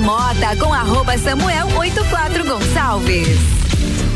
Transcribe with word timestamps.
Bergamota 0.00 0.56
com 0.56 0.72
arroba 0.72 1.18
Samuel 1.18 1.68
84 1.76 2.42
Gonçalves. 2.42 3.38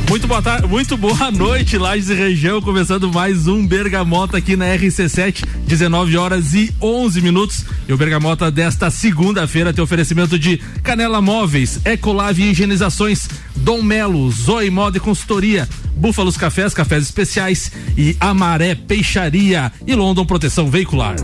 Muito 0.08 0.26
boa 0.26 0.40
tarde, 0.40 0.66
muito 0.66 0.96
boa 0.96 1.30
noite, 1.30 1.76
Lages 1.76 2.08
e 2.08 2.14
região, 2.14 2.62
começando 2.62 3.12
mais 3.12 3.46
um 3.46 3.66
Bergamota 3.66 4.38
aqui 4.38 4.56
na 4.56 4.64
RC7, 4.64 5.44
19 5.66 6.16
horas 6.16 6.54
e 6.54 6.74
11 6.80 7.20
minutos. 7.20 7.66
E 7.86 7.92
o 7.92 7.98
Bergamota 7.98 8.50
desta 8.50 8.90
segunda-feira 8.90 9.74
tem 9.74 9.84
oferecimento 9.84 10.38
de 10.38 10.56
Canela 10.82 11.20
Móveis, 11.20 11.78
Ecolave 11.84 12.44
Higienizações, 12.44 13.28
Dom 13.54 13.82
Melo, 13.82 14.30
Zoe 14.30 14.70
Moda 14.70 14.96
e 14.96 15.00
Consultoria, 15.00 15.68
Búfalos 15.94 16.38
Cafés, 16.38 16.72
Cafés 16.72 17.04
Especiais 17.04 17.70
e 17.94 18.16
Amaré 18.18 18.74
Peixaria 18.74 19.70
e 19.86 19.94
London 19.94 20.24
Proteção 20.24 20.70
Veicular. 20.70 21.16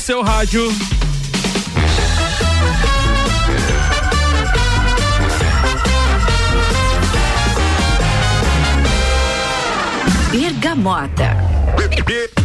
No 0.00 0.06
seu 0.06 0.22
rádio. 0.22 0.72
Bergamota. 10.32 11.36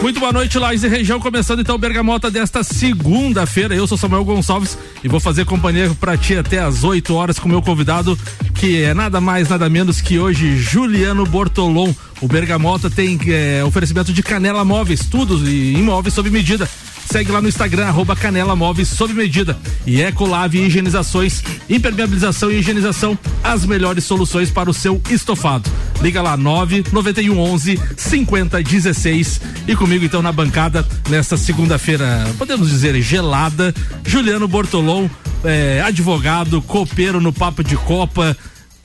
Muito 0.00 0.20
boa 0.20 0.32
noite, 0.32 0.56
Lages 0.58 0.84
e 0.84 0.88
região, 0.88 1.18
começando 1.18 1.60
então 1.60 1.74
o 1.74 1.78
Bergamota 1.78 2.30
desta 2.30 2.62
segunda-feira. 2.62 3.74
Eu 3.74 3.84
sou 3.84 3.98
Samuel 3.98 4.24
Gonçalves 4.24 4.78
e 5.02 5.08
vou 5.08 5.18
fazer 5.18 5.44
companhia 5.44 5.90
para 5.98 6.16
ti 6.16 6.36
até 6.36 6.60
às 6.60 6.84
8 6.84 7.12
horas 7.14 7.38
com 7.38 7.48
meu 7.48 7.60
convidado, 7.60 8.16
que 8.54 8.82
é 8.82 8.94
nada 8.94 9.20
mais, 9.20 9.48
nada 9.48 9.68
menos 9.68 10.00
que 10.00 10.16
hoje 10.16 10.56
Juliano 10.56 11.26
Bortolom. 11.26 11.92
O 12.20 12.28
Bergamota 12.28 12.88
tem 12.88 13.18
é, 13.26 13.62
oferecimento 13.64 14.12
de 14.12 14.22
Canela 14.22 14.64
Móveis, 14.64 15.00
tudo 15.10 15.48
e 15.48 15.74
imóveis 15.74 16.14
sob 16.14 16.30
medida. 16.30 16.68
Segue 17.10 17.32
lá 17.32 17.40
no 17.40 17.48
Instagram, 17.48 17.86
arroba 17.86 18.14
Canela 18.14 18.54
Móveis 18.54 18.88
sob 18.88 19.14
medida. 19.14 19.56
E 19.86 20.02
Ecolave 20.02 20.60
Higienizações, 20.60 21.42
impermeabilização 21.68 22.50
e 22.50 22.56
higienização, 22.56 23.18
as 23.42 23.64
melhores 23.64 24.04
soluções 24.04 24.50
para 24.50 24.68
o 24.68 24.74
seu 24.74 25.00
estofado. 25.08 25.70
Liga 26.02 26.20
lá, 26.20 26.36
991 26.36 27.38
11 27.38 27.80
5016. 27.96 29.40
E 29.66 29.74
comigo 29.74 30.04
então 30.04 30.20
na 30.20 30.30
bancada, 30.30 30.86
nesta 31.08 31.38
segunda-feira, 31.38 32.28
podemos 32.36 32.68
dizer 32.68 33.00
gelada, 33.00 33.74
Juliano 34.04 34.46
Bortolom, 34.46 35.08
é, 35.44 35.80
advogado, 35.80 36.60
copeiro 36.60 37.22
no 37.22 37.32
Papo 37.32 37.64
de 37.64 37.76
Copa, 37.76 38.36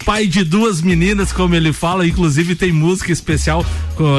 pai 0.05 0.27
de 0.27 0.45
duas 0.45 0.81
meninas, 0.81 1.33
como 1.33 1.55
ele 1.55 1.73
fala, 1.73 2.07
inclusive 2.07 2.55
tem 2.55 2.71
música 2.71 3.11
especial 3.11 3.65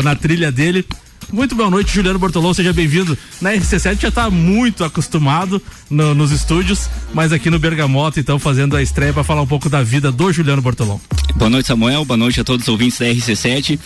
na 0.03 0.15
trilha 0.15 0.53
dele. 0.53 0.85
Muito 1.33 1.55
boa 1.55 1.71
noite, 1.71 1.93
Juliano 1.93 2.19
Bortolão, 2.19 2.55
seja 2.55 2.73
bem-vindo. 2.73 3.17
Na 3.41 3.53
RC7 3.53 4.01
já 4.01 4.09
está 4.09 4.31
muito 4.31 4.85
acostumado 4.85 5.61
no, 5.91 6.15
nos 6.15 6.31
estúdios, 6.31 6.89
mas 7.13 7.33
aqui 7.33 7.51
no 7.51 7.59
Bergamota, 7.59 8.21
então, 8.21 8.39
fazendo 8.39 8.77
a 8.77 8.83
estreia 8.83 9.13
para 9.13 9.25
falar 9.25 9.43
um 9.43 9.47
pouco 9.47 9.69
da 9.69 9.83
vida 9.83 10.13
do 10.13 10.33
Juliano 10.33 10.63
Bortolão. 10.63 11.01
Boa 11.37 11.51
noite, 11.51 11.67
Samuel, 11.67 12.05
boa 12.05 12.17
noite 12.17 12.41
a 12.41 12.45
todos 12.45 12.65
os 12.65 12.69
ouvintes 12.69 12.99
da 12.99 13.07
RC7. 13.07 13.79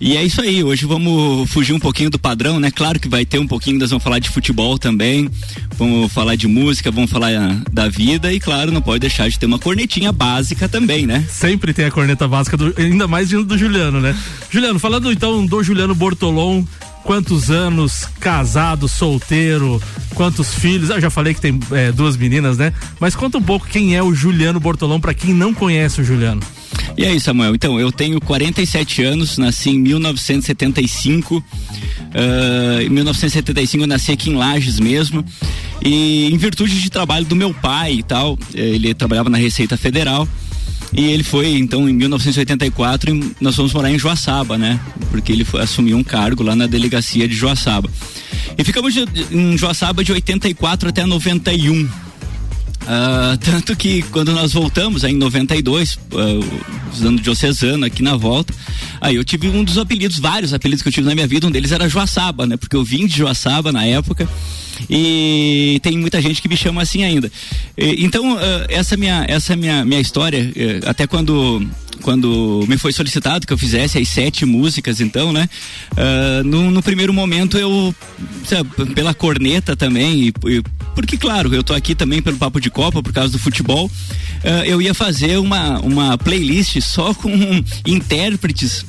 E 0.00 0.16
é 0.16 0.24
isso 0.24 0.40
aí, 0.40 0.62
hoje 0.62 0.86
vamos 0.86 1.48
fugir 1.50 1.72
um 1.72 1.78
pouquinho 1.78 2.10
do 2.10 2.18
padrão, 2.18 2.58
né? 2.58 2.70
Claro 2.70 2.98
que 2.98 3.08
vai 3.08 3.24
ter 3.24 3.38
um 3.38 3.46
pouquinho, 3.46 3.78
nós 3.78 3.90
vamos 3.90 4.02
falar 4.02 4.18
de 4.18 4.28
futebol 4.28 4.76
também, 4.76 5.30
vamos 5.78 6.12
falar 6.12 6.34
de 6.34 6.48
música, 6.48 6.90
vamos 6.90 7.10
falar 7.10 7.30
da 7.72 7.88
vida 7.88 8.32
e 8.32 8.40
claro, 8.40 8.72
não 8.72 8.82
pode 8.82 9.00
deixar 9.00 9.28
de 9.28 9.38
ter 9.38 9.46
uma 9.46 9.58
cornetinha 9.58 10.10
básica 10.10 10.68
também, 10.68 11.06
né? 11.06 11.24
Sempre 11.30 11.72
tem 11.72 11.84
a 11.84 11.90
corneta 11.90 12.26
básica, 12.26 12.56
do, 12.56 12.74
ainda 12.76 13.06
mais 13.06 13.30
vindo 13.30 13.44
do 13.44 13.56
Juliano, 13.56 14.00
né? 14.00 14.16
Juliano, 14.50 14.78
falando 14.78 15.12
então 15.12 15.46
do 15.46 15.62
Juliano 15.62 15.94
Bortolom, 15.94 16.64
quantos 17.04 17.50
anos 17.50 18.08
casado, 18.18 18.88
solteiro, 18.88 19.80
quantos 20.14 20.54
filhos? 20.54 20.90
Eu 20.90 21.00
já 21.00 21.10
falei 21.10 21.34
que 21.34 21.40
tem 21.40 21.58
é, 21.70 21.92
duas 21.92 22.16
meninas, 22.16 22.58
né? 22.58 22.72
Mas 22.98 23.14
conta 23.14 23.38
um 23.38 23.42
pouco 23.42 23.66
quem 23.66 23.94
é 23.94 24.02
o 24.02 24.12
Juliano 24.14 24.58
Bortolom 24.58 24.98
para 24.98 25.14
quem 25.14 25.32
não 25.32 25.54
conhece 25.54 26.00
o 26.00 26.04
Juliano. 26.04 26.40
E 26.96 27.04
aí, 27.04 27.18
Samuel? 27.18 27.54
Então, 27.54 27.78
eu 27.80 27.90
tenho 27.90 28.20
47 28.20 29.02
anos, 29.02 29.36
nasci 29.36 29.70
em 29.70 29.78
1975. 29.78 31.36
Uh, 31.36 32.82
em 32.82 32.88
1975 32.88 33.82
eu 33.82 33.88
nasci 33.88 34.12
aqui 34.12 34.30
em 34.30 34.34
Lages 34.34 34.78
mesmo. 34.78 35.24
E 35.84 36.32
em 36.32 36.36
virtude 36.36 36.80
de 36.80 36.88
trabalho 36.88 37.26
do 37.26 37.34
meu 37.34 37.52
pai 37.52 37.94
e 37.94 38.02
tal, 38.02 38.38
ele 38.54 38.94
trabalhava 38.94 39.28
na 39.28 39.38
Receita 39.38 39.76
Federal. 39.76 40.28
E 40.92 41.10
ele 41.10 41.24
foi, 41.24 41.56
então, 41.56 41.88
em 41.88 41.92
1984, 41.92 43.34
nós 43.40 43.56
fomos 43.56 43.72
morar 43.72 43.90
em 43.90 43.98
Joaçaba, 43.98 44.56
né? 44.56 44.78
Porque 45.10 45.32
ele 45.32 45.44
foi, 45.44 45.60
assumiu 45.60 45.96
um 45.96 46.04
cargo 46.04 46.44
lá 46.44 46.54
na 46.54 46.68
delegacia 46.68 47.26
de 47.26 47.34
Joaçaba. 47.34 47.90
E 48.56 48.62
ficamos 48.62 48.94
em 49.32 49.58
Joaçaba 49.58 50.04
de 50.04 50.12
84 50.12 50.88
até 50.88 51.04
91. 51.04 51.88
Uh, 52.84 53.36
tanto 53.38 53.74
que 53.74 54.02
quando 54.02 54.32
nós 54.32 54.52
voltamos 54.52 55.04
aí 55.04 55.12
em 55.12 55.16
92, 55.16 55.94
uh, 55.94 55.98
usando 56.92 57.20
diocesano 57.20 57.86
aqui 57.86 58.02
na 58.02 58.14
volta, 58.14 58.52
aí 59.00 59.16
eu 59.16 59.24
tive 59.24 59.48
um 59.48 59.64
dos 59.64 59.78
apelidos, 59.78 60.18
vários 60.18 60.52
apelidos 60.52 60.82
que 60.82 60.88
eu 60.88 60.92
tive 60.92 61.06
na 61.06 61.14
minha 61.14 61.26
vida, 61.26 61.46
um 61.46 61.50
deles 61.50 61.72
era 61.72 61.88
Joaçaba, 61.88 62.46
né? 62.46 62.56
Porque 62.56 62.76
eu 62.76 62.84
vim 62.84 63.06
de 63.06 63.16
Joaçaba 63.16 63.72
na 63.72 63.86
época 63.86 64.28
e 64.90 65.80
tem 65.82 65.96
muita 65.96 66.20
gente 66.20 66.42
que 66.42 66.48
me 66.48 66.56
chama 66.56 66.82
assim 66.82 67.04
ainda. 67.04 67.30
E, 67.76 68.04
então, 68.04 68.34
uh, 68.34 68.38
essa 68.68 68.96
minha 68.96 69.24
essa 69.28 69.56
minha 69.56 69.84
minha 69.84 70.00
história, 70.00 70.52
uh, 70.54 70.88
até 70.88 71.06
quando 71.06 71.66
quando 72.02 72.64
me 72.68 72.76
foi 72.76 72.92
solicitado 72.92 73.46
que 73.46 73.52
eu 73.52 73.58
fizesse 73.58 73.98
as 73.98 74.08
sete 74.08 74.44
músicas, 74.44 75.00
então, 75.00 75.32
né? 75.32 75.48
Uh, 75.92 76.44
no, 76.44 76.70
no, 76.70 76.82
primeiro 76.82 77.12
momento 77.12 77.58
eu, 77.58 77.94
sabe, 78.44 78.68
pela 78.94 79.14
corneta 79.14 79.76
também, 79.76 80.22
e, 80.22 80.28
e, 80.28 80.62
porque, 80.94 81.16
claro, 81.16 81.54
eu 81.54 81.62
tô 81.62 81.74
aqui 81.74 81.94
também 81.94 82.22
pelo 82.22 82.36
Papo 82.36 82.60
de 82.60 82.70
Copa, 82.70 83.02
por 83.02 83.12
causa 83.12 83.32
do 83.32 83.38
futebol, 83.38 83.86
uh, 83.86 84.64
eu 84.64 84.80
ia 84.80 84.94
fazer 84.94 85.38
uma, 85.38 85.80
uma 85.80 86.18
playlist 86.18 86.80
só 86.80 87.12
com 87.14 87.30
intérpretes 87.86 88.84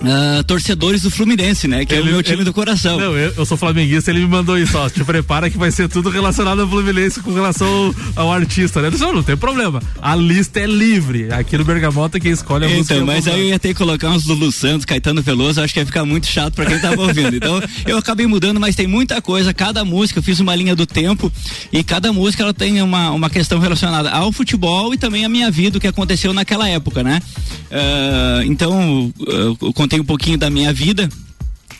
Uh, 0.00 0.44
torcedores 0.44 1.02
do 1.02 1.10
Fluminense, 1.10 1.66
né? 1.66 1.84
Que 1.84 1.94
ele, 1.94 2.08
é 2.08 2.10
o 2.10 2.12
meu 2.12 2.22
time 2.22 2.38
ele, 2.38 2.44
do 2.44 2.52
coração. 2.52 2.98
Não, 2.98 3.16
eu, 3.16 3.32
eu, 3.36 3.46
sou 3.46 3.56
flamenguista, 3.56 4.10
ele 4.10 4.20
me 4.20 4.26
mandou 4.26 4.58
isso, 4.58 4.76
ó. 4.76 4.88
Te 4.88 5.02
prepara 5.04 5.48
que 5.48 5.56
vai 5.56 5.70
ser 5.70 5.88
tudo 5.88 6.10
relacionado 6.10 6.60
ao 6.60 6.68
Fluminense 6.68 7.20
com 7.20 7.32
relação 7.32 7.94
ao, 8.16 8.24
ao 8.24 8.32
artista, 8.32 8.82
né? 8.82 8.90
Não, 8.98 9.14
não 9.14 9.22
tem 9.22 9.36
problema. 9.36 9.82
A 10.02 10.14
lista 10.14 10.60
é 10.60 10.66
livre. 10.66 11.32
Aqui 11.32 11.56
no 11.56 11.64
Bergamota 11.64 12.20
quem 12.20 12.32
escolhe 12.32 12.64
a 12.64 12.68
então, 12.68 12.78
música. 12.78 12.94
Então, 12.94 13.06
mas 13.06 13.26
aí 13.26 13.40
eu 13.40 13.48
ia 13.48 13.58
ter 13.58 13.68
que 13.68 13.74
colocar 13.74 14.10
uns 14.10 14.26
Lulu 14.26 14.52
Santos, 14.52 14.84
Caetano 14.84 15.22
Veloso, 15.22 15.60
acho 15.60 15.72
que 15.72 15.80
ia 15.80 15.86
ficar 15.86 16.04
muito 16.04 16.26
chato 16.26 16.54
pra 16.54 16.66
quem 16.66 16.78
tava 16.78 17.00
ouvindo. 17.00 17.34
Então, 17.34 17.62
eu 17.86 17.96
acabei 17.96 18.26
mudando, 18.26 18.60
mas 18.60 18.74
tem 18.74 18.86
muita 18.86 19.22
coisa. 19.22 19.54
Cada 19.54 19.84
música, 19.84 20.18
eu 20.18 20.22
fiz 20.22 20.38
uma 20.40 20.54
linha 20.54 20.76
do 20.76 20.86
tempo 20.86 21.32
e 21.72 21.82
cada 21.82 22.12
música 22.12 22.42
ela 22.42 22.54
tem 22.54 22.82
uma, 22.82 23.10
uma 23.10 23.30
questão 23.30 23.58
relacionada 23.58 24.10
ao 24.10 24.30
futebol 24.32 24.92
e 24.92 24.98
também 24.98 25.24
à 25.24 25.28
minha 25.28 25.50
vida, 25.50 25.78
o 25.78 25.80
que 25.80 25.86
aconteceu 25.86 26.32
naquela 26.32 26.68
época, 26.68 27.02
né? 27.02 27.22
Uh, 27.70 28.42
então, 28.44 29.12
uh, 29.18 29.72
contei 29.84 30.00
um 30.00 30.04
pouquinho 30.04 30.38
da 30.38 30.48
minha 30.48 30.72
vida. 30.72 31.10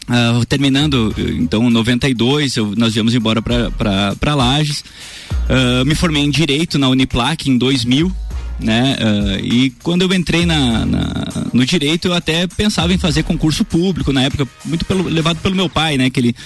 Uh, 0.06 0.44
terminando, 0.44 1.14
então, 1.16 1.70
92, 1.70 2.56
eu, 2.56 2.74
nós 2.76 2.92
viemos 2.92 3.14
embora 3.14 3.40
para 3.40 4.34
Lages. 4.34 4.84
Uh, 5.48 5.86
me 5.86 5.94
formei 5.94 6.22
em 6.22 6.30
Direito 6.30 6.78
na 6.78 6.88
Uniplac 6.90 7.48
em 7.48 7.56
2000. 7.56 8.12
Né? 8.60 8.96
Uh, 9.00 9.44
e 9.44 9.70
quando 9.82 10.02
eu 10.02 10.12
entrei 10.12 10.44
na, 10.44 10.84
na, 10.84 11.24
no 11.52 11.64
direito, 11.64 12.08
eu 12.08 12.12
até 12.12 12.46
pensava 12.46 12.92
em 12.92 12.98
fazer 12.98 13.22
concurso 13.22 13.64
público 13.64 14.12
na 14.12 14.22
época, 14.22 14.46
muito 14.66 14.84
pelo, 14.84 15.04
levado 15.08 15.38
pelo 15.38 15.56
meu 15.56 15.68
pai, 15.68 15.96
né? 15.96 16.10
Que 16.10 16.20
ele 16.20 16.36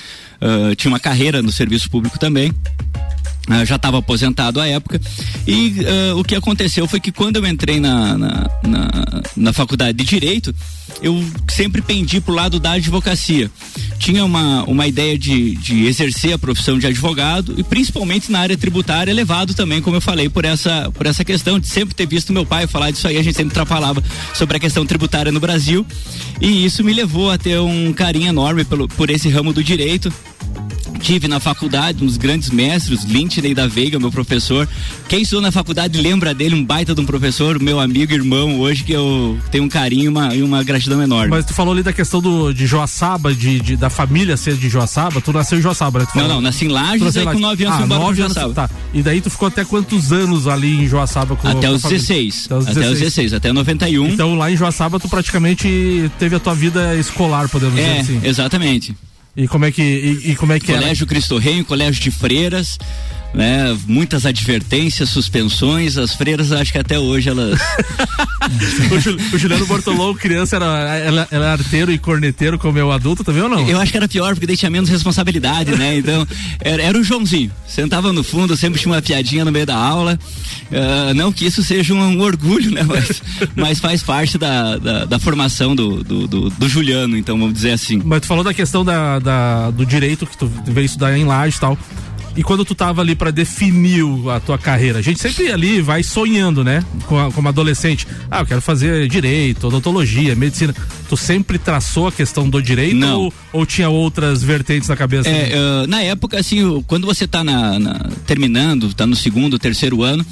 tinha 0.76 0.92
uma 0.92 1.00
carreira 1.00 1.42
no 1.42 1.50
serviço 1.50 1.90
público 1.90 2.16
também. 2.16 2.54
Uh, 3.48 3.64
já 3.64 3.76
estava 3.76 3.98
aposentado 3.98 4.60
à 4.60 4.66
época. 4.66 5.00
E 5.47 5.76
uh, 5.81 6.19
o 6.19 6.25
que 6.25 6.34
aconteceu 6.34 6.86
foi 6.86 7.00
que 7.00 7.10
quando 7.10 7.36
eu 7.36 7.47
entrei 7.47 7.81
na, 7.81 8.19
na, 8.19 8.50
na, 8.62 8.91
na 9.36 9.53
faculdade 9.53 9.97
de 9.97 10.04
direito 10.04 10.54
eu 11.03 11.25
sempre 11.48 11.81
pendi 11.81 12.20
pro 12.20 12.34
lado 12.34 12.58
da 12.58 12.72
advocacia. 12.72 13.50
Tinha 13.99 14.25
uma, 14.25 14.64
uma 14.64 14.87
ideia 14.87 15.19
de, 15.19 15.55
de 15.56 15.87
exercer 15.87 16.32
a 16.32 16.38
profissão 16.38 16.78
de 16.78 16.87
advogado 16.87 17.55
e 17.56 17.62
principalmente 17.62 18.31
na 18.31 18.40
área 18.40 18.56
tributária 18.56 19.12
levado 19.12 19.55
também 19.55 19.81
como 19.81 19.96
eu 19.96 20.00
falei 20.00 20.28
por 20.28 20.44
essa 20.44 20.90
por 20.93 21.06
essa 21.06 21.25
questão 21.25 21.58
de 21.58 21.69
sempre 21.69 21.94
ter 21.94 22.06
visto 22.06 22.32
meu 22.32 22.44
pai 22.44 22.67
falar 22.67 22.90
disso 22.90 23.06
aí. 23.06 23.17
A 23.17 23.23
gente 23.23 23.37
sempre 23.37 23.55
falava 23.64 24.02
sobre 24.34 24.56
a 24.56 24.61
questão 24.61 24.84
tributária 24.84 25.32
no 25.32 25.40
Brasil. 25.40 25.87
E 26.40 26.64
isso 26.64 26.84
me 26.84 26.93
levou 26.93 27.31
a 27.31 27.38
ter 27.38 27.58
um 27.58 27.93
carinho 27.93 28.28
enorme 28.28 28.64
pelo, 28.64 28.88
por 28.88 29.11
esse 29.11 29.28
ramo 29.28 29.52
do 29.52 29.62
direito 29.62 30.12
tive 30.99 31.29
na 31.29 31.41
faculdade, 31.41 32.05
uns 32.05 32.17
grandes 32.17 32.50
mestres, 32.50 33.05
Lindney 33.05 33.55
da 33.55 33.67
Veiga, 33.67 33.99
meu 33.99 34.11
professor. 34.11 34.69
Quem 35.09 35.23
estudou 35.23 35.43
na 35.43 35.53
faculdade 35.53 36.00
lembra 36.00 36.35
dele, 36.35 36.55
um 36.55 36.65
baita 36.65 36.95
de 36.95 37.00
um 37.00 37.06
professor, 37.06 37.61
meu 37.61 37.81
amigo, 37.81 38.12
irmão, 38.12 38.61
hoje 38.61 38.85
que 38.85 38.93
eu 38.93 39.39
tenho 39.50 39.65
um 39.65 39.69
carinho 39.69 40.11
uma, 40.11 40.35
e 40.35 40.43
uma 40.43 40.62
gratidão 40.62 41.03
enorme. 41.03 41.31
Mas 41.31 41.45
tu 41.45 41.55
falou 41.55 41.73
ali 41.73 41.83
da 41.83 41.93
questão 41.93 42.21
do, 42.21 42.53
de 42.53 42.67
Joaçaba, 42.67 43.35
de, 43.35 43.61
de 43.61 43.77
da 43.77 43.89
família 43.89 44.37
ser 44.37 44.56
de 44.56 44.69
Joaçaba, 44.69 45.21
tu 45.21 45.33
nasceu 45.33 45.59
em 45.59 45.62
Joaçaba, 45.62 46.00
né? 46.00 46.06
Não, 46.15 46.29
não, 46.29 46.41
nasci 46.41 46.67
em 46.67 46.69
Lages, 46.69 47.17
aí 47.17 47.25
com 47.25 47.39
9 47.39 47.65
anos 47.65 47.79
ah, 47.79 47.85
embora 47.85 48.00
nove 48.00 48.23
anos, 48.23 48.39
Tá. 48.55 48.69
E 48.93 49.03
daí 49.03 49.21
tu 49.21 49.31
ficou 49.31 49.49
até 49.49 49.65
quantos 49.65 50.12
anos 50.12 50.47
ali 50.47 50.85
em 50.85 50.89
Joaçaba? 50.89 51.37
Com, 51.37 51.49
até, 51.49 51.71
os 51.71 51.83
16, 51.83 52.47
até 52.47 52.56
os 52.56 52.67
16. 52.67 52.77
Até 52.77 52.93
os 52.93 52.99
16, 52.99 53.33
até 53.35 53.53
91. 53.53 54.09
Então 54.09 54.35
lá 54.35 54.50
em 54.50 54.56
Joaçaba 54.56 54.99
tu 54.99 55.09
praticamente 55.09 56.11
teve 56.19 56.37
a 56.37 56.41
tua 56.41 56.55
vida 56.55 56.97
escolar, 56.97 57.49
podemos 57.49 57.79
é, 57.79 58.00
dizer 58.00 58.17
assim. 58.17 58.27
exatamente. 58.27 58.95
E 59.38 59.46
como 59.46 59.64
é 59.64 59.70
que, 59.70 59.81
e, 59.81 60.32
e 60.32 60.37
como 60.37 60.52
é 60.52 60.58
que 60.58 60.67
Colégio 60.67 61.05
era? 61.05 61.08
Cristo 61.08 61.38
Rei, 61.38 61.62
Colégio 61.62 62.02
de 62.02 62.11
Freiras, 62.11 62.76
né? 63.34 63.76
Muitas 63.86 64.25
advertências, 64.25 65.08
suspensões, 65.08 65.96
as 65.96 66.14
freiras 66.14 66.52
acho 66.52 66.72
que 66.72 66.78
até 66.78 66.98
hoje 66.98 67.28
elas. 67.28 67.60
o, 69.32 69.38
Juliano 69.38 69.66
Bortolão, 69.66 70.14
criança, 70.14 70.56
era, 70.56 70.66
ela, 70.96 71.28
era 71.30 71.52
arteiro 71.52 71.92
e 71.92 71.98
corneteiro 71.98 72.58
como 72.58 72.78
eu 72.78 72.90
adulto 72.90 73.22
também 73.22 73.42
ou 73.42 73.48
não? 73.48 73.69
Eu 73.69 73.80
acho 73.80 73.92
que 73.92 73.98
era 73.98 74.08
pior, 74.08 74.34
porque 74.34 74.46
daí 74.46 74.56
tinha 74.56 74.70
menos 74.70 74.88
responsabilidade, 74.88 75.72
né? 75.76 75.98
Então, 75.98 76.26
era, 76.60 76.82
era 76.82 76.98
o 76.98 77.04
Joãozinho. 77.04 77.50
Sentava 77.66 78.12
no 78.12 78.25
fundo, 78.25 78.56
sempre 78.56 78.80
tinha 78.80 78.92
uma 78.92 79.02
piadinha 79.02 79.44
no 79.44 79.52
meio 79.52 79.66
da 79.66 79.76
aula. 79.76 80.19
Uh, 80.70 81.14
não 81.14 81.32
que 81.32 81.46
isso 81.46 81.62
seja 81.62 81.94
um, 81.94 82.00
um 82.00 82.20
orgulho, 82.20 82.70
né? 82.70 82.82
Mas, 82.82 83.22
mas, 83.54 83.80
faz 83.80 84.02
parte 84.02 84.38
da, 84.38 84.76
da, 84.78 85.04
da 85.04 85.19
formação 85.19 85.75
do, 85.75 86.02
do, 86.02 86.26
do, 86.26 86.50
do, 86.50 86.69
Juliano, 86.69 87.16
então 87.16 87.38
vamos 87.38 87.54
dizer 87.54 87.72
assim. 87.72 88.00
Mas 88.04 88.22
tu 88.22 88.26
falou 88.26 88.42
da 88.42 88.54
questão 88.54 88.84
da, 88.84 89.19
da 89.19 89.70
do 89.70 89.84
direito 89.84 90.26
que 90.26 90.36
tu 90.36 90.50
veio 90.66 90.86
estudar 90.86 91.16
em 91.16 91.25
Laje 91.25 91.56
e 91.56 91.60
tal. 91.60 91.78
E 92.36 92.42
quando 92.42 92.64
tu 92.64 92.75
tava 92.75 93.00
ali 93.00 93.14
para 93.14 93.30
definir 93.30 94.04
a 94.30 94.38
tua 94.38 94.56
carreira, 94.56 94.98
a 94.98 95.02
gente 95.02 95.20
sempre 95.20 95.50
ali 95.50 95.80
vai 95.80 96.02
sonhando, 96.02 96.62
né? 96.62 96.84
Como, 97.06 97.32
como 97.32 97.48
adolescente. 97.48 98.06
Ah, 98.30 98.40
eu 98.40 98.46
quero 98.46 98.60
fazer 98.60 99.08
direito, 99.08 99.66
odontologia, 99.66 100.34
medicina. 100.36 100.75
Tu 101.08 101.16
sempre 101.16 101.58
traçou 101.58 102.06
a 102.08 102.12
questão 102.12 102.48
do 102.48 102.62
direito 102.62 102.96
Não. 102.96 103.22
Ou, 103.22 103.34
ou 103.52 103.66
tinha 103.66 103.88
outras 103.88 104.42
vertentes 104.42 104.88
na 104.88 104.96
cabeça? 104.96 105.28
É, 105.28 105.52
uh, 105.54 105.86
na 105.86 106.02
época, 106.02 106.38
assim, 106.38 106.82
quando 106.86 107.06
você 107.06 107.26
tá 107.26 107.42
na, 107.42 107.78
na, 107.78 107.94
terminando, 108.26 108.92
tá 108.94 109.06
no 109.06 109.16
segundo, 109.16 109.58
terceiro 109.58 110.02
ano, 110.02 110.25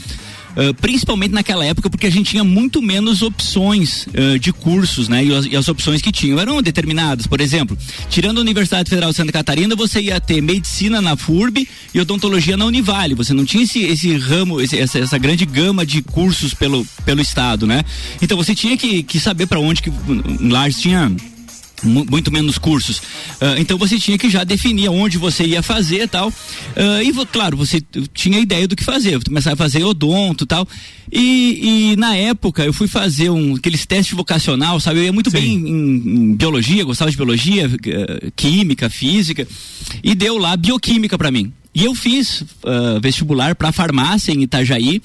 Uh, 0.57 0.73
principalmente 0.75 1.33
naquela 1.33 1.67
época, 1.67 1.91
porque 1.91 2.07
a 2.07 2.11
gente 2.11 2.31
tinha 2.31 2.43
muito 2.43 2.81
menos 2.81 3.21
opções 3.21 4.07
uh, 4.07 4.39
de 4.39 4.53
cursos, 4.53 5.07
né? 5.07 5.23
E 5.23 5.35
as, 5.35 5.45
e 5.45 5.57
as, 5.57 5.69
opções 5.69 6.01
que 6.01 6.11
tinham 6.11 6.41
eram 6.41 6.63
determinadas. 6.63 7.27
Por 7.27 7.43
exemplo, 7.43 7.77
tirando 8.09 8.39
a 8.39 8.41
Universidade 8.41 8.89
Federal 8.89 9.11
de 9.11 9.17
Santa 9.17 9.33
Catarina, 9.33 9.77
você 9.77 10.01
ia 10.01 10.19
ter 10.19 10.41
medicina 10.41 11.03
na 11.03 11.15
FURB 11.15 11.69
e 11.93 12.01
odontologia 12.01 12.57
na 12.57 12.65
Univale. 12.65 13.15
Você 13.15 13.35
não 13.35 13.45
tinha 13.45 13.65
esse, 13.65 13.83
esse 13.83 14.17
ramo, 14.17 14.59
esse, 14.61 14.79
essa, 14.79 14.99
essa, 14.99 15.19
grande 15.19 15.45
gama 15.45 15.85
de 15.85 16.01
cursos 16.01 16.55
pelo, 16.55 16.87
pelo 17.05 17.21
estado, 17.21 17.67
né? 17.67 17.85
Então 18.23 18.37
você 18.37 18.55
tinha 18.55 18.77
que, 18.79 19.03
que 19.03 19.21
saber 19.21 19.47
para 19.47 19.61
onde 19.61 19.83
que 19.83 19.93
Lars 20.41 20.81
tinha 20.81 21.15
muito 21.83 22.33
menos 22.33 22.59
cursos. 22.59 22.99
Uh, 22.99 23.59
então 23.59 23.77
você 23.77 23.99
tinha 23.99 24.17
que 24.17 24.31
já 24.31 24.45
definir 24.45 24.89
onde 24.89 25.19
você 25.19 25.45
ia 25.45 25.63
fazer 25.63 26.03
e 26.03 26.09
tal. 26.09 26.29
Uh, 26.29 27.03
e 27.03 27.27
claro, 27.27 27.57
você 27.57 27.83
tinha 28.15 28.39
ideia 28.39 28.67
do 28.67 28.77
que 28.77 28.85
fazer. 28.85 29.23
Começava 29.23 29.55
a 29.55 29.57
fazer 29.57 29.85
odonto 29.85 30.45
e 30.45 30.47
tal. 30.47 30.67
E, 31.13 31.95
na 31.99 32.17
época 32.17 32.65
eu 32.65 32.73
fui 32.73 32.89
fazer 32.89 33.31
um, 33.31 33.55
aqueles 33.55 33.87
testes 33.87 34.17
vocacional, 34.17 34.81
sabe? 34.81 35.01
Eu 35.01 35.05
ia 35.05 35.13
muito 35.13 35.31
Sim. 35.31 35.37
bem 35.37 35.55
em, 35.55 36.31
em, 36.31 36.35
biologia, 36.35 36.85
gostava 36.85 37.11
de 37.11 37.17
biologia, 37.17 37.69
uh, 37.69 38.33
química, 38.35 38.91
física. 38.91 39.47
E 40.03 40.15
deu 40.15 40.39
lá 40.39 40.57
bioquímica 40.57 41.17
para 41.17 41.31
mim. 41.31 41.53
E 41.75 41.85
eu 41.85 41.95
fiz 41.95 42.43
vestibular 43.03 43.55
para 43.55 43.71
farmácia 43.71 44.33
em 44.33 44.43
Itajaí 44.43 45.03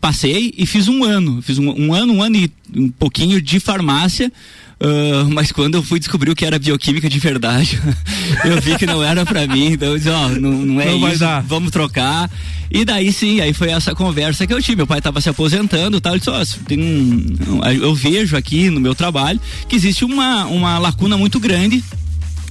passei 0.00 0.52
e 0.56 0.66
fiz 0.66 0.88
um 0.88 1.04
ano. 1.04 1.42
Fiz 1.42 1.58
um, 1.58 1.70
um, 1.70 1.94
ano, 1.94 2.14
um 2.14 2.22
ano 2.22 2.36
e 2.36 2.52
um 2.74 2.88
pouquinho 2.88 3.40
de 3.40 3.60
farmácia. 3.60 4.32
Uh, 4.80 5.28
mas 5.32 5.50
quando 5.50 5.74
eu 5.74 5.82
fui 5.82 5.98
descobrir 5.98 6.30
o 6.30 6.36
que 6.36 6.44
era 6.44 6.56
bioquímica 6.58 7.08
de 7.08 7.18
verdade, 7.18 7.80
eu 8.44 8.60
vi 8.60 8.76
que 8.76 8.86
não 8.86 9.02
era 9.02 9.26
para 9.26 9.46
mim. 9.46 9.72
Então 9.72 9.88
eu 9.88 9.98
disse, 9.98 10.08
ó, 10.08 10.26
oh, 10.26 10.28
não, 10.28 10.52
não, 10.52 10.80
é 10.80 10.86
não 10.86 11.08
isso, 11.12 11.24
vamos 11.46 11.70
trocar. 11.70 12.30
E 12.70 12.84
daí 12.84 13.12
sim, 13.12 13.40
aí 13.40 13.52
foi 13.52 13.70
essa 13.70 13.94
conversa 13.94 14.46
que 14.46 14.54
eu 14.54 14.62
tive. 14.62 14.76
Meu 14.76 14.86
pai 14.86 14.98
estava 14.98 15.20
se 15.20 15.28
aposentando 15.28 16.00
tal. 16.00 16.12
Ele 16.12 16.20
disse, 16.20 16.30
ó, 16.30 16.40
oh, 16.40 16.64
tem 16.66 16.80
um, 16.80 17.64
eu 17.80 17.94
vejo 17.94 18.36
aqui 18.36 18.70
no 18.70 18.80
meu 18.80 18.94
trabalho 18.94 19.40
que 19.68 19.74
existe 19.74 20.04
uma, 20.04 20.46
uma 20.46 20.78
lacuna 20.78 21.16
muito 21.16 21.40
grande 21.40 21.82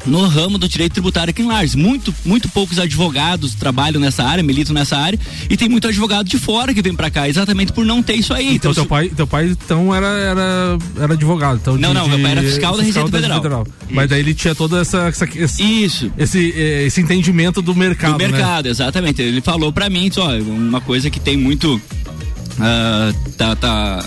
no 0.07 0.25
ramo 0.25 0.57
do 0.57 0.67
direito 0.67 0.93
tributário 0.93 1.31
aqui 1.31 1.41
em 1.41 1.47
Lages. 1.47 1.75
Muito, 1.75 2.13
muito 2.25 2.49
poucos 2.49 2.79
advogados 2.79 3.53
trabalham 3.53 3.99
nessa 3.99 4.23
área, 4.23 4.43
militam 4.43 4.73
nessa 4.73 4.97
área, 4.97 5.19
e 5.49 5.57
tem 5.57 5.69
muito 5.69 5.87
advogado 5.87 6.27
de 6.27 6.39
fora 6.39 6.73
que 6.73 6.81
vem 6.81 6.95
para 6.95 7.09
cá, 7.11 7.27
exatamente 7.27 7.71
por 7.71 7.85
não 7.85 8.01
ter 8.01 8.15
isso 8.15 8.33
aí. 8.33 8.55
Então, 8.55 8.71
então 8.71 8.83
teu, 8.83 8.85
pai, 8.85 9.09
teu 9.09 9.27
pai 9.27 9.45
então 9.45 9.93
era, 9.93 10.07
era, 10.07 10.77
era 10.99 11.13
advogado. 11.13 11.59
Então, 11.61 11.77
não, 11.77 11.89
de, 11.89 11.95
não, 11.95 12.07
meu 12.07 12.19
pai 12.19 12.31
era 12.31 12.41
fiscal, 12.41 12.77
da 12.77 12.83
Receita 12.83 13.09
da 13.09 13.17
Federal. 13.17 13.41
Federal. 13.41 13.67
Mas 13.89 14.09
daí 14.09 14.19
ele 14.19 14.33
tinha 14.33 14.55
toda 14.55 14.79
essa, 14.81 15.07
essa 15.07 15.25
esse, 15.35 15.63
isso. 15.63 16.11
Esse, 16.17 16.49
esse 16.49 17.01
entendimento 17.01 17.61
do 17.61 17.75
mercado. 17.75 18.13
Do 18.13 18.19
né? 18.19 18.27
mercado, 18.27 18.65
né? 18.65 18.71
exatamente. 18.71 19.21
Ele 19.21 19.41
falou 19.41 19.71
para 19.71 19.89
mim, 19.89 20.09
ó, 20.17 20.35
uma 20.37 20.81
coisa 20.81 21.09
que 21.09 21.19
tem 21.19 21.37
muito. 21.37 21.75
Uh, 21.75 23.31
tá, 23.37 23.55
tá. 23.55 24.05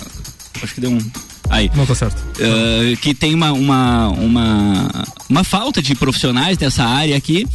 Acho 0.61 0.75
que 0.75 0.81
deu 0.81 0.91
um 0.91 0.99
Aí. 1.51 1.69
Não 1.75 1.85
tá 1.85 1.93
certo. 1.93 2.17
Uh, 2.39 2.95
que 2.97 3.13
tem 3.13 3.35
uma, 3.35 3.51
uma, 3.51 4.07
uma, 4.07 5.03
uma 5.29 5.43
falta 5.43 5.81
de 5.81 5.93
profissionais 5.93 6.57
nessa 6.57 6.85
área 6.85 7.15
aqui. 7.15 7.45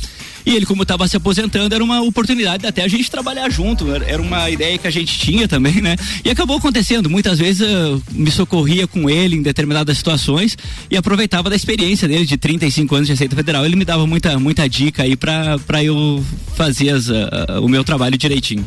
E 0.45 0.55
ele, 0.55 0.65
como 0.65 0.83
estava 0.83 1.09
se 1.09 1.17
aposentando, 1.17 1.75
era 1.75 1.83
uma 1.83 2.01
oportunidade 2.03 2.65
até 2.65 2.85
a 2.85 2.89
gente 2.89 3.11
trabalhar 3.11 3.51
junto. 3.51 3.91
Era 3.93 4.23
uma 4.23 4.49
ideia 4.49 4.79
que 4.79 4.87
a 4.87 4.93
gente 4.93 5.19
tinha 5.19 5.49
também, 5.49 5.81
né? 5.83 5.97
E 6.25 6.31
acabou 6.31 6.57
acontecendo. 6.59 7.11
Muitas 7.11 7.41
vezes 7.41 7.69
eu 7.69 8.01
me 8.13 8.31
socorria 8.31 8.87
com 8.87 9.11
ele 9.11 9.35
em 9.35 9.43
determinadas 9.43 9.97
situações 9.97 10.57
e 10.89 10.97
aproveitava 10.97 11.51
da 11.51 11.57
experiência 11.57 12.07
dele 12.07 12.25
de 12.25 12.37
35 12.37 12.95
anos 12.95 13.09
de 13.09 13.15
Receita 13.15 13.35
Federal. 13.35 13.65
Ele 13.65 13.75
me 13.75 13.85
dava 13.85 14.07
muita, 14.07 14.39
muita 14.39 14.69
dica 14.69 15.03
aí 15.03 15.17
para 15.17 15.83
eu 15.83 16.25
fazer 16.55 16.91
as, 16.91 17.09
uh, 17.09 17.61
o 17.61 17.69
meu 17.69 17.83
trabalho 17.83 18.17
direitinho. 18.17 18.65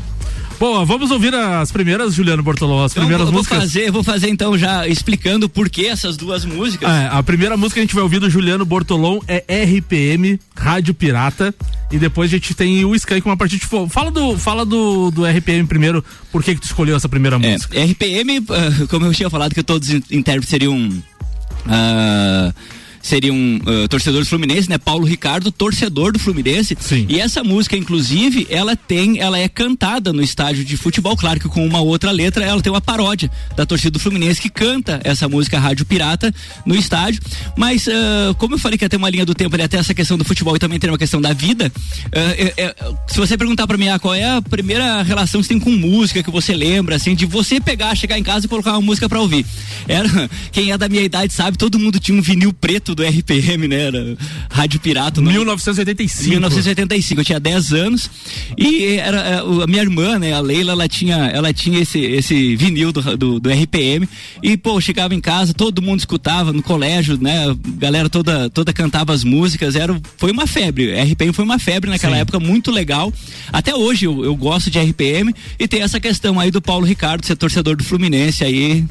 Bom, 0.59 0.85
vamos 0.85 1.09
ouvir 1.09 1.33
as 1.33 1.71
primeiras, 1.71 2.13
Juliano 2.13 2.43
Bortolão, 2.43 2.83
as 2.83 2.91
então, 2.91 3.03
primeiras 3.03 3.27
vou 3.27 3.37
músicas. 3.37 3.59
Fazer, 3.59 3.91
vou 3.91 4.03
fazer 4.03 4.27
então 4.27 4.57
já 4.57 4.85
explicando 4.85 5.47
por 5.47 5.69
que 5.69 5.85
essas 5.85 6.17
duas 6.17 6.43
músicas. 6.43 6.89
É, 6.89 7.07
a 7.09 7.23
primeira 7.23 7.55
música 7.55 7.75
que 7.75 7.79
a 7.79 7.83
gente 7.83 7.95
vai 7.95 8.03
ouvir 8.03 8.19
do 8.19 8.29
Juliano 8.29 8.65
Bortolão 8.65 9.21
é 9.25 9.63
RPM, 9.63 10.37
Rádio 10.53 10.93
Pirata. 10.93 11.55
E 11.89 11.97
depois 11.97 12.29
a 12.29 12.35
gente 12.35 12.53
tem 12.53 12.83
o 12.83 12.93
Skank, 12.93 13.25
uma 13.25 13.37
partida 13.37 13.61
de 13.61 13.67
fogo. 13.67 13.87
Fala 13.87 14.11
do, 14.11 14.37
fala 14.37 14.65
do, 14.65 15.09
do 15.09 15.25
RPM 15.25 15.65
primeiro, 15.65 16.03
por 16.29 16.43
que, 16.43 16.53
que 16.53 16.61
tu 16.61 16.65
escolheu 16.65 16.97
essa 16.97 17.07
primeira 17.07 17.37
é, 17.37 17.39
música? 17.39 17.79
É, 17.79 17.85
RPM, 17.85 18.39
uh, 18.39 18.87
como 18.89 19.05
eu 19.05 19.13
tinha 19.13 19.29
falado 19.29 19.55
que 19.55 19.63
todos 19.63 19.87
os 19.87 20.11
intérpretes 20.11 20.49
seriam. 20.49 20.77
Uh, 20.77 22.53
seria 23.01 23.33
um 23.33 23.57
uh, 23.57 23.87
torcedor 23.87 24.21
do 24.21 24.25
Fluminense, 24.25 24.69
né? 24.69 24.77
Paulo 24.77 25.05
Ricardo, 25.05 25.51
torcedor 25.51 26.11
do 26.11 26.19
Fluminense. 26.19 26.77
Sim. 26.79 27.05
E 27.09 27.19
essa 27.19 27.43
música, 27.43 27.77
inclusive, 27.77 28.47
ela 28.49 28.75
tem, 28.75 29.19
ela 29.19 29.37
é 29.39 29.47
cantada 29.47 30.11
no 30.13 30.21
estádio 30.21 30.63
de 30.65 30.77
futebol, 30.77 31.15
claro 31.15 31.39
que 31.39 31.47
com 31.47 31.65
uma 31.65 31.81
outra 31.81 32.11
letra, 32.11 32.45
ela 32.45 32.61
tem 32.61 32.71
uma 32.71 32.81
paródia 32.81 33.29
da 33.55 33.65
torcida 33.65 33.91
do 33.91 33.99
Fluminense 33.99 34.41
que 34.41 34.49
canta 34.49 34.99
essa 35.03 35.27
música 35.27 35.59
Rádio 35.59 35.85
Pirata 35.85 36.33
no 36.65 36.75
estádio. 36.75 37.21
Mas, 37.57 37.87
uh, 37.87 38.33
como 38.37 38.55
eu 38.55 38.59
falei 38.59 38.77
que 38.77 38.87
ter 38.89 38.97
uma 38.97 39.09
linha 39.09 39.25
do 39.25 39.35
tempo 39.35 39.55
ali, 39.55 39.63
até 39.63 39.77
essa 39.77 39.93
questão 39.93 40.17
do 40.17 40.25
futebol 40.25 40.55
e 40.55 40.59
também 40.59 40.79
tem 40.79 40.89
uma 40.89 40.97
questão 40.97 41.21
da 41.21 41.33
vida, 41.33 41.71
uh, 42.07 42.97
se 43.07 43.17
você 43.17 43.37
perguntar 43.37 43.67
para 43.67 43.77
mim, 43.77 43.89
ah, 43.89 43.99
qual 43.99 44.13
é 44.13 44.25
a 44.25 44.41
primeira 44.41 45.01
relação 45.03 45.41
que 45.41 45.47
você 45.47 45.53
tem 45.53 45.59
com 45.59 45.71
música 45.71 46.23
que 46.23 46.31
você 46.31 46.53
lembra, 46.53 46.95
assim, 46.95 47.15
de 47.15 47.25
você 47.25 47.59
pegar, 47.61 47.95
chegar 47.95 48.17
em 48.17 48.23
casa 48.23 48.45
e 48.45 48.49
colocar 48.49 48.71
uma 48.71 48.81
música 48.81 49.07
para 49.07 49.19
ouvir? 49.19 49.45
Era, 49.87 50.29
quem 50.51 50.71
é 50.71 50.77
da 50.77 50.89
minha 50.89 51.03
idade 51.03 51.33
sabe, 51.33 51.57
todo 51.57 51.79
mundo 51.79 51.99
tinha 51.99 52.17
um 52.17 52.21
vinil 52.21 52.51
preto 52.51 52.88
do 52.95 53.03
RPM, 53.03 53.67
né? 53.67 53.87
Era 53.87 54.17
Rádio 54.49 54.79
Pirata. 54.79 55.21
1985. 55.21 56.29
1985, 56.29 57.21
eu 57.21 57.25
tinha 57.25 57.39
10 57.39 57.73
anos 57.73 58.09
e 58.57 58.95
era 58.95 59.17
é, 59.19 59.39
a 59.39 59.67
minha 59.67 59.81
irmã, 59.81 60.19
né, 60.19 60.33
a 60.33 60.39
Leila, 60.39 60.71
ela 60.71 60.87
tinha, 60.87 61.15
ela 61.27 61.53
tinha 61.53 61.79
esse, 61.79 61.99
esse 61.99 62.55
vinil 62.55 62.91
do, 62.91 63.17
do, 63.17 63.39
do 63.39 63.49
RPM 63.49 64.07
e, 64.41 64.57
pô, 64.57 64.79
chegava 64.81 65.13
em 65.13 65.21
casa, 65.21 65.53
todo 65.53 65.81
mundo 65.81 65.99
escutava 65.99 66.51
no 66.53 66.61
colégio, 66.61 67.17
né? 67.21 67.49
A 67.49 67.55
galera 67.77 68.09
toda, 68.09 68.49
toda 68.49 68.73
cantava 68.73 69.13
as 69.13 69.23
músicas, 69.23 69.75
era, 69.75 69.99
foi 70.17 70.31
uma 70.31 70.47
febre. 70.47 70.91
RPM 70.99 71.33
foi 71.33 71.45
uma 71.45 71.59
febre 71.59 71.89
naquela 71.89 72.15
Sim. 72.15 72.21
época, 72.21 72.39
muito 72.39 72.71
legal. 72.71 73.13
Até 73.51 73.75
hoje 73.75 74.05
eu, 74.05 74.23
eu 74.23 74.35
gosto 74.35 74.69
de 74.69 74.79
RPM 74.79 75.33
e 75.57 75.67
tem 75.67 75.81
essa 75.81 75.99
questão 75.99 76.39
aí 76.39 76.51
do 76.51 76.61
Paulo 76.61 76.85
Ricardo 76.85 77.25
ser 77.25 77.35
torcedor 77.35 77.75
do 77.75 77.83
Fluminense 77.83 78.43
aí 78.43 78.85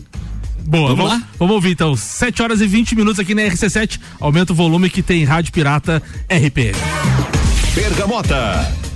Boa, 0.68 0.90
vamos, 0.90 0.98
vamos 0.98 1.12
lá? 1.12 1.28
Vamos 1.38 1.54
ouvir 1.54 1.70
então. 1.70 1.96
7 1.96 2.42
horas 2.42 2.60
e 2.60 2.66
20 2.66 2.94
minutos 2.94 3.18
aqui 3.18 3.34
na 3.34 3.42
RC7. 3.42 3.98
Aumenta 4.20 4.52
o 4.52 4.56
volume 4.56 4.90
que 4.90 5.02
tem 5.02 5.24
Rádio 5.24 5.50
Pirata 5.50 6.02
RPM. 6.28 6.76
Bergamota. 7.74 8.87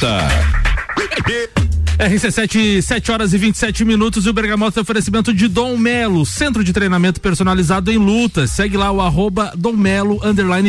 Bergamota. 0.00 0.60
RC7, 1.98 2.80
7 2.80 3.12
horas 3.12 3.34
e 3.34 3.38
27 3.38 3.84
minutos 3.84 4.24
e 4.24 4.30
o 4.30 4.32
Bergamota 4.32 4.72
tem 4.72 4.82
oferecimento 4.82 5.34
de 5.34 5.46
Dom 5.46 5.76
Melo, 5.76 6.24
centro 6.24 6.64
de 6.64 6.72
treinamento 6.72 7.20
personalizado 7.20 7.92
em 7.92 7.98
lutas. 7.98 8.50
Segue 8.50 8.78
lá 8.78 8.90
o 8.90 9.02
arroba 9.02 9.52
Dom 9.54 9.74
Melo 9.74 10.18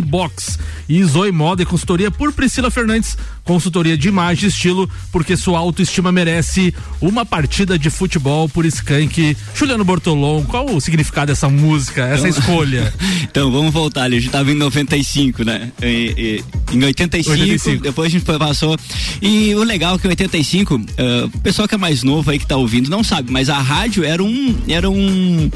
box. 0.04 0.60
E 0.90 1.02
Zoe 1.06 1.32
Moda 1.32 1.64
e 1.64 1.66
consultoria 1.66 2.12
por 2.12 2.34
Priscila 2.34 2.70
Fernandes, 2.70 3.18
consultoria 3.44 3.98
de 3.98 4.08
imagem 4.08 4.46
e 4.46 4.48
estilo, 4.48 4.90
porque 5.12 5.36
sua 5.36 5.60
autoestima 5.60 6.12
merece 6.12 6.74
uma 7.00 7.26
partida 7.26 7.78
de 7.78 7.90
futebol 7.90 8.48
por 8.48 8.66
Skank. 8.66 9.36
Juliano 9.56 9.84
Bortolom, 9.84 10.44
qual 10.44 10.66
o 10.66 10.80
significado 10.80 11.28
dessa 11.28 11.50
música, 11.50 12.06
essa 12.06 12.28
escolha? 12.28 12.92
Então, 13.24 13.52
vamos 13.52 13.72
voltar 13.72 14.04
ali. 14.04 14.18
A 14.18 14.20
gente 14.20 14.32
tava 14.32 14.52
em 14.52 14.56
95, 14.56 15.44
né? 15.44 15.72
E, 15.82 16.42
e, 16.72 16.76
em 16.76 16.84
85, 16.84 17.40
85. 17.40 17.84
depois 17.84 18.08
a 18.08 18.12
gente 18.12 18.26
passou. 18.26 18.78
E 19.22 19.54
o 19.56 19.64
legal 19.64 19.96
é 19.96 20.00
que 20.00 20.08
em 20.08 20.10
85, 20.10 20.82
ah, 20.98 21.30
o 21.34 21.40
pessoal 21.40 21.68
que 21.68 21.76
é 21.76 21.78
mais 21.78 22.04
novo 22.04 22.30
aí 22.30 22.40
que 22.40 22.46
tá 22.46 22.58
ouvindo 22.58 22.90
não 22.90 23.04
sabe, 23.04 23.32
mas 23.32 23.50
a 23.50 23.60
rádio 23.60 24.04
era 24.04 24.24
um. 24.24 24.56
Era 24.68 24.90
um 24.90 25.50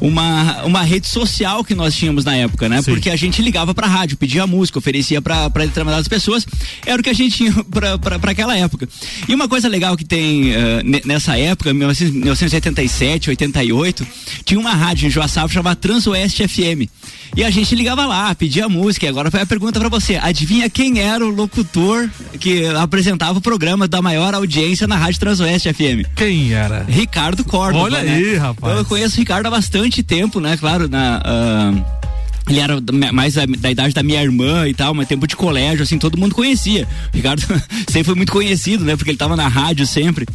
uma, 0.00 0.64
uma 0.64 0.82
rede 0.82 1.06
social 1.06 1.64
que 1.64 1.74
nós 1.74 1.94
tínhamos 1.94 2.24
na 2.24 2.36
época, 2.36 2.68
né? 2.68 2.82
Sim. 2.82 2.92
Porque 2.92 3.10
a 3.10 3.16
gente 3.16 3.40
ligava 3.42 3.74
pra 3.74 3.86
rádio, 3.86 4.16
pedia 4.16 4.46
música, 4.46 4.78
oferecia 4.78 5.20
pra 5.22 5.48
determinadas 5.48 6.08
pessoas. 6.08 6.46
Era 6.84 7.00
o 7.00 7.02
que 7.02 7.10
a 7.10 7.14
gente 7.14 7.35
tinha 7.36 7.52
pra 7.70 8.30
aquela 8.30 8.56
época. 8.56 8.88
E 9.28 9.34
uma 9.34 9.48
coisa 9.48 9.68
legal 9.68 9.96
que 9.96 10.04
tem 10.04 10.52
ne- 10.84 11.02
nessa 11.04 11.38
época, 11.38 11.72
1900 11.72 12.36
1987, 12.36 13.30
88, 13.30 14.06
tinha 14.44 14.58
uma 14.60 14.72
rádio 14.72 15.06
em 15.06 15.10
Joaçaba 15.10 15.48
chamada 15.48 15.76
Transoeste 15.76 16.46
FM. 16.46 16.88
E 17.36 17.44
a 17.44 17.50
gente 17.50 17.74
ligava 17.74 18.06
lá, 18.06 18.34
pedia 18.34 18.68
música. 18.68 19.06
E 19.06 19.08
agora 19.08 19.30
vai 19.30 19.42
a 19.42 19.46
pergunta 19.46 19.78
pra 19.78 19.88
você: 19.88 20.16
adivinha 20.16 20.70
quem 20.70 21.00
era 21.00 21.24
o 21.24 21.28
locutor 21.28 22.08
que 22.40 22.66
apresentava 22.66 23.38
o 23.38 23.42
programa 23.42 23.86
da 23.88 24.00
maior 24.00 24.34
audiência 24.34 24.86
na 24.86 24.96
Rádio 24.96 25.20
Transoeste 25.20 25.72
FM? 25.72 26.06
Quem 26.14 26.52
era? 26.52 26.84
Ricardo 26.88 27.44
Córdoba. 27.44 27.84
Olha 27.84 28.02
né? 28.02 28.14
aí, 28.14 28.36
rapaz. 28.36 28.56
Então, 28.58 28.76
eu 28.78 28.84
conheço 28.84 29.16
o 29.16 29.18
Ricardo 29.20 29.46
há 29.46 29.50
bastante 29.50 30.02
tempo, 30.02 30.40
né? 30.40 30.56
Claro, 30.56 30.88
na. 30.88 31.20
ah, 31.24 31.72
ele 32.48 32.60
era 32.60 32.80
mais 33.12 33.34
da, 33.34 33.44
da 33.46 33.70
idade 33.70 33.94
da 33.94 34.02
minha 34.02 34.22
irmã 34.22 34.68
e 34.68 34.74
tal, 34.74 34.94
mas 34.94 35.08
tempo 35.08 35.26
de 35.26 35.34
colégio, 35.34 35.82
assim, 35.82 35.98
todo 35.98 36.18
mundo 36.18 36.34
conhecia. 36.34 36.86
O 37.12 37.16
Ricardo 37.16 37.42
sempre 37.88 38.04
foi 38.04 38.14
muito 38.14 38.32
conhecido, 38.32 38.84
né? 38.84 38.96
Porque 38.96 39.10
ele 39.10 39.18
tava 39.18 39.36
na 39.36 39.48
rádio 39.48 39.86
sempre. 39.86 40.26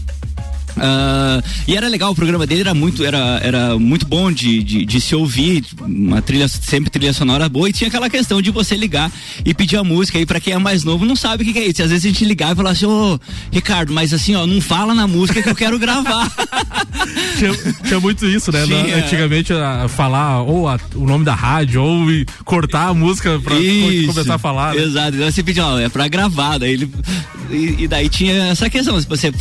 Uh, 0.77 1.43
e 1.67 1.75
era 1.75 1.87
legal, 1.87 2.11
o 2.11 2.15
programa 2.15 2.47
dele 2.47 2.61
era 2.61 2.73
muito, 2.73 3.03
era, 3.03 3.39
era 3.43 3.77
muito 3.77 4.05
bom 4.05 4.31
de, 4.31 4.63
de, 4.63 4.85
de, 4.85 5.01
se 5.01 5.15
ouvir, 5.15 5.65
uma 5.81 6.21
trilha, 6.21 6.47
sempre 6.47 6.89
trilha 6.89 7.13
sonora 7.13 7.49
boa, 7.49 7.69
e 7.69 7.73
tinha 7.73 7.87
aquela 7.87 8.09
questão 8.09 8.41
de 8.41 8.51
você 8.51 8.75
ligar 8.75 9.11
e 9.45 9.53
pedir 9.53 9.77
a 9.77 9.83
música. 9.83 10.19
E 10.19 10.25
para 10.25 10.39
quem 10.39 10.53
é 10.53 10.57
mais 10.57 10.83
novo 10.83 11.05
não 11.05 11.15
sabe 11.15 11.43
o 11.43 11.45
que, 11.45 11.53
que, 11.53 11.59
é 11.59 11.67
isso. 11.67 11.83
Às 11.83 11.89
vezes 11.89 12.05
a 12.05 12.07
gente 12.07 12.25
ligava 12.25 12.53
e 12.53 12.55
falava 12.55 12.73
assim, 12.73 12.85
ô 12.85 13.19
Ricardo, 13.51 13.93
mas 13.93 14.13
assim, 14.13 14.35
ó, 14.35 14.45
não 14.45 14.61
fala 14.61 14.95
na 14.95 15.07
música 15.07 15.41
que 15.41 15.49
eu 15.49 15.55
quero 15.55 15.77
gravar. 15.77 16.31
tinha, 17.37 17.51
tinha, 17.83 17.99
muito 17.99 18.25
isso, 18.25 18.51
né? 18.51 18.65
Tinha. 18.65 18.97
Antigamente 18.97 19.53
a, 19.53 19.87
falar 19.87 20.41
ou 20.41 20.67
a, 20.67 20.79
o 20.95 21.05
nome 21.05 21.25
da 21.25 21.35
rádio, 21.35 21.81
ou 21.81 22.05
cortar 22.45 22.87
a 22.87 22.93
música 22.93 23.39
pra 23.39 23.57
isso, 23.59 24.13
começar 24.13 24.35
a 24.35 24.39
falar. 24.39 24.75
Né? 24.75 24.83
Exato, 24.83 25.15
então 25.15 25.31
você 25.31 25.43
pedia, 25.43 25.65
ó, 25.65 25.79
é 25.79 25.89
pra 25.89 26.07
gravar, 26.07 26.57
daí 26.57 26.73
ele. 26.73 26.89
E, 27.49 27.83
e 27.83 27.87
daí 27.87 28.07
tinha 28.07 28.47
essa 28.47 28.69
questão, 28.69 28.99
se 28.99 29.07
você 29.07 29.31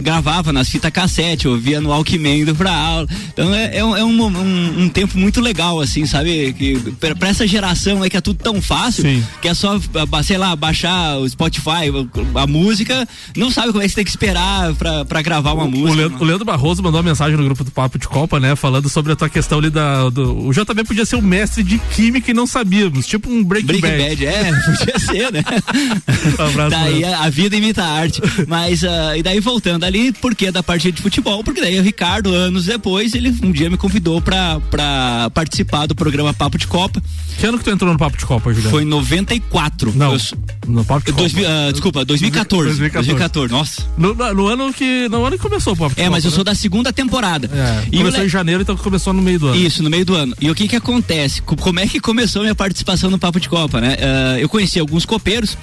gravava 0.00 0.52
nas 0.52 0.67
fita 0.70 0.90
cassete, 0.90 1.48
ouvia 1.48 1.80
no 1.80 1.90
Walkman 1.90 2.40
indo 2.40 2.54
pra 2.54 2.72
aula. 2.72 3.08
Então 3.32 3.54
é, 3.54 3.78
é, 3.78 3.84
um, 3.84 3.96
é 3.96 4.04
um, 4.04 4.22
um, 4.22 4.82
um, 4.82 4.88
tempo 4.88 5.18
muito 5.18 5.40
legal, 5.40 5.80
assim, 5.80 6.06
sabe? 6.06 6.52
Que, 6.52 6.78
pra, 6.92 7.14
pra, 7.14 7.28
essa 7.28 7.46
geração 7.46 8.04
é 8.04 8.10
que 8.10 8.16
é 8.16 8.20
tudo 8.20 8.38
tão 8.42 8.60
fácil, 8.60 9.02
Sim. 9.02 9.24
que 9.40 9.48
é 9.48 9.54
só, 9.54 9.78
sei 10.22 10.38
lá, 10.38 10.54
baixar 10.56 11.18
o 11.18 11.28
Spotify, 11.28 11.90
a 12.34 12.46
música, 12.46 13.06
não 13.36 13.50
sabe 13.50 13.68
como 13.68 13.82
é 13.82 13.86
que 13.86 13.90
você 13.90 13.96
tem 13.96 14.04
que 14.04 14.10
esperar 14.10 14.74
pra, 14.74 15.04
pra 15.04 15.22
gravar 15.22 15.52
uma 15.52 15.64
o, 15.64 15.70
música. 15.70 15.90
O 15.90 15.94
Leandro, 15.94 16.18
o 16.20 16.24
Leandro, 16.24 16.44
Barroso 16.44 16.82
mandou 16.82 17.00
uma 17.00 17.08
mensagem 17.08 17.36
no 17.36 17.44
grupo 17.44 17.64
do 17.64 17.70
Papo 17.70 17.98
de 17.98 18.08
Copa, 18.08 18.40
né? 18.40 18.56
Falando 18.56 18.88
sobre 18.88 19.12
a 19.12 19.16
tua 19.16 19.28
questão 19.28 19.58
ali 19.58 19.70
da. 19.70 20.08
Do, 20.08 20.46
o 20.46 20.52
JB 20.52 20.84
podia 20.84 21.04
ser 21.04 21.16
um 21.16 21.22
mestre 21.22 21.62
de 21.62 21.78
química 21.78 22.30
e 22.30 22.34
não 22.34 22.46
sabíamos, 22.46 23.06
tipo 23.06 23.30
um 23.30 23.44
Breaking, 23.44 23.66
Breaking 23.66 23.98
Bad. 23.98 24.08
Bad. 24.08 24.26
É, 24.26 24.52
podia 24.64 24.98
ser, 24.98 25.32
né? 25.32 25.44
um 26.38 26.44
abraço. 26.44 26.70
Daí 26.70 27.04
a, 27.04 27.20
a, 27.24 27.30
vida 27.30 27.56
imita 27.56 27.82
a 27.82 27.92
arte. 27.92 28.20
Mas, 28.46 28.82
uh, 28.82 29.16
e 29.16 29.22
daí 29.22 29.40
voltando 29.40 29.84
ali, 29.84 30.12
porque 30.12 30.50
da 30.58 30.62
partida 30.62 30.92
de 30.92 31.02
futebol, 31.02 31.44
porque 31.44 31.60
daí 31.60 31.78
o 31.78 31.82
Ricardo, 31.82 32.34
anos 32.34 32.66
depois, 32.66 33.14
ele 33.14 33.34
um 33.42 33.52
dia 33.52 33.70
me 33.70 33.76
convidou 33.76 34.20
pra, 34.20 34.60
pra 34.70 35.30
participar 35.32 35.86
do 35.86 35.94
programa 35.94 36.34
Papo 36.34 36.58
de 36.58 36.66
Copa. 36.66 37.00
Que 37.38 37.46
ano 37.46 37.58
que 37.58 37.64
tu 37.64 37.70
entrou 37.70 37.92
no 37.92 37.98
Papo 37.98 38.16
de 38.16 38.26
Copa, 38.26 38.52
Juliano? 38.52 38.70
Foi 38.70 38.82
em 38.82 38.86
94. 38.86 39.92
Não, 39.94 40.14
eu, 40.14 40.20
no 40.68 40.84
Papo 40.84 41.06
de 41.06 41.12
Copa. 41.12 41.28
Dois, 41.28 41.32
uh, 41.32 41.72
desculpa, 41.72 42.04
2014. 42.04 42.78
2014. 42.78 43.08
2014, 43.08 43.52
nossa. 43.52 43.82
No, 43.96 44.14
no, 44.14 44.46
ano 44.46 44.72
que, 44.72 45.08
no 45.08 45.24
ano 45.24 45.36
que 45.36 45.42
começou 45.42 45.72
o 45.72 45.76
Papo 45.76 45.94
de 45.94 46.00
é, 46.00 46.04
Copa. 46.04 46.06
É, 46.06 46.10
mas 46.10 46.24
eu 46.24 46.30
né? 46.30 46.34
sou 46.34 46.44
da 46.44 46.54
segunda 46.54 46.92
temporada. 46.92 47.50
É, 47.52 47.96
começou 47.96 48.24
em 48.24 48.28
janeiro, 48.28 48.62
então 48.62 48.76
começou 48.76 49.12
no 49.12 49.22
meio 49.22 49.38
do 49.38 49.48
ano. 49.48 49.56
Isso, 49.56 49.82
no 49.82 49.90
meio 49.90 50.04
do 50.04 50.14
ano. 50.14 50.36
E 50.40 50.50
o 50.50 50.54
que 50.54 50.68
que 50.68 50.76
acontece? 50.76 51.42
Como 51.42 51.80
é 51.80 51.86
que 51.86 52.00
começou 52.00 52.40
a 52.40 52.44
minha 52.44 52.54
participação 52.54 53.10
no 53.10 53.18
Papo 53.18 53.40
de 53.40 53.48
Copa, 53.48 53.80
né? 53.80 53.96
Uh, 53.96 54.38
eu 54.38 54.48
conheci 54.48 54.78
alguns 54.78 55.04
copeiros, 55.04 55.56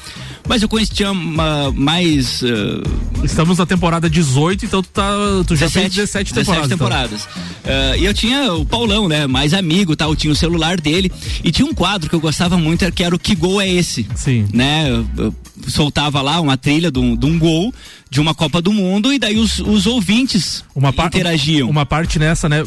mas 0.48 0.62
eu 0.62 0.70
conhecia 0.70 1.14
mais. 1.14 2.42
Uh... 2.42 3.06
Estamos 3.24 3.58
na 3.58 3.66
temporada 3.66 4.10
18, 4.10 4.66
então 4.66 4.84
tu, 4.84 4.90
tá, 4.90 5.12
tu 5.48 5.56
já 5.56 5.66
17, 5.66 5.72
fez 5.72 5.96
17 5.96 6.34
temporadas. 6.34 6.70
17 6.70 6.70
temporadas. 6.70 7.28
Então. 7.62 7.96
E 7.98 8.06
eu 8.06 8.14
tinha 8.14 8.54
o 8.54 8.66
Paulão, 8.66 9.08
né? 9.08 9.26
Mais 9.26 9.54
amigo 9.54 9.96
tal, 9.96 10.16
tinha 10.16 10.32
o 10.32 10.36
celular 10.36 10.80
dele. 10.80 11.12
E 11.44 11.52
tinha 11.52 11.66
um 11.66 11.74
quadro 11.74 12.10
que 12.10 12.16
eu 12.16 12.20
gostava 12.20 12.58
muito, 12.58 12.90
que 12.92 13.04
era 13.04 13.16
o 13.16 13.20
Que 13.20 13.36
Gol 13.36 13.60
é 13.60 13.68
Esse? 13.70 14.08
Sim. 14.16 14.46
Né? 14.54 14.95
Eu, 14.96 15.26
eu 15.26 15.36
soltava 15.68 16.22
lá 16.22 16.40
uma 16.40 16.58
trilha 16.58 16.92
de 16.92 17.00
um, 17.00 17.16
de 17.16 17.26
um 17.26 17.38
gol 17.38 17.74
de 18.10 18.22
uma 18.22 18.34
Copa 18.34 18.62
do 18.62 18.72
Mundo 18.72 19.12
e 19.12 19.20
daí 19.20 19.38
os, 19.38 19.60
os 19.60 19.86
ouvintes 19.86 20.64
uma 20.76 20.90
interagiam. 20.90 21.70
Uma 21.70 21.86
parte 21.86 22.20
nessa, 22.20 22.48
né? 22.48 22.64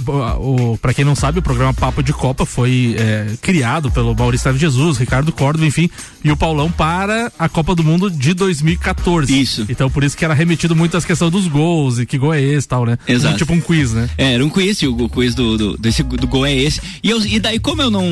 Pra 0.80 0.92
quem 0.92 1.04
não 1.04 1.14
sabe, 1.14 1.38
o 1.38 1.42
programa 1.42 1.72
Papo 1.72 2.02
de 2.02 2.12
Copa 2.12 2.44
foi 2.44 2.96
é, 2.98 3.34
criado 3.40 3.90
pelo 3.90 4.14
Maurício 4.14 4.56
Jesus, 4.56 4.98
Ricardo 4.98 5.32
Córdoba, 5.32 5.66
enfim, 5.66 5.90
e 6.24 6.30
o 6.30 6.36
Paulão 6.36 6.70
para 6.70 7.32
a 7.38 7.48
Copa 7.48 7.74
do 7.74 7.84
Mundo 7.84 8.10
de 8.10 8.34
2014. 8.34 9.38
Isso. 9.38 9.66
Então 9.68 9.90
por 9.90 10.04
isso 10.04 10.16
que 10.16 10.24
era 10.24 10.34
remetido 10.34 10.74
muito 10.74 10.96
às 10.96 11.04
questões 11.04 11.30
dos 11.30 11.46
gols 11.46 11.98
e 11.98 12.06
que 12.06 12.18
gol 12.18 12.34
é 12.34 12.42
esse 12.42 12.66
e 12.66 12.68
tal, 12.68 12.84
né? 12.84 12.98
Exato. 13.06 13.36
tipo 13.36 13.52
um 13.52 13.60
quiz, 13.60 13.92
né? 13.92 14.08
É, 14.18 14.34
era 14.34 14.44
um 14.44 14.50
quiz, 14.50 14.82
o, 14.82 14.92
o 14.92 15.08
quiz 15.08 15.34
do, 15.34 15.56
do, 15.56 15.78
desse, 15.78 16.02
do 16.02 16.26
gol 16.26 16.46
é 16.46 16.54
esse. 16.54 16.80
E, 17.02 17.10
eu, 17.10 17.24
e 17.24 17.38
daí, 17.38 17.58
como 17.58 17.82
eu 17.82 17.90
não 17.90 18.04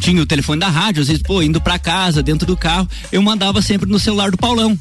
tinha 0.00 0.20
o 0.20 0.26
telefone 0.26 0.60
da 0.60 0.68
rádio, 0.68 1.02
às 1.02 1.08
vezes, 1.08 1.22
pô, 1.22 1.42
indo 1.42 1.60
pra 1.60 1.78
casa, 1.78 2.22
dentro 2.22 2.46
do 2.46 2.56
carro, 2.56 2.88
eu 3.10 3.22
mandava 3.22 3.62
sempre 3.62 3.88
no 3.88 3.98
celular 3.98 4.30
do 4.30 4.36
Paulão. 4.36 4.78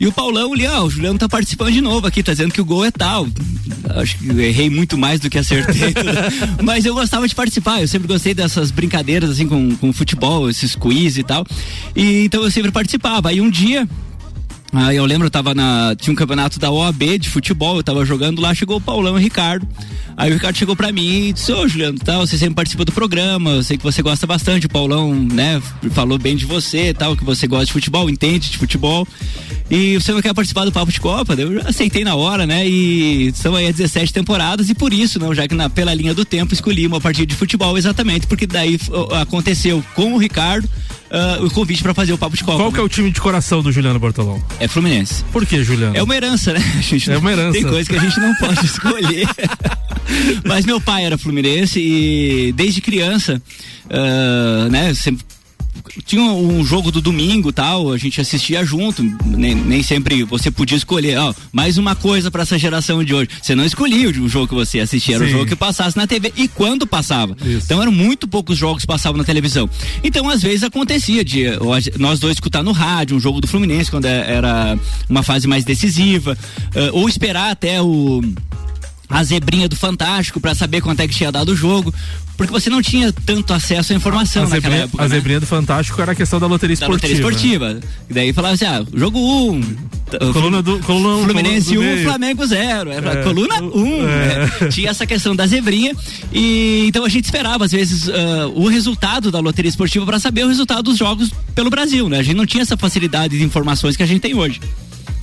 E 0.00 0.06
o 0.06 0.12
Paulão 0.12 0.54
ali, 0.54 0.66
ó, 0.66 0.82
o 0.82 0.88
Juliano 0.88 1.18
tá 1.18 1.28
participando 1.28 1.72
de 1.72 1.82
novo 1.82 2.06
aqui, 2.06 2.22
tá 2.22 2.32
dizendo 2.32 2.54
que 2.54 2.60
o 2.60 2.64
gol 2.64 2.86
é 2.86 2.90
tal. 2.90 3.28
Acho 3.96 4.16
que 4.16 4.30
errei 4.40 4.70
muito 4.70 4.96
mais 4.96 5.20
do 5.20 5.28
que 5.28 5.36
acertei. 5.36 5.92
Mas 6.64 6.86
eu 6.86 6.94
gostava 6.94 7.28
de 7.28 7.34
participar, 7.34 7.82
eu 7.82 7.86
sempre 7.86 8.08
gostei 8.08 8.32
dessas 8.32 8.70
brincadeiras 8.70 9.28
assim 9.28 9.46
com, 9.46 9.76
com 9.76 9.92
futebol, 9.92 10.48
esses 10.48 10.74
quiz 10.74 11.18
e 11.18 11.22
tal. 11.22 11.44
E 11.94 12.24
então 12.24 12.42
eu 12.42 12.50
sempre 12.50 12.72
participava. 12.72 13.28
Aí 13.28 13.42
um 13.42 13.50
dia 13.50 13.86
Aí 14.72 14.96
eu 14.96 15.04
lembro, 15.04 15.26
eu 15.26 15.30
tava 15.30 15.54
na. 15.54 15.96
Tinha 15.96 16.12
um 16.12 16.16
campeonato 16.16 16.58
da 16.60 16.70
OAB 16.70 17.18
de 17.18 17.28
futebol, 17.28 17.76
eu 17.76 17.82
tava 17.82 18.04
jogando 18.04 18.40
lá, 18.40 18.54
chegou 18.54 18.76
o 18.76 18.80
Paulão 18.80 19.14
e 19.14 19.20
o 19.20 19.22
Ricardo. 19.22 19.66
Aí 20.16 20.30
o 20.30 20.34
Ricardo 20.34 20.56
chegou 20.56 20.76
pra 20.76 20.92
mim 20.92 21.28
e 21.28 21.32
disse, 21.32 21.50
ô 21.52 21.66
Juliano, 21.66 21.98
tal, 21.98 22.26
você 22.26 22.36
sempre 22.36 22.54
participa 22.54 22.84
do 22.84 22.92
programa, 22.92 23.50
eu 23.50 23.62
sei 23.62 23.76
que 23.76 23.82
você 23.82 24.02
gosta 24.02 24.26
bastante, 24.26 24.66
o 24.66 24.68
Paulão, 24.68 25.14
né, 25.14 25.62
falou 25.92 26.18
bem 26.18 26.36
de 26.36 26.44
você 26.44 26.92
tal, 26.92 27.16
que 27.16 27.24
você 27.24 27.46
gosta 27.46 27.66
de 27.66 27.72
futebol, 27.72 28.08
entende 28.08 28.50
de 28.50 28.58
futebol. 28.58 29.08
E 29.70 29.94
você 29.98 30.12
não 30.12 30.20
quer 30.20 30.34
participar 30.34 30.64
do 30.64 30.72
Papo 30.72 30.92
de 30.92 31.00
Copa? 31.00 31.34
Eu 31.34 31.62
aceitei 31.66 32.04
na 32.04 32.14
hora, 32.16 32.44
né? 32.44 32.66
E 32.66 33.32
são 33.34 33.54
aí 33.54 33.72
17 33.72 34.12
temporadas 34.12 34.68
e 34.68 34.74
por 34.74 34.92
isso, 34.92 35.18
não, 35.18 35.34
já 35.34 35.48
que 35.48 35.54
na, 35.54 35.70
pela 35.70 35.94
linha 35.94 36.12
do 36.12 36.24
tempo 36.24 36.52
escolhi 36.52 36.86
uma 36.86 37.00
partida 37.00 37.26
de 37.26 37.34
futebol 37.34 37.78
exatamente, 37.78 38.26
porque 38.26 38.46
daí 38.46 38.78
aconteceu 39.20 39.82
com 39.94 40.14
o 40.14 40.18
Ricardo 40.18 40.68
uh, 41.10 41.44
o 41.44 41.50
convite 41.50 41.82
para 41.82 41.92
fazer 41.92 42.12
o 42.12 42.18
Papo 42.18 42.36
de 42.36 42.44
Copa. 42.44 42.58
Qual 42.58 42.72
que 42.72 42.80
é 42.80 42.82
o 42.82 42.88
time 42.88 43.10
de 43.10 43.20
coração 43.20 43.62
do 43.62 43.72
Juliano 43.72 43.98
Bortolão? 43.98 44.42
É 44.58 44.68
Fluminense. 44.68 45.24
Por 45.32 45.44
que, 45.44 45.62
Juliano? 45.62 45.96
É 45.96 46.02
uma 46.02 46.14
herança, 46.14 46.52
né? 46.52 46.60
é 47.08 47.18
uma 47.18 47.32
herança. 47.32 47.52
Tem 47.52 47.68
coisa 47.68 47.88
que 47.88 47.96
a 47.96 48.00
gente 48.00 48.18
não 48.20 48.34
pode 48.40 48.64
escolher. 48.64 49.26
Mas 50.44 50.64
meu 50.64 50.80
pai 50.80 51.04
era 51.04 51.18
fluminense 51.18 51.80
e 51.80 52.52
desde 52.52 52.80
criança, 52.80 53.40
uh, 53.86 54.70
né, 54.70 54.94
sempre 54.94 55.24
tinha 56.04 56.22
um 56.22 56.64
jogo 56.64 56.90
do 56.90 57.00
domingo 57.00 57.52
tal, 57.52 57.92
a 57.92 57.98
gente 57.98 58.20
assistia 58.20 58.64
junto, 58.64 59.02
nem, 59.24 59.54
nem 59.54 59.82
sempre 59.82 60.24
você 60.24 60.50
podia 60.50 60.76
escolher, 60.76 61.18
ó, 61.18 61.34
mais 61.52 61.78
uma 61.78 61.94
coisa 61.94 62.30
para 62.30 62.42
essa 62.42 62.58
geração 62.58 63.02
de 63.02 63.14
hoje. 63.14 63.28
Você 63.42 63.54
não 63.54 63.64
escolhia 63.64 64.08
o 64.08 64.28
jogo 64.28 64.48
que 64.48 64.54
você 64.54 64.80
assistia, 64.80 65.16
era 65.16 65.24
Sim. 65.24 65.30
o 65.30 65.32
jogo 65.32 65.46
que 65.46 65.56
passasse 65.56 65.96
na 65.96 66.06
TV 66.06 66.32
e 66.36 66.48
quando 66.48 66.86
passava. 66.86 67.36
Isso. 67.44 67.64
Então 67.64 67.80
eram 67.80 67.92
muito 67.92 68.26
poucos 68.28 68.56
jogos 68.56 68.82
que 68.82 68.86
passavam 68.86 69.18
na 69.18 69.24
televisão. 69.24 69.68
Então 70.02 70.28
às 70.28 70.42
vezes 70.42 70.62
acontecia 70.62 71.24
de 71.24 71.44
nós 71.98 72.18
dois 72.18 72.34
escutar 72.34 72.62
no 72.62 72.72
rádio 72.72 73.16
um 73.16 73.20
jogo 73.20 73.40
do 73.40 73.46
Fluminense 73.46 73.90
quando 73.90 74.06
é, 74.06 74.32
era 74.32 74.78
uma 75.08 75.22
fase 75.22 75.46
mais 75.46 75.64
decisiva, 75.64 76.36
ou 76.92 77.08
esperar 77.08 77.50
até 77.50 77.80
o 77.82 78.22
a 79.10 79.24
zebrinha 79.24 79.68
do 79.68 79.76
Fantástico 79.76 80.40
para 80.40 80.54
saber 80.54 80.80
quanto 80.80 81.00
é 81.00 81.08
que 81.08 81.14
tinha 81.14 81.32
dado 81.32 81.50
o 81.50 81.56
jogo, 81.56 81.92
porque 82.36 82.52
você 82.52 82.70
não 82.70 82.80
tinha 82.80 83.12
tanto 83.12 83.52
acesso 83.52 83.92
à 83.92 83.96
informação 83.96 84.44
a 84.44 84.46
naquela 84.46 84.62
zebrinha, 84.62 84.84
época. 84.84 85.02
A 85.02 85.08
né? 85.08 85.14
zebrinha 85.14 85.40
do 85.40 85.46
Fantástico 85.46 86.00
era 86.00 86.12
a 86.12 86.14
questão 86.14 86.38
da 86.38 86.46
loteria 86.46 86.76
da 86.76 86.86
esportiva. 86.86 87.22
Loteria 87.22 87.58
esportiva. 87.58 87.80
E 88.08 88.14
daí 88.14 88.32
falava 88.32 88.54
assim: 88.54 88.64
ah, 88.64 88.82
jogo 88.94 89.18
1. 89.18 89.54
Um, 90.22 90.32
coluna 90.32 90.62
do 90.62 90.78
coluna 90.80 91.24
Fluminense 91.24 91.76
1, 91.76 91.82
um, 91.82 92.02
Flamengo 92.04 92.46
0. 92.46 92.90
Era 92.90 93.12
é, 93.12 93.22
coluna 93.22 93.60
1. 93.60 93.78
Um, 93.78 94.08
é. 94.08 94.38
né? 94.38 94.68
Tinha 94.72 94.90
essa 94.90 95.06
questão 95.06 95.36
da 95.36 95.46
zebrinha. 95.46 95.94
E 96.32 96.86
então 96.86 97.04
a 97.04 97.08
gente 97.08 97.24
esperava, 97.24 97.64
às 97.64 97.72
vezes, 97.72 98.08
uh, 98.08 98.12
o 98.54 98.68
resultado 98.68 99.30
da 99.30 99.38
loteria 99.38 99.68
esportiva 99.68 100.06
para 100.06 100.18
saber 100.18 100.44
o 100.44 100.48
resultado 100.48 100.84
dos 100.84 100.96
jogos 100.96 101.30
pelo 101.54 101.68
Brasil. 101.68 102.08
Né? 102.08 102.20
A 102.20 102.22
gente 102.22 102.36
não 102.36 102.46
tinha 102.46 102.62
essa 102.62 102.76
facilidade 102.76 103.36
de 103.36 103.44
informações 103.44 103.96
que 103.96 104.02
a 104.02 104.06
gente 104.06 104.20
tem 104.20 104.34
hoje. 104.34 104.60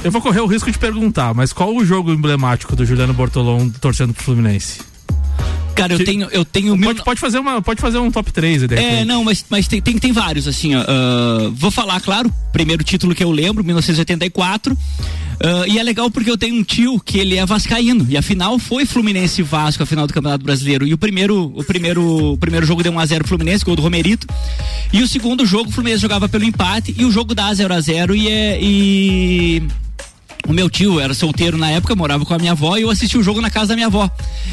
Eu 0.03 0.11
vou 0.11 0.21
correr 0.21 0.41
o 0.41 0.45
risco 0.45 0.71
de 0.71 0.77
perguntar, 0.77 1.33
mas 1.33 1.51
qual 1.51 1.75
o 1.75 1.83
jogo 1.83 2.11
emblemático 2.11 2.75
do 2.75 2.85
Juliano 2.85 3.13
Bortolão 3.13 3.69
torcendo 3.69 4.13
pro 4.13 4.23
Fluminense? 4.23 4.81
Cara, 5.77 5.93
eu 5.93 6.03
tenho, 6.03 6.27
eu 6.31 6.43
tenho 6.43 6.77
pode, 6.77 6.95
meu... 6.95 7.03
pode 7.03 7.19
fazer 7.19 7.39
uma, 7.39 7.61
pode 7.61 7.79
fazer 7.79 7.97
um 7.97 8.11
top 8.11 8.31
3 8.31 8.63
É, 8.63 9.05
não, 9.05 9.23
mas, 9.23 9.45
mas 9.49 9.67
tem, 9.67 9.81
tem, 9.81 9.97
tem 9.97 10.11
vários 10.11 10.47
assim. 10.47 10.75
Uh, 10.75 11.51
vou 11.53 11.71
falar, 11.71 11.99
claro, 12.01 12.33
primeiro 12.51 12.83
título 12.83 13.13
que 13.13 13.23
eu 13.23 13.31
lembro, 13.31 13.63
1984. 13.63 14.73
Uh, 14.73 15.67
e 15.67 15.77
é 15.77 15.83
legal 15.83 16.09
porque 16.09 16.31
eu 16.31 16.37
tenho 16.37 16.55
um 16.55 16.63
tio 16.63 16.99
que 16.99 17.19
ele 17.19 17.35
é 17.35 17.45
vascaíno 17.45 18.07
e 18.09 18.17
a 18.17 18.23
final 18.23 18.57
foi 18.57 18.87
Fluminense 18.87 19.41
e 19.41 19.43
Vasco, 19.43 19.83
a 19.83 19.85
final 19.85 20.07
do 20.07 20.13
Campeonato 20.13 20.43
Brasileiro. 20.43 20.87
E 20.87 20.93
o 20.93 20.97
primeiro, 20.97 21.53
o 21.55 21.63
primeiro, 21.63 22.33
o 22.33 22.37
primeiro 22.37 22.65
jogo 22.65 22.81
deu 22.81 22.91
1 22.91 22.99
a 22.99 23.05
0 23.05 23.27
Fluminense, 23.27 23.63
gol 23.63 23.75
do 23.75 23.81
Romerito. 23.83 24.25
E 24.91 25.01
o 25.01 25.07
segundo 25.07 25.45
jogo 25.45 25.69
o 25.69 25.71
Fluminense 25.71 26.01
jogava 26.01 26.27
pelo 26.27 26.43
empate 26.43 26.95
e 26.97 27.05
o 27.05 27.11
jogo 27.11 27.35
dá 27.35 27.53
0 27.53 27.73
a 27.73 27.79
0 27.79 28.15
e 28.15 28.27
é 28.27 28.57
e 28.59 29.63
o 30.47 30.53
meu 30.53 30.69
tio 30.69 30.99
era 30.99 31.13
solteiro 31.13 31.57
na 31.57 31.69
época, 31.71 31.95
morava 31.95 32.25
com 32.25 32.33
a 32.33 32.37
minha 32.37 32.51
avó 32.53 32.77
e 32.77 32.81
eu 32.81 32.89
assisti 32.89 33.17
o 33.17 33.23
jogo 33.23 33.41
na 33.41 33.49
casa 33.49 33.67
da 33.67 33.75
minha 33.75 33.87
avó. 33.87 34.09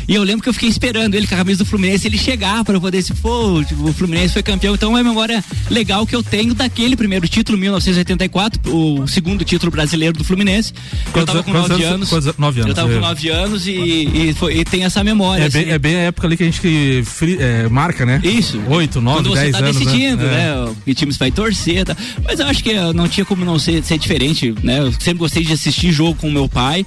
E 0.08 0.14
eu 0.14 0.22
lembro 0.22 0.42
que 0.42 0.48
eu 0.48 0.52
fiquei 0.52 0.68
esperando 0.68 1.14
ele 1.14 1.26
com 1.26 1.34
a 1.34 1.38
camisa 1.38 1.58
do 1.58 1.66
Fluminense, 1.66 2.06
ele 2.06 2.18
chegar 2.18 2.64
para 2.64 2.76
eu 2.76 2.80
poder 2.80 2.98
dizer, 2.98 3.14
pô, 3.22 3.60
o 3.60 3.92
Fluminense 3.92 4.32
foi 4.32 4.42
campeão. 4.42 4.74
Então 4.74 4.90
é 4.90 5.00
uma 5.00 5.08
memória 5.08 5.42
legal 5.70 6.06
que 6.06 6.14
eu 6.14 6.22
tenho 6.22 6.54
daquele 6.54 6.96
primeiro 6.96 7.28
título, 7.28 7.56
1984, 7.58 8.60
o 8.72 9.06
segundo 9.06 9.44
título 9.44 9.70
brasileiro 9.70 10.18
do 10.18 10.24
Fluminense. 10.24 10.72
Quantos, 11.12 11.20
eu 11.20 11.26
tava 11.26 11.42
com 11.42 11.52
nove 11.52 11.84
anos. 11.84 12.08
Quantos, 12.08 12.36
nove 12.38 12.60
anos. 12.60 12.70
Eu 12.70 12.74
tava 12.74 12.88
com 12.88 12.96
é. 12.96 13.00
nove 13.00 13.28
anos 13.28 13.66
e, 13.66 13.72
e, 13.72 14.34
foi, 14.34 14.58
e 14.58 14.64
tem 14.64 14.84
essa 14.84 15.04
memória. 15.04 15.44
É, 15.44 15.46
assim. 15.46 15.58
bem, 15.58 15.70
é 15.70 15.78
bem 15.78 15.96
a 15.96 16.00
época 16.00 16.26
ali 16.26 16.36
que 16.36 16.42
a 16.42 16.46
gente 16.46 17.04
é, 17.38 17.68
marca, 17.68 18.04
né? 18.04 18.20
Isso. 18.24 18.60
Oito, 18.68 19.00
nove, 19.00 19.30
dez 19.30 19.52
tá 19.52 19.58
anos. 19.58 19.76
Quando 19.76 19.78
você 19.78 19.84
tá 19.84 19.90
decidindo, 19.90 20.24
né? 20.24 20.54
né? 20.54 20.74
Que 20.84 20.94
times 20.94 21.16
vai 21.16 21.30
torcer, 21.30 21.84
tá? 21.84 21.96
Mas 22.24 22.40
eu 22.40 22.46
acho 22.46 22.62
que 22.62 22.74
não 22.92 23.06
tinha 23.06 23.24
como 23.24 23.44
não 23.44 23.58
ser, 23.58 23.82
ser 23.84 23.96
diferente, 23.96 24.54
né? 24.62 24.80
Eu 24.80 24.92
sempre 24.92 25.18
gostei 25.18 25.44
de 25.44 25.52
assistir 25.52 25.73
jogo 25.92 26.14
com 26.16 26.30
meu 26.30 26.48
pai. 26.48 26.86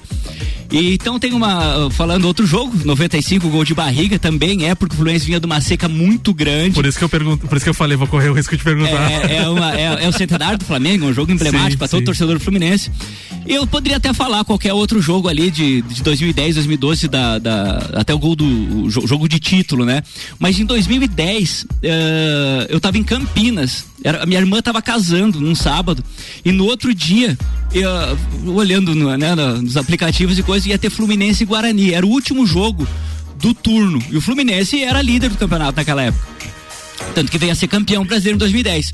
E, 0.70 0.94
então 0.94 1.18
tem 1.18 1.32
uma, 1.32 1.90
falando 1.90 2.26
outro 2.26 2.46
jogo, 2.46 2.76
95 2.84 3.48
gol 3.48 3.64
de 3.64 3.74
barriga 3.74 4.18
também 4.18 4.68
é 4.68 4.74
porque 4.74 4.94
o 4.94 4.96
Fluminense 4.96 5.24
vinha 5.24 5.40
de 5.40 5.46
uma 5.46 5.60
seca 5.60 5.88
muito 5.88 6.34
grande. 6.34 6.74
Por 6.74 6.84
isso 6.84 6.98
que 6.98 7.04
eu 7.04 7.08
pergunto, 7.08 7.46
por 7.46 7.56
isso 7.56 7.64
que 7.64 7.70
eu 7.70 7.74
falei, 7.74 7.96
vou 7.96 8.06
correr 8.06 8.28
o 8.28 8.34
risco 8.34 8.56
de 8.56 8.62
perguntar. 8.62 9.10
É, 9.10 9.36
é, 9.36 9.48
uma, 9.48 9.74
é, 9.74 10.04
é 10.04 10.08
o 10.08 10.12
centenário 10.12 10.58
do 10.58 10.64
Flamengo, 10.64 11.06
um 11.06 11.12
jogo 11.12 11.32
emblemático 11.32 11.78
para 11.78 11.88
todo 11.88 12.04
torcedor 12.04 12.34
do 12.34 12.40
Fluminense. 12.40 12.90
Eu 13.46 13.66
poderia 13.66 13.96
até 13.96 14.12
falar 14.12 14.44
qualquer 14.44 14.74
outro 14.74 15.00
jogo 15.00 15.26
ali 15.26 15.50
de, 15.50 15.80
de 15.80 16.02
2010, 16.02 16.56
2012, 16.56 17.08
da, 17.08 17.38
da, 17.38 17.90
até 17.94 18.12
o 18.12 18.18
gol 18.18 18.36
do 18.36 18.90
jogo 18.90 19.26
de 19.26 19.38
título, 19.38 19.86
né? 19.86 20.02
Mas 20.38 20.60
em 20.60 20.66
2010, 20.66 21.62
uh, 21.62 21.66
eh, 21.82 22.66
eu 22.68 22.78
tava 22.78 22.98
em 22.98 23.02
Campinas, 23.02 23.86
era, 24.04 24.22
a 24.22 24.26
minha 24.26 24.38
irmã 24.38 24.60
tava 24.60 24.82
casando 24.82 25.40
num 25.40 25.54
sábado, 25.54 26.04
e 26.44 26.52
no 26.52 26.66
outro 26.66 26.94
dia, 26.94 27.38
eu, 27.72 27.88
olhando 28.52 28.94
né, 28.94 29.34
nos 29.34 29.76
aplicativos 29.76 30.38
e 30.38 30.42
coisas, 30.42 30.57
ia 30.66 30.78
ter 30.78 30.90
Fluminense 30.90 31.42
e 31.42 31.46
Guarani. 31.46 31.92
Era 31.92 32.06
o 32.06 32.10
último 32.10 32.46
jogo 32.46 32.86
do 33.36 33.54
turno. 33.54 34.02
E 34.10 34.16
o 34.16 34.20
Fluminense 34.20 34.82
era 34.82 35.02
líder 35.02 35.30
do 35.30 35.36
campeonato 35.36 35.76
naquela 35.76 36.02
época. 36.02 36.26
Tanto 37.14 37.30
que 37.30 37.38
veio 37.38 37.52
a 37.52 37.54
ser 37.54 37.68
campeão 37.68 38.04
brasileiro 38.04 38.36
em 38.36 38.38
2010. 38.38 38.90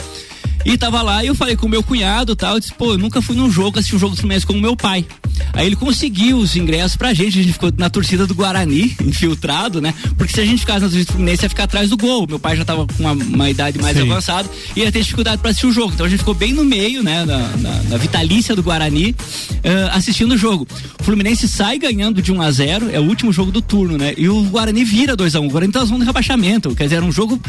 E 0.65 0.79
tava 0.79 1.03
lá 1.03 1.23
e 1.23 1.27
eu 1.27 1.35
falei 1.35 1.57
com 1.57 1.67
o 1.67 1.69
meu 1.69 1.83
cunhado 1.83 2.35
tal. 2.35 2.55
Eu 2.55 2.61
disse, 2.61 2.73
pô, 2.73 2.93
eu 2.93 2.99
nunca 2.99 3.21
fui 3.21 3.37
num 3.37 3.51
jogo, 3.51 3.79
assisti 3.79 3.95
um 3.95 3.99
jogo 3.99 4.15
do 4.15 4.21
Fluminense 4.21 4.47
com 4.47 4.55
o 4.55 4.61
meu 4.61 4.75
pai. 4.75 5.05
Aí 5.53 5.67
ele 5.67 5.77
conseguiu 5.77 6.39
os 6.39 6.57
ingressos 6.57 6.97
pra 6.97 7.13
gente, 7.13 7.39
a 7.39 7.43
gente 7.43 7.53
ficou 7.53 7.73
na 7.77 7.91
torcida 7.91 8.27
do 8.27 8.35
Guarani, 8.35 8.97
infiltrado, 9.05 9.81
né? 9.81 9.93
Porque 10.17 10.33
se 10.33 10.41
a 10.41 10.45
gente 10.45 10.61
ficasse 10.61 10.81
na 10.81 10.89
torcida 10.89 11.05
do 11.05 11.13
Fluminense 11.13 11.45
ia 11.45 11.49
ficar 11.49 11.65
atrás 11.65 11.91
do 11.91 11.97
gol. 11.97 12.27
Meu 12.27 12.39
pai 12.39 12.57
já 12.57 12.65
tava 12.65 12.87
com 12.87 13.03
uma, 13.03 13.13
uma 13.13 13.51
idade 13.51 13.79
mais 13.79 13.97
Sim. 13.97 14.11
avançada 14.11 14.49
e 14.75 14.81
ia 14.81 14.91
ter 14.91 15.01
dificuldade 15.01 15.39
pra 15.39 15.51
assistir 15.51 15.67
o 15.67 15.73
jogo. 15.73 15.93
Então 15.93 16.07
a 16.07 16.09
gente 16.09 16.21
ficou 16.21 16.35
bem 16.35 16.53
no 16.53 16.65
meio, 16.65 17.03
né? 17.03 17.25
Na, 17.25 17.39
na, 17.57 17.83
na 17.83 17.97
vitalícia 17.97 18.57
do 18.57 18.63
Guarani, 18.63 19.11
uh, 19.11 19.91
assistindo 19.93 20.33
o 20.33 20.39
jogo. 20.39 20.67
O 21.01 21.05
Fluminense 21.05 21.47
sai 21.47 21.79
ganhando 21.79 22.23
de 22.23 22.33
1 22.33 22.41
a 22.41 22.51
0 22.51 22.91
é 22.91 22.99
o 22.99 23.05
último 23.05 23.33
jogo 23.33 23.51
do 23.51 23.61
turno, 23.61 23.99
né? 23.99 24.15
E 24.17 24.29
o 24.29 24.43
Guarani 24.45 24.85
vira 24.85 25.15
2 25.15 25.35
a 25.35 25.41
1 25.41 25.47
O 25.47 25.51
Guarani 25.51 25.73
tá 25.73 25.85
zona 25.85 26.01
de 26.01 26.07
rebaixamento. 26.07 26.75
Quer 26.75 26.85
dizer, 26.85 26.97
era 26.97 27.05
um 27.05 27.13
jogo. 27.13 27.41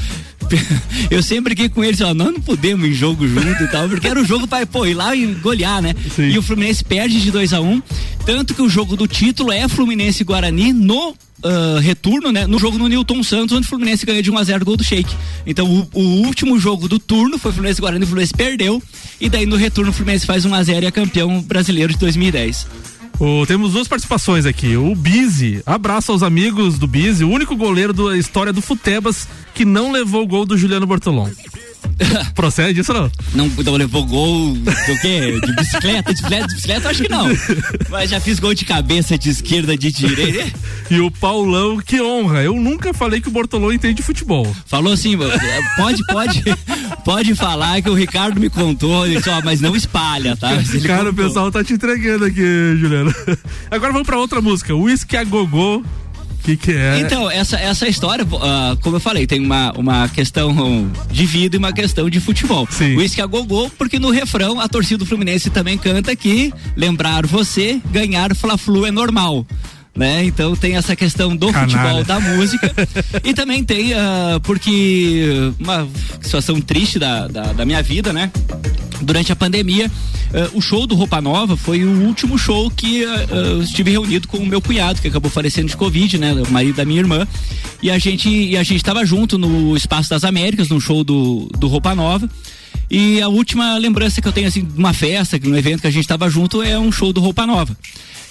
eu 1.10 1.24
sempre 1.24 1.52
fiquei 1.52 1.70
com 1.70 1.84
eles, 1.84 2.02
ó, 2.02 2.14
nós 2.14 2.34
não 2.34 2.42
podemos 2.42 2.88
ir 2.88 2.94
jogo 3.06 3.28
junto 3.28 3.64
e 3.64 3.68
tal, 3.68 3.88
porque 3.88 4.08
era 4.08 4.20
o 4.20 4.26
jogo 4.26 4.48
para 4.48 4.66
pô, 4.66 4.86
ir 4.86 4.96
lá 4.96 5.16
e 5.16 5.28
golear, 5.36 5.82
né? 5.82 5.94
Sim. 6.16 6.30
E 6.30 6.38
o 6.38 6.42
Fluminense 6.42 6.84
perde 6.84 7.22
de 7.22 7.30
2 7.30 7.54
a 7.54 7.62
1 7.62 7.72
um, 7.72 7.82
tanto 8.26 8.54
que 8.56 8.62
o 8.62 8.70
jogo 8.70 8.96
do 8.96 9.08
título 9.08 9.52
é 9.52 9.68
Fluminense 9.68 10.24
Guarani 10.24 10.74
no 10.74 11.10
uh, 11.10 11.80
retorno, 11.80 12.32
né? 12.32 12.48
No 12.48 12.58
jogo 12.58 12.80
no 12.80 12.88
Newton 12.88 13.22
Santos, 13.22 13.56
onde 13.56 13.68
o 13.68 13.70
Fluminense 13.70 14.06
ganhou 14.06 14.24
de 14.24 14.32
1 14.32 14.38
a 14.38 14.44
0 14.44 14.66
gol 14.66 14.76
do 14.76 14.84
Sheik. 14.84 15.14
Então 15.46 15.70
o, 15.70 15.88
o, 15.94 16.26
último 16.26 16.58
jogo 16.60 16.88
do 16.88 16.98
turno 16.98 17.38
foi 17.38 17.52
Fluminense 17.52 17.80
Guarani, 17.80 18.04
o 18.04 18.08
Fluminense 18.08 18.34
perdeu 18.34 18.82
e 19.22 19.30
daí 19.30 19.46
no 19.46 19.56
retorno 19.56 19.92
o 19.92 19.94
Fluminense 19.94 20.26
faz 20.26 20.44
1 20.46 20.54
a 20.54 20.64
0 20.64 20.84
e 20.84 20.88
é 20.88 20.92
campeão 20.92 21.42
brasileiro 21.42 21.94
de 21.94 22.00
2010. 22.00 22.68
Oh, 23.20 23.46
temos 23.46 23.74
duas 23.74 23.88
participações 23.88 24.46
aqui. 24.46 24.76
O 24.76 24.94
Bizi, 24.96 25.62
abraço 25.66 26.12
aos 26.12 26.24
amigos 26.24 26.80
do 26.80 26.88
Bizi, 26.88 27.24
o 27.24 27.30
único 27.30 27.56
goleiro 27.56 27.94
da 27.94 28.18
história 28.18 28.52
do 28.52 28.62
Futebas 28.62 29.28
que 29.54 29.64
não 29.64 29.92
levou 29.92 30.24
o 30.24 30.28
gol 30.28 30.46
do 30.46 30.58
Juliano 30.58 30.88
Bortolom. 30.88 31.30
Procede 32.36 32.82
isso 32.82 32.94
não? 32.94 33.12
Não, 33.34 33.48
não 33.48 33.74
levou 33.74 34.06
gol 34.06 34.54
do 34.54 35.00
quê? 35.02 35.40
De 35.40 35.54
bicicleta, 35.56 36.14
de 36.14 36.22
bicicleta, 36.22 36.48
de 36.48 36.56
bicicleta, 36.56 36.90
acho 36.90 37.04
que 37.04 37.10
não. 37.10 37.28
Mas 37.90 38.10
já 38.10 38.20
fiz 38.20 38.40
gol 38.40 38.54
de 38.54 38.66
cabeça, 38.66 39.18
de 39.18 39.30
esquerda, 39.30 39.78
de 39.78 39.92
direita. 39.92 40.58
e 40.90 41.00
o 41.00 41.10
Paulão, 41.10 41.78
que 41.78 42.02
honra. 42.02 42.44
Eu 42.44 42.56
nunca 42.56 42.94
falei 42.94 43.22
que 43.22 43.28
o 43.28 43.32
Bortolão 43.32 43.72
entende 43.72 44.02
futebol. 44.02 44.46
Falou 44.66 44.94
assim, 44.94 45.18
pode, 45.78 46.06
pode, 46.06 46.44
pode 47.04 47.36
falar 47.36 47.82
que 47.82 47.90
o 47.90 47.94
Ricardo 47.94 48.40
me 48.40 48.50
contou, 48.50 49.08
disse, 49.08 49.30
ó, 49.30 49.42
mas 49.44 49.62
não 49.62 49.76
espalha, 49.76 50.36
tá? 50.36 50.50
Cara, 50.86 51.06
contou. 51.06 51.12
o 51.12 51.28
pessoal 51.28 51.52
tá 51.52 51.64
te 51.64 51.74
entregando 51.74 52.26
aqui, 52.26 52.78
Juliano. 52.78 53.14
Agora 53.72 53.92
vamos 53.92 54.08
pra 54.08 54.18
outra 54.18 54.42
música, 54.42 54.76
Whisky 54.76 55.18
a 55.18 55.24
Gogô 55.24 55.84
que, 56.46 56.56
que 56.56 56.72
é? 56.72 57.00
Então, 57.00 57.30
essa, 57.30 57.58
essa 57.58 57.88
história, 57.88 58.24
uh, 58.24 58.78
como 58.82 58.98
eu 58.98 59.00
falei, 59.00 59.26
tem 59.26 59.44
uma, 59.44 59.72
uma 59.72 60.08
questão 60.08 60.92
de 61.10 61.26
vida 61.26 61.56
e 61.56 61.60
uma 61.60 61.74
questão 61.74 62.08
de 62.08 62.20
futebol. 62.20 62.68
Sim. 62.70 62.96
O 62.96 63.00
Whisky 63.00 63.22
a 63.22 63.26
Gogô, 63.26 63.70
porque 63.78 63.98
no 63.98 64.12
refrão 64.12 64.60
a 64.60 64.68
torcida 64.68 65.00
do 65.00 65.06
Fluminense 65.06 65.50
também 65.50 65.78
canta 65.78 66.16
que 66.16 66.54
lembrar 66.76 67.26
você, 67.26 67.82
ganhar 67.92 68.36
Fla-Flu 68.36 68.86
é 68.86 68.92
normal 68.92 69.46
né? 69.96 70.26
Então 70.26 70.56
tem 70.56 70.76
essa 70.76 70.94
questão 70.94 71.36
do 71.36 71.52
Canalha. 71.54 71.72
futebol, 71.72 72.04
da 72.04 72.20
música 72.20 72.70
e 73.24 73.34
também 73.34 73.64
tem 73.64 73.94
uh, 73.94 74.42
porque 74.44 75.54
uma 75.58 75.88
situação 76.22 76.60
triste 76.60 77.00
da, 77.00 77.28
da, 77.28 77.54
da, 77.54 77.66
minha 77.66 77.82
vida, 77.82 78.12
né? 78.12 78.30
Durante 79.06 79.32
a 79.32 79.36
pandemia, 79.36 79.88
uh, 79.88 80.58
o 80.58 80.62
show 80.62 80.88
do 80.88 80.96
Roupa 80.96 81.22
Nova 81.22 81.56
foi 81.56 81.84
o 81.84 82.08
último 82.08 82.38
show 82.38 82.70
que 82.72 83.06
uh, 83.06 83.62
estive 83.62 83.92
reunido 83.92 84.28
com 84.28 84.38
o 84.38 84.46
meu 84.46 84.60
cunhado, 84.60 85.00
que 85.00 85.08
acabou 85.08 85.30
falecendo 85.30 85.68
de 85.68 85.78
Covid, 85.78 86.18
né? 86.18 86.34
O 86.34 86.52
marido 86.52 86.76
da 86.76 86.86
minha 86.86 87.00
irmã. 87.00 87.28
E 87.82 87.92
a 87.92 88.00
gente 88.00 88.28
e 88.28 88.58
a 88.58 88.64
gente 88.64 88.78
estava 88.78 89.06
junto 89.06 89.38
no 89.38 89.78
Espaço 89.78 90.10
das 90.10 90.24
Américas, 90.24 90.70
no 90.70 90.82
show 90.82 91.04
do, 91.04 91.48
do 91.58 91.68
Roupa 91.68 91.94
Nova. 91.94 92.30
E 92.90 93.22
a 93.22 93.28
última 93.28 93.78
lembrança 93.78 94.22
que 94.22 94.28
eu 94.28 94.32
tenho 94.32 94.48
assim 94.48 94.64
de 94.64 94.78
uma 94.78 94.94
festa, 94.94 95.40
de 95.40 95.50
um 95.50 95.56
evento 95.56 95.82
que 95.82 95.88
a 95.88 95.92
gente 95.92 96.04
estava 96.04 96.30
junto 96.30 96.62
é 96.62 96.78
um 96.78 96.92
show 96.92 97.14
do 97.14 97.22
Roupa 97.22 97.46
Nova. 97.46 97.78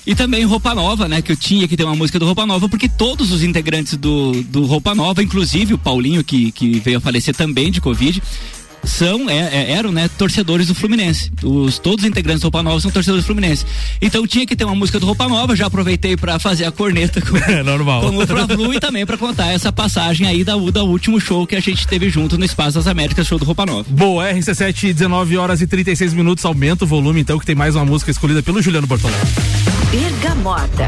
E 0.06 0.14
também 0.14 0.44
Roupa 0.44 0.74
Nova, 0.74 1.08
né? 1.08 1.22
Que 1.22 1.32
eu 1.32 1.36
tinha 1.36 1.66
que 1.66 1.76
ter 1.76 1.84
uma 1.84 1.96
música 1.96 2.18
do 2.18 2.26
Roupa 2.26 2.44
Nova, 2.44 2.68
porque 2.68 2.88
todos 2.88 3.32
os 3.32 3.42
integrantes 3.42 3.96
do, 3.96 4.42
do 4.44 4.66
Roupa 4.66 4.94
Nova, 4.94 5.22
inclusive 5.22 5.72
o 5.72 5.78
Paulinho, 5.78 6.22
que, 6.22 6.52
que 6.52 6.78
veio 6.80 6.98
a 6.98 7.00
falecer 7.00 7.34
também 7.34 7.70
de 7.70 7.80
Covid, 7.80 8.22
são, 8.86 9.28
é, 9.28 9.38
é, 9.38 9.72
eram, 9.72 9.92
né, 9.92 10.08
torcedores 10.08 10.68
do 10.68 10.74
Fluminense. 10.74 11.30
Os, 11.42 11.78
todos 11.78 12.04
os 12.04 12.10
integrantes 12.10 12.40
do 12.40 12.44
Roupa 12.44 12.62
Nova 12.62 12.80
são 12.80 12.90
torcedores 12.90 13.24
do 13.24 13.26
Fluminense. 13.26 13.64
Então 14.00 14.26
tinha 14.26 14.46
que 14.46 14.54
ter 14.54 14.64
uma 14.64 14.74
música 14.74 14.98
do 15.00 15.06
Roupa 15.06 15.28
Nova, 15.28 15.56
já 15.56 15.66
aproveitei 15.66 16.16
para 16.16 16.38
fazer 16.38 16.64
a 16.64 16.72
corneta 16.72 17.20
com, 17.20 17.36
é, 17.50 17.62
normal. 17.62 18.02
com 18.02 18.16
o 18.16 18.26
Fla-Flu 18.26 18.74
e 18.74 18.80
também 18.80 19.06
para 19.06 19.16
contar 19.16 19.52
essa 19.52 19.72
passagem 19.72 20.26
aí 20.26 20.44
da, 20.44 20.56
da 20.56 20.82
último 20.82 21.20
show 21.20 21.46
que 21.46 21.56
a 21.56 21.60
gente 21.60 21.86
teve 21.86 22.08
junto 22.08 22.38
no 22.38 22.44
Espaço 22.44 22.78
das 22.78 22.86
Américas, 22.86 23.26
show 23.26 23.38
do 23.38 23.44
Roupa 23.44 23.66
Nova. 23.66 23.84
Boa, 23.88 24.30
RC7, 24.32 24.92
19 24.92 25.36
horas 25.36 25.60
e 25.60 25.66
36 25.66 26.14
minutos, 26.14 26.44
aumenta 26.44 26.84
o 26.84 26.88
volume 26.88 27.20
então 27.20 27.38
que 27.38 27.46
tem 27.46 27.54
mais 27.54 27.74
uma 27.76 27.84
música 27.84 28.10
escolhida 28.10 28.42
pelo 28.42 28.60
Juliano 28.62 28.86
Bortolão. 28.86 29.18
Bergamota. 29.90 30.86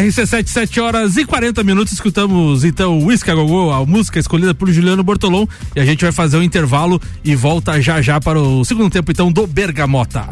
RC7, 0.00 0.46
7 0.48 0.80
horas 0.80 1.16
e 1.18 1.26
40 1.26 1.62
minutos. 1.62 1.92
Escutamos 1.92 2.64
então 2.64 2.98
o 2.98 3.06
Whisky 3.06 3.30
a 3.30 3.34
Gogô, 3.34 3.70
a 3.70 3.84
música 3.84 4.18
escolhida 4.18 4.54
por 4.54 4.70
Juliano 4.70 5.02
Bortolom. 5.02 5.46
E 5.76 5.80
a 5.80 5.84
gente 5.84 6.02
vai 6.02 6.12
fazer 6.12 6.38
um 6.38 6.42
intervalo 6.42 7.00
e 7.22 7.36
volta 7.36 7.80
já 7.82 8.00
já 8.00 8.18
para 8.18 8.40
o 8.40 8.64
segundo 8.64 8.90
tempo 8.90 9.10
então 9.10 9.30
do 9.30 9.46
Bergamota. 9.46 10.26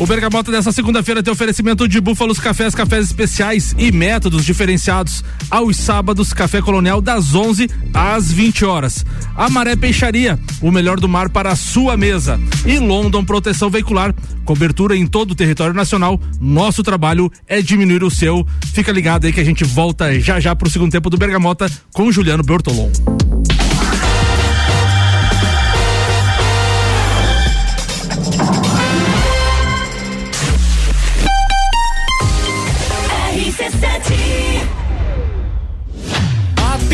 O 0.00 0.06
Bergamota 0.06 0.50
dessa 0.50 0.72
segunda-feira 0.72 1.22
tem 1.22 1.30
oferecimento 1.30 1.86
de 1.86 2.00
Búfalos 2.00 2.38
Cafés, 2.38 2.74
cafés 2.74 3.04
especiais 3.04 3.74
e 3.76 3.92
métodos 3.92 4.46
diferenciados. 4.46 5.22
Aos 5.50 5.76
sábados, 5.76 6.32
Café 6.32 6.62
Colonial 6.62 7.02
das 7.02 7.34
11 7.34 7.68
às 7.92 8.32
20 8.32 8.64
horas. 8.64 9.04
A 9.36 9.50
Maré 9.50 9.76
Peixaria, 9.76 10.38
o 10.62 10.70
melhor 10.70 10.98
do 10.98 11.06
mar 11.06 11.28
para 11.28 11.52
a 11.52 11.56
sua 11.56 11.98
mesa. 11.98 12.40
E 12.64 12.78
London 12.78 13.22
Proteção 13.22 13.68
Veicular, 13.68 14.14
cobertura 14.42 14.96
em 14.96 15.06
todo 15.06 15.32
o 15.32 15.34
território 15.34 15.74
nacional. 15.74 16.18
Nosso 16.40 16.82
trabalho 16.82 17.30
é 17.46 17.60
diminuir 17.60 18.02
o 18.02 18.10
seu. 18.10 18.46
Fica 18.72 18.90
ligado 18.90 19.26
aí 19.26 19.34
que 19.34 19.40
a 19.40 19.44
gente 19.44 19.64
volta 19.64 20.18
já 20.18 20.40
já 20.40 20.56
para 20.56 20.66
o 20.66 20.70
segundo 20.70 20.90
tempo 20.90 21.10
do 21.10 21.18
Bergamota 21.18 21.70
com 21.92 22.10
Juliano 22.10 22.42
Bertolon. 22.42 22.88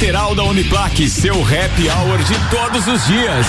lateral 0.00 0.34
da 0.34 0.44
Uniplaque, 0.44 1.10
seu 1.10 1.34
happy 1.34 1.90
hour 1.90 2.16
de 2.24 2.34
todos 2.48 2.86
os 2.86 3.06
dias. 3.06 3.46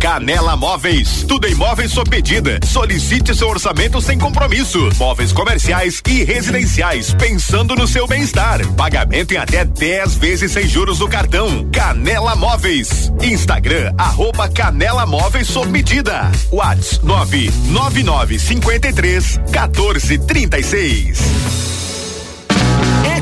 Canela 0.00 0.56
Móveis, 0.56 1.22
tudo 1.28 1.46
em 1.46 1.54
móveis 1.54 1.92
sob 1.92 2.08
medida. 2.08 2.58
Solicite 2.64 3.34
seu 3.34 3.50
orçamento 3.50 4.00
sem 4.00 4.18
compromisso. 4.18 4.88
Móveis 4.96 5.32
comerciais 5.32 6.00
e 6.08 6.24
residenciais, 6.24 7.12
pensando 7.12 7.76
no 7.76 7.86
seu 7.86 8.06
bem-estar. 8.06 8.66
Pagamento 8.72 9.34
em 9.34 9.36
até 9.36 9.62
10 9.62 10.14
vezes 10.14 10.50
sem 10.52 10.66
juros 10.66 11.00
no 11.00 11.08
cartão. 11.08 11.68
Canela 11.70 12.34
Móveis. 12.36 13.12
Instagram, 13.20 13.92
arroba 13.98 14.48
Canela 14.48 15.04
Móveis 15.04 15.46
sob 15.46 15.70
medida. 15.70 16.32
Whats 16.50 17.00
999 17.02 18.38
53 18.38 19.40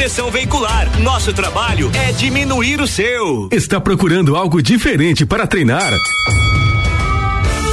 Proteção 0.00 0.30
Veicular. 0.30 1.00
Nosso 1.00 1.32
trabalho 1.32 1.90
é 1.94 2.12
diminuir 2.12 2.80
o 2.80 2.86
seu. 2.86 3.48
Está 3.50 3.80
procurando 3.80 4.36
algo 4.36 4.62
diferente 4.62 5.26
para 5.26 5.46
treinar? 5.46 5.90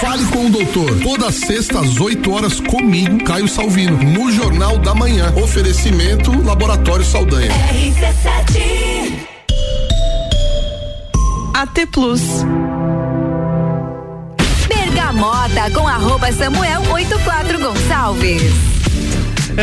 Fale 0.00 0.24
com 0.28 0.46
o 0.46 0.50
doutor. 0.50 0.98
Toda 1.00 1.30
sexta 1.30 1.80
às 1.80 2.00
8 2.00 2.32
horas 2.32 2.58
comigo, 2.58 3.22
Caio 3.22 3.46
Salvino, 3.46 4.02
no 4.02 4.32
Jornal 4.32 4.78
da 4.78 4.94
Manhã. 4.94 5.30
Oferecimento 5.36 6.32
Laboratório 6.42 7.04
Saldanha. 7.04 7.50
RC7 7.50 9.28
AT 11.52 11.86
Plus. 11.92 12.22
Bergamota 14.66 15.70
com 15.74 15.86
arroba 15.86 16.32
Samuel 16.32 16.80
84 16.90 17.58
Gonçalves. 17.60 18.79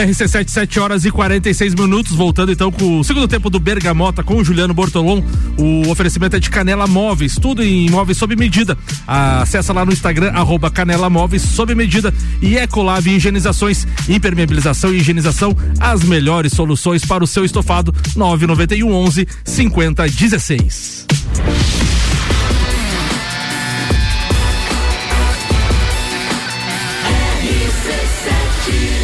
RC7, 0.05 0.47
7 0.47 0.79
horas 0.79 1.05
e 1.05 1.11
46 1.11 1.73
minutos. 1.73 2.15
Voltando 2.15 2.51
então 2.51 2.71
com 2.71 2.99
o 2.99 3.03
segundo 3.03 3.27
tempo 3.27 3.49
do 3.49 3.59
Bergamota 3.59 4.23
com 4.23 4.35
o 4.35 4.43
Juliano 4.43 4.73
Bortolom. 4.73 5.23
O 5.57 5.89
oferecimento 5.89 6.35
é 6.35 6.39
de 6.39 6.49
Canela 6.49 6.85
Móveis, 6.85 7.35
tudo 7.35 7.63
em 7.63 7.89
móveis 7.89 8.17
sob 8.17 8.35
medida. 8.35 8.77
Acesse 9.07 9.71
lá 9.71 9.83
no 9.85 9.91
Instagram, 9.91 10.31
arroba 10.33 10.69
Canela 10.69 11.09
Móveis 11.09 11.41
sob 11.41 11.73
medida. 11.73 12.13
E 12.41 12.57
Ecolave 12.57 13.11
Higienizações, 13.11 13.87
impermeabilização 14.07 14.93
e 14.93 14.97
higienização, 14.97 15.55
as 15.79 16.03
melhores 16.03 16.53
soluções 16.53 17.03
para 17.03 17.23
o 17.23 17.27
seu 17.27 17.43
estofado. 17.43 17.93
991 18.15 18.93
11 18.93 19.27
5016. 19.45 21.07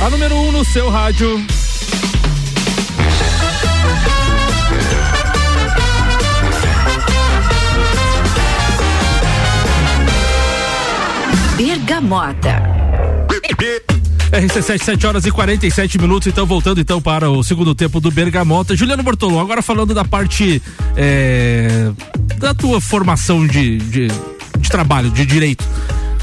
A 0.04 0.10
número 0.10 0.36
1 0.36 0.48
um 0.48 0.52
no 0.52 0.66
seu 0.66 0.90
rádio. 0.90 1.42
Bergamota. 11.56 12.62
RC7, 14.30 14.84
7 14.84 15.08
horas 15.08 15.26
e 15.26 15.32
47 15.32 15.98
minutos, 15.98 16.28
então 16.28 16.46
voltando 16.46 16.82
então 16.82 17.02
para 17.02 17.30
o 17.30 17.42
segundo 17.42 17.74
tempo 17.74 18.02
do 18.02 18.12
Bergamota. 18.12 18.76
Juliano 18.76 19.04
Bortolom, 19.04 19.40
agora 19.40 19.62
falando 19.62 19.94
da 19.94 20.04
parte 20.04 20.62
é, 20.98 21.90
da 22.40 22.54
tua 22.54 22.82
formação 22.82 23.48
de, 23.48 23.78
de, 23.78 24.08
de 24.60 24.70
trabalho, 24.70 25.10
de 25.12 25.26
direito. 25.26 25.64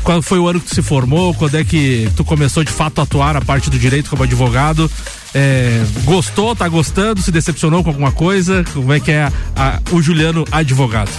Qual 0.02 0.22
foi 0.22 0.38
o 0.38 0.48
ano 0.48 0.60
que 0.60 0.66
tu 0.66 0.74
se 0.74 0.82
formou? 0.82 1.34
Quando 1.34 1.56
é 1.56 1.64
que 1.64 2.08
tu 2.16 2.24
começou 2.24 2.64
de 2.64 2.72
fato 2.72 3.00
a 3.00 3.04
atuar 3.04 3.36
a 3.36 3.40
parte 3.40 3.70
do 3.70 3.78
direito 3.78 4.10
como 4.10 4.22
advogado? 4.22 4.90
É, 5.34 5.84
gostou, 6.04 6.56
tá 6.56 6.68
gostando, 6.68 7.20
se 7.20 7.30
decepcionou 7.30 7.82
com 7.82 7.90
alguma 7.90 8.12
coisa? 8.12 8.64
Como 8.72 8.92
é 8.92 8.98
que 8.98 9.10
é 9.12 9.22
a, 9.22 9.32
a, 9.56 9.80
o 9.92 10.02
Juliano 10.02 10.44
advogado? 10.50 11.10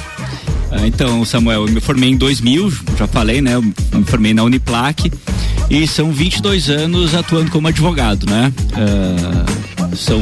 Ah, 0.71 0.88
então, 0.88 1.23
Samuel, 1.25 1.67
eu 1.67 1.73
me 1.73 1.82
formei 1.82 2.09
em 2.09 2.17
2000, 2.17 2.71
já 2.97 3.07
falei, 3.07 3.41
né? 3.41 3.55
Eu 3.55 3.61
me 3.61 4.05
formei 4.05 4.34
na 4.34 4.43
Uniplac 4.43 5.11
e 5.69 5.86
são 5.86 6.11
22 6.11 6.69
anos 6.69 7.13
atuando 7.13 7.51
como 7.51 7.67
advogado, 7.67 8.25
né? 8.25 8.53
Uh, 8.71 9.95
são 9.95 10.19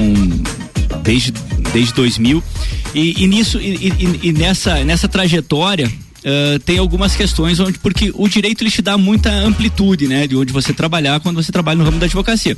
desde, 1.03 1.32
desde 1.72 1.93
2000 1.93 2.43
e, 2.93 3.24
e 3.24 3.28
nisso 3.28 3.60
e, 3.60 3.88
e, 3.88 4.20
e 4.30 4.34
nessa 4.34 4.84
nessa 4.84 5.07
trajetória 5.07 5.91
Uh, 6.20 6.59
tem 6.59 6.78
algumas 6.78 7.15
questões 7.15 7.61
onde 7.61 7.80
porque 7.80 8.11
o 8.13 8.28
direito 8.28 8.61
ele 8.61 8.70
te 8.70 8.82
dá 8.82 8.97
muita 8.97 9.32
amplitude, 9.32 10.05
né, 10.05 10.28
de 10.28 10.36
onde 10.36 10.51
você 10.51 10.74
trabalhar 10.74 11.22
quando 11.22 11.41
você 11.41 11.49
trabalha 11.49 11.78
no 11.78 11.86
ramo 11.86 11.97
da 11.97 12.07
advocacia, 12.07 12.57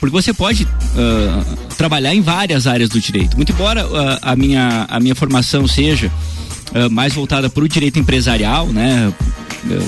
porque 0.00 0.10
você 0.10 0.32
pode 0.32 0.64
uh, 0.64 1.66
trabalhar 1.76 2.14
em 2.14 2.22
várias 2.22 2.66
áreas 2.66 2.88
do 2.88 2.98
direito. 2.98 3.36
Muito 3.36 3.52
embora 3.52 3.86
uh, 3.86 4.18
a 4.22 4.34
minha 4.34 4.86
a 4.88 4.98
minha 5.00 5.14
formação 5.14 5.66
seja 5.68 6.10
mais 6.90 7.12
voltada 7.14 7.48
para 7.48 7.62
o 7.62 7.68
direito 7.68 8.00
empresarial, 8.00 8.66
né, 8.66 9.12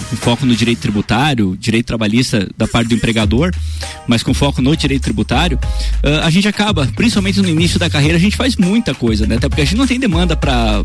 com 0.08 0.16
foco 0.16 0.46
no 0.46 0.54
direito 0.54 0.78
tributário, 0.78 1.56
direito 1.58 1.86
trabalhista 1.86 2.48
da 2.56 2.68
parte 2.68 2.88
do 2.88 2.94
empregador, 2.94 3.52
mas 4.06 4.22
com 4.22 4.32
foco 4.32 4.62
no 4.62 4.76
direito 4.76 5.02
tributário, 5.02 5.58
a 6.22 6.30
gente 6.30 6.46
acaba, 6.46 6.86
principalmente 6.94 7.42
no 7.42 7.48
início 7.48 7.76
da 7.76 7.90
carreira, 7.90 8.16
a 8.16 8.20
gente 8.20 8.36
faz 8.36 8.54
muita 8.54 8.94
coisa, 8.94 9.26
né? 9.26 9.34
Até 9.34 9.48
porque 9.48 9.62
a 9.62 9.64
gente 9.64 9.78
não 9.78 9.86
tem 9.86 9.98
demanda 9.98 10.36
para 10.36 10.84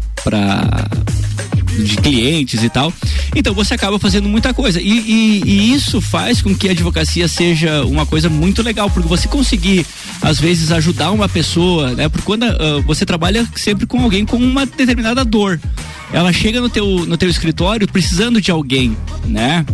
de 1.77 1.97
clientes 1.97 2.63
e 2.63 2.69
tal. 2.69 2.93
Então 3.35 3.53
você 3.53 3.73
acaba 3.73 3.97
fazendo 3.99 4.27
muita 4.27 4.53
coisa. 4.53 4.81
E, 4.81 4.89
e, 4.89 5.41
e, 5.45 5.73
isso 5.73 6.01
faz 6.01 6.41
com 6.41 6.55
que 6.55 6.67
a 6.67 6.71
advocacia 6.71 7.27
seja 7.27 7.83
uma 7.85 8.05
coisa 8.05 8.29
muito 8.29 8.61
legal, 8.61 8.89
porque 8.89 9.07
você 9.07 9.27
conseguir, 9.27 9.85
às 10.21 10.39
vezes, 10.39 10.71
ajudar 10.71 11.11
uma 11.11 11.29
pessoa, 11.29 11.91
né? 11.93 12.09
Porque 12.09 12.25
quando 12.25 12.43
uh, 12.43 12.81
você 12.85 13.05
trabalha 13.05 13.47
sempre 13.55 13.85
com 13.85 14.01
alguém 14.01 14.25
com 14.25 14.37
uma 14.37 14.65
determinada 14.65 15.23
dor. 15.23 15.59
Ela 16.13 16.33
chega 16.33 16.59
no 16.59 16.69
teu, 16.69 16.85
no 17.05 17.15
teu 17.15 17.29
escritório 17.29 17.87
precisando 17.87 18.41
de 18.41 18.51
alguém, 18.51 18.97
né? 19.25 19.65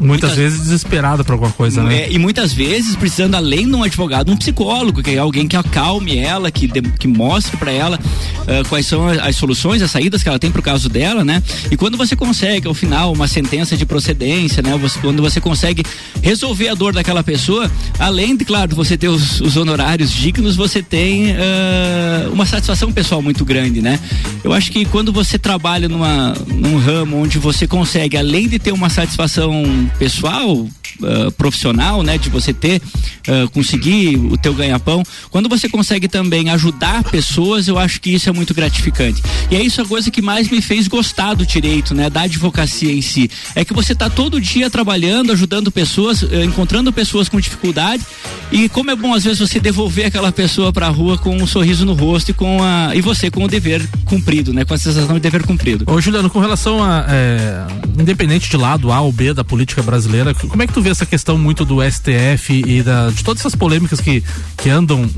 Muitas, 0.00 0.30
muitas, 0.30 0.36
vezes 0.36 0.60
desesperada 0.60 1.24
por 1.24 1.32
alguma 1.32 1.50
coisa, 1.52 1.82
né? 1.82 2.02
É, 2.02 2.12
e 2.12 2.18
muitas 2.18 2.52
vezes 2.52 2.94
precisando, 2.94 3.34
além 3.34 3.66
de 3.66 3.74
um 3.74 3.82
advogado, 3.82 4.30
um 4.30 4.36
psicólogo, 4.36 5.02
que 5.02 5.10
é 5.10 5.18
alguém 5.18 5.48
que 5.48 5.56
acalme 5.56 6.16
ela, 6.18 6.50
que, 6.50 6.66
de, 6.66 6.80
que 6.82 7.08
mostre 7.08 7.56
para 7.56 7.72
ela 7.72 7.98
uh, 7.98 8.68
quais 8.68 8.86
são 8.86 9.08
as, 9.08 9.18
as, 9.18 9.36
soluções, 9.36 9.82
as 9.82 9.90
saídas 9.90 10.22
que 10.22 10.28
ela 10.28 10.38
tem 10.38 10.50
pro 10.50 10.62
caso 10.62 10.88
dela, 10.88 11.24
né? 11.24 11.42
E 11.70 11.76
quando 11.76 11.96
você 11.96 12.14
consegue, 12.14 12.68
ao 12.68 12.74
final, 12.74 13.12
uma 13.12 13.26
sentença 13.26 13.76
de 13.76 13.84
procedência, 13.84 14.62
né? 14.62 14.76
Você, 14.76 14.98
quando 15.00 15.20
você 15.20 15.40
consegue 15.40 15.82
resolver 16.22 16.68
a 16.68 16.74
dor 16.74 16.92
daquela 16.92 17.24
pessoa, 17.24 17.70
além 17.98 18.36
de, 18.36 18.44
claro, 18.44 18.74
você 18.76 18.96
ter 18.96 19.08
os, 19.08 19.40
os 19.40 19.56
honorários 19.56 20.12
dignos, 20.12 20.54
você 20.54 20.82
tem 20.82 21.32
uh, 21.32 22.32
uma 22.32 22.46
satisfação 22.46 22.92
pessoal 22.92 23.20
muito 23.20 23.44
grande, 23.44 23.80
né? 23.80 23.98
Eu 24.44 24.52
acho 24.52 24.70
que 24.70 24.84
quando 24.84 25.12
você 25.12 25.38
trabalha 25.38 25.88
numa, 25.88 26.34
num 26.46 26.78
ramo 26.78 27.16
onde 27.20 27.38
você 27.38 27.66
consegue, 27.66 28.16
além 28.16 28.48
de 28.48 28.58
ter 28.58 28.72
uma 28.72 28.88
satisfação 28.88 29.87
pessoal, 29.98 30.66
uh, 31.00 31.30
profissional, 31.32 32.02
né, 32.02 32.18
de 32.18 32.28
você 32.28 32.52
ter 32.52 32.80
uh, 32.80 33.48
conseguir 33.50 34.16
o 34.16 34.36
teu 34.36 34.54
ganha-pão, 34.54 35.02
quando 35.30 35.48
você 35.48 35.68
consegue 35.68 36.08
também 36.08 36.50
ajudar 36.50 37.04
pessoas, 37.04 37.68
eu 37.68 37.78
acho 37.78 38.00
que 38.00 38.10
isso 38.10 38.28
é 38.28 38.32
muito 38.32 38.54
gratificante. 38.54 39.22
E 39.50 39.56
é 39.56 39.62
isso 39.62 39.80
a 39.80 39.84
coisa 39.84 40.10
que 40.10 40.22
mais 40.22 40.48
me 40.48 40.60
fez 40.60 40.88
gostar 40.88 41.34
do 41.34 41.46
direito, 41.46 41.94
né, 41.94 42.10
da 42.10 42.22
advocacia 42.22 42.92
em 42.92 43.02
si, 43.02 43.30
é 43.54 43.64
que 43.64 43.72
você 43.72 43.92
está 43.92 44.08
todo 44.08 44.40
dia 44.40 44.70
trabalhando, 44.70 45.32
ajudando 45.32 45.70
pessoas, 45.70 46.22
uh, 46.22 46.42
encontrando 46.44 46.92
pessoas 46.92 47.28
com 47.28 47.40
dificuldade 47.40 48.04
e 48.50 48.68
como 48.68 48.90
é 48.90 48.96
bom 48.96 49.12
às 49.12 49.24
vezes 49.24 49.38
você 49.38 49.60
devolver 49.60 50.06
aquela 50.06 50.32
pessoa 50.32 50.72
para 50.72 50.86
a 50.86 50.90
rua 50.90 51.18
com 51.18 51.36
um 51.36 51.46
sorriso 51.46 51.84
no 51.84 51.94
rosto 51.94 52.30
e 52.30 52.34
com 52.34 52.62
a 52.62 52.94
e 52.94 53.00
você 53.00 53.30
com 53.30 53.44
o 53.44 53.48
dever 53.48 53.86
cumprido, 54.04 54.52
né, 54.52 54.64
com 54.64 54.74
a 54.74 54.78
sensação 54.78 55.14
de 55.14 55.20
dever 55.20 55.44
cumprido. 55.44 55.84
Ô 55.86 56.00
Juliano, 56.00 56.30
com 56.30 56.38
relação 56.38 56.82
a 56.82 57.04
é, 57.08 57.66
independente 57.98 58.48
de 58.48 58.56
lado 58.56 58.92
A 58.92 59.00
ou 59.00 59.12
B 59.12 59.34
da 59.34 59.44
política 59.44 59.82
brasileira, 59.82 60.34
como 60.34 60.62
é 60.62 60.66
que 60.66 60.72
tu 60.72 60.77
vê 60.80 60.90
essa 60.90 61.06
questão 61.06 61.36
muito 61.38 61.64
do 61.64 61.78
STF 61.82 62.62
e 62.66 62.82
da, 62.82 63.10
de 63.10 63.22
todas 63.22 63.40
essas 63.40 63.54
polêmicas 63.54 64.00
que, 64.00 64.22
que 64.56 64.68
andam 64.68 65.08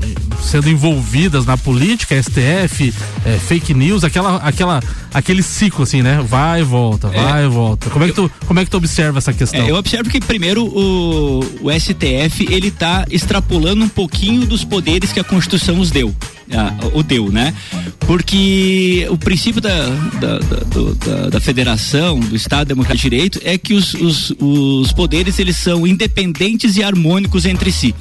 sendo 0.41 0.69
envolvidas 0.69 1.45
na 1.45 1.57
política, 1.57 2.21
STF, 2.21 2.93
é, 3.25 3.37
fake 3.37 3.73
news, 3.73 4.03
aquela, 4.03 4.37
aquela, 4.37 4.81
aquele 5.13 5.43
ciclo 5.43 5.83
assim, 5.83 6.01
né? 6.01 6.23
Vai 6.27 6.61
e 6.61 6.63
volta, 6.63 7.09
vai 7.09 7.43
é, 7.43 7.45
e 7.45 7.49
volta. 7.49 7.89
Como 7.89 8.05
é, 8.05 8.07
que 8.07 8.13
tu, 8.13 8.31
como 8.45 8.59
é 8.59 8.65
que 8.65 8.71
tu 8.71 8.77
observa 8.77 9.17
essa 9.17 9.33
questão? 9.33 9.61
É, 9.61 9.69
eu 9.69 9.75
observo 9.75 10.09
que 10.09 10.19
primeiro 10.19 10.65
o, 10.65 11.39
o 11.61 11.71
STF 11.71 12.47
ele 12.49 12.67
está 12.67 13.05
extrapolando 13.09 13.83
um 13.83 13.89
pouquinho 13.89 14.45
dos 14.45 14.63
poderes 14.63 15.11
que 15.11 15.19
a 15.19 15.23
Constituição 15.23 15.75
nos 15.75 15.91
deu 15.91 16.15
ah, 16.53 16.73
o 16.93 17.03
deu, 17.03 17.31
né? 17.31 17.53
Porque 17.99 19.07
o 19.09 19.17
princípio 19.17 19.61
da, 19.61 19.87
da, 20.19 20.39
da, 20.39 21.29
da, 21.29 21.39
federação, 21.39 22.19
do 22.19 22.35
Estado 22.35 22.67
Democrático 22.67 23.09
de 23.09 23.15
Direito, 23.15 23.41
é 23.43 23.57
que 23.57 23.73
os, 23.73 23.93
os, 23.93 24.33
os 24.39 24.91
poderes 24.91 25.39
eles 25.39 25.57
são 25.57 25.87
independentes 25.87 26.75
e 26.75 26.83
harmônicos 26.83 27.45
entre 27.45 27.71
si. 27.71 27.95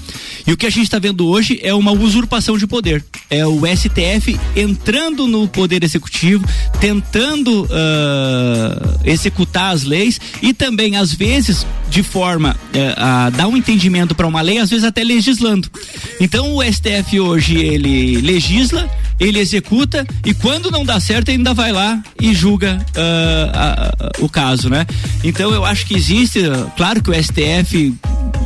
E 0.47 0.53
o 0.53 0.57
que 0.57 0.67
a 0.67 0.71
gente 0.71 0.85
está 0.85 0.99
vendo 0.99 1.27
hoje 1.27 1.61
é 1.63 1.73
uma 1.75 1.93
usurpação 1.93 2.59
de 2.59 2.67
poder. 2.67 3.05
É 3.29 3.47
o 3.47 3.61
STF 3.67 4.39
entrando 4.57 5.27
no 5.27 5.47
poder 5.47 5.85
executivo, 5.85 6.45
tentando 6.81 7.65
uh, 7.65 9.01
executar 9.05 9.75
as 9.75 9.85
leis 9.85 10.21
e 10.43 10.53
também, 10.53 10.97
às 10.97 11.13
vezes, 11.13 11.67
de 11.89 12.03
forma 12.03 12.57
uh, 12.75 12.79
a 12.97 13.31
dar 13.31 13.49
um 13.49 13.57
entendimento 13.57 14.15
para 14.15 14.27
uma 14.27 14.41
lei, 14.41 14.59
às 14.59 14.71
vezes 14.71 14.85
até 14.85 15.05
legislando. 15.05 15.69
Então 16.21 16.55
o 16.55 16.63
STF 16.63 17.21
hoje 17.21 17.57
ele 17.57 18.21
legisla 18.41 18.89
ele 19.19 19.39
executa 19.39 20.07
e 20.25 20.33
quando 20.33 20.71
não 20.71 20.83
dá 20.83 20.99
certo, 20.99 21.31
ainda 21.31 21.53
vai 21.53 21.73
lá 21.73 22.03
e 22.19 22.35
julga 22.35 22.79
uh, 22.97 23.51
a, 23.53 23.73
a, 23.73 24.25
o 24.25 24.31
caso, 24.31 24.71
né? 24.71 24.87
Então 25.23 25.53
eu 25.53 25.63
acho 25.63 25.85
que 25.85 25.95
existe, 25.95 26.41
claro 26.75 27.03
que 27.03 27.11
o 27.11 27.23
STF 27.23 27.95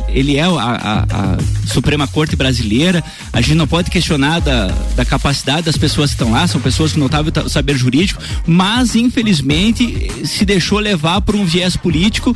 ele 0.09 0.35
é 0.35 0.43
a, 0.43 0.49
a, 0.49 0.99
a, 1.03 1.37
Suprema 1.71 2.07
Corte 2.07 2.35
brasileira, 2.35 3.01
a 3.31 3.39
gente 3.39 3.55
não 3.55 3.67
pode 3.67 3.89
questionar 3.89 4.39
da, 4.39 4.67
da 4.95 5.05
capacidade 5.05 5.63
das 5.63 5.77
pessoas 5.77 6.09
que 6.09 6.15
estão 6.15 6.31
lá, 6.31 6.45
são 6.45 6.59
pessoas 6.59 6.91
com 6.91 6.99
notável 6.99 7.31
saber 7.49 7.77
jurídico, 7.77 8.21
mas 8.45 8.95
infelizmente 8.95 10.09
se 10.25 10.45
deixou 10.45 10.79
levar 10.79 11.21
por 11.21 11.35
um 11.35 11.45
viés 11.45 11.77
político 11.77 12.35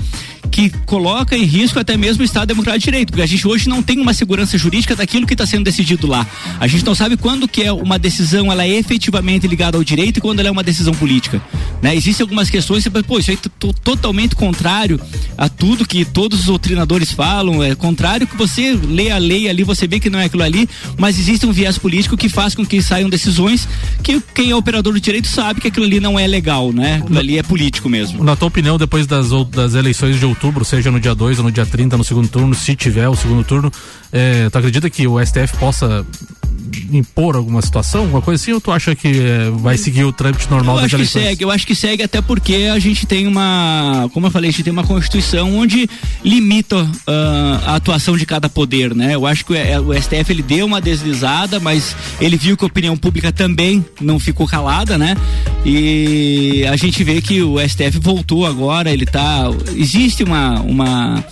que 0.51 0.69
coloca 0.85 1.37
em 1.37 1.43
risco 1.43 1.79
até 1.79 1.95
mesmo 1.97 2.21
o 2.21 2.25
Estado 2.25 2.47
Democrático 2.47 2.79
de 2.79 2.85
Direito, 2.85 3.09
porque 3.09 3.21
a 3.21 3.25
gente 3.25 3.47
hoje 3.47 3.69
não 3.69 3.81
tem 3.81 3.99
uma 3.99 4.13
segurança 4.13 4.57
jurídica 4.57 4.95
daquilo 4.95 5.25
que 5.27 5.33
está 5.33 5.45
sendo 5.45 5.63
decidido 5.63 6.07
lá. 6.07 6.25
A 6.59 6.67
gente 6.67 6.85
não 6.85 6.95
sabe 6.95 7.17
quando 7.17 7.47
que 7.47 7.63
é 7.63 7.71
uma 7.71 7.99
decisão 7.99 8.51
ela 8.51 8.65
é 8.65 8.69
efetivamente 8.69 9.47
ligada 9.47 9.77
ao 9.77 9.83
direito 9.83 10.17
e 10.17 10.21
quando 10.21 10.39
ela 10.39 10.49
é 10.49 10.51
uma 10.51 10.63
decisão 10.63 10.93
política. 10.93 11.41
Né? 11.81 11.95
Existem 11.95 12.23
algumas 12.23 12.49
questões, 12.49 12.87
pô, 13.07 13.19
isso 13.19 13.31
é 13.31 13.37
totalmente 13.83 14.35
contrário 14.35 14.99
a 15.37 15.47
tudo 15.47 15.85
que 15.85 16.03
todos 16.05 16.41
os 16.41 16.45
doutrinadores 16.45 17.11
falam, 17.11 17.63
é 17.63 17.75
contrário 17.75 18.27
que 18.27 18.35
você 18.35 18.73
lê 18.73 19.11
a 19.11 19.17
lei 19.17 19.49
ali, 19.49 19.63
você 19.63 19.87
vê 19.87 19.99
que 19.99 20.09
não 20.09 20.19
é 20.19 20.25
aquilo 20.25 20.43
ali, 20.43 20.67
mas 20.97 21.19
existe 21.19 21.45
um 21.45 21.51
viés 21.51 21.77
político 21.77 22.17
que 22.17 22.29
faz 22.29 22.55
com 22.55 22.65
que 22.65 22.81
saiam 22.81 23.09
decisões 23.09 23.67
que 24.03 24.21
quem 24.33 24.51
é 24.51 24.55
operador 24.55 24.93
do 24.93 24.99
direito 24.99 25.27
sabe 25.27 25.61
que 25.61 25.67
aquilo 25.67 25.85
ali 25.85 25.99
não 25.99 26.19
é 26.19 26.27
legal, 26.27 26.71
né? 26.71 27.01
Aquilo 27.03 27.19
ali 27.19 27.37
é 27.37 27.43
político 27.43 27.89
mesmo. 27.89 28.23
Na 28.23 28.35
tua 28.35 28.47
opinião, 28.47 28.77
depois 28.77 29.07
das, 29.07 29.29
das 29.51 29.73
eleições 29.73 30.19
de 30.19 30.25
outubro, 30.29 30.63
seja 30.63 30.91
no 30.91 30.99
dia 30.99 31.13
2 31.13 31.39
ou 31.39 31.45
no 31.45 31.51
dia 31.51 31.65
30, 31.65 31.97
no 31.97 32.03
segundo 32.03 32.27
turno, 32.27 32.53
se 32.53 32.75
tiver 32.75 33.07
o 33.07 33.15
segundo 33.15 33.43
turno, 33.43 33.71
é, 34.11 34.49
tu 34.49 34.57
acredita 34.57 34.89
que 34.89 35.07
o 35.07 35.23
STF 35.23 35.57
possa 35.57 36.05
impor 36.91 37.35
alguma 37.35 37.61
situação, 37.61 38.01
alguma 38.01 38.21
coisa 38.21 38.41
assim, 38.41 38.53
ou 38.53 38.61
tu 38.61 38.71
acha 38.71 38.95
que 38.95 39.07
é, 39.07 39.49
vai 39.51 39.77
seguir 39.77 40.03
o 40.03 40.13
trâmite 40.13 40.49
normal 40.49 40.77
eu 40.77 40.81
das 40.81 40.93
acho 40.93 41.03
Que 41.03 41.05
segue, 41.05 41.43
eu 41.43 41.51
acho 41.51 41.67
que 41.67 41.75
segue 41.75 42.03
até 42.03 42.21
porque 42.21 42.69
a 42.73 42.79
gente 42.79 43.05
tem 43.05 43.27
uma, 43.27 44.09
como 44.13 44.27
eu 44.27 44.31
falei, 44.31 44.49
a 44.49 44.51
gente 44.51 44.63
tem 44.63 44.73
uma 44.73 44.83
constituição 44.83 45.57
onde 45.57 45.89
limita 46.23 46.77
uh, 46.77 47.65
a 47.65 47.75
atuação 47.75 48.17
de 48.17 48.25
cada 48.25 48.49
poder, 48.49 48.95
né? 48.95 49.15
Eu 49.15 49.25
acho 49.25 49.45
que 49.45 49.53
o, 49.53 49.87
o 49.89 49.93
STF 49.93 50.31
ele 50.31 50.43
deu 50.43 50.65
uma 50.65 50.81
deslizada, 50.81 51.59
mas 51.59 51.95
ele 52.19 52.37
viu 52.37 52.55
que 52.55 52.63
a 52.63 52.67
opinião 52.67 52.97
pública 52.97 53.31
também 53.31 53.85
não 53.99 54.19
ficou 54.19 54.47
calada, 54.47 54.97
né? 54.97 55.15
E 55.65 56.65
a 56.69 56.75
gente 56.75 57.03
vê 57.03 57.21
que 57.21 57.41
o 57.41 57.59
STF 57.59 57.99
voltou 57.99 58.45
agora, 58.45 58.91
ele 58.91 59.05
tá, 59.05 59.45
existe 59.75 60.23
uma 60.23 60.59
uma 60.61 61.23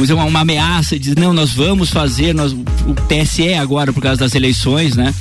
vamos 0.00 0.08
dizer, 0.08 0.14
uma, 0.14 0.24
uma 0.24 0.40
ameaça 0.40 0.98
de 0.98 1.14
não, 1.14 1.32
nós 1.32 1.52
vamos 1.52 1.90
fazer, 1.90 2.34
nós, 2.34 2.52
o 2.52 2.94
TSE 3.06 3.52
agora 3.54 3.92
por 3.92 4.02
causa 4.02 4.20
das 4.20 4.34
eleições, 4.34 4.96
né? 4.96 5.14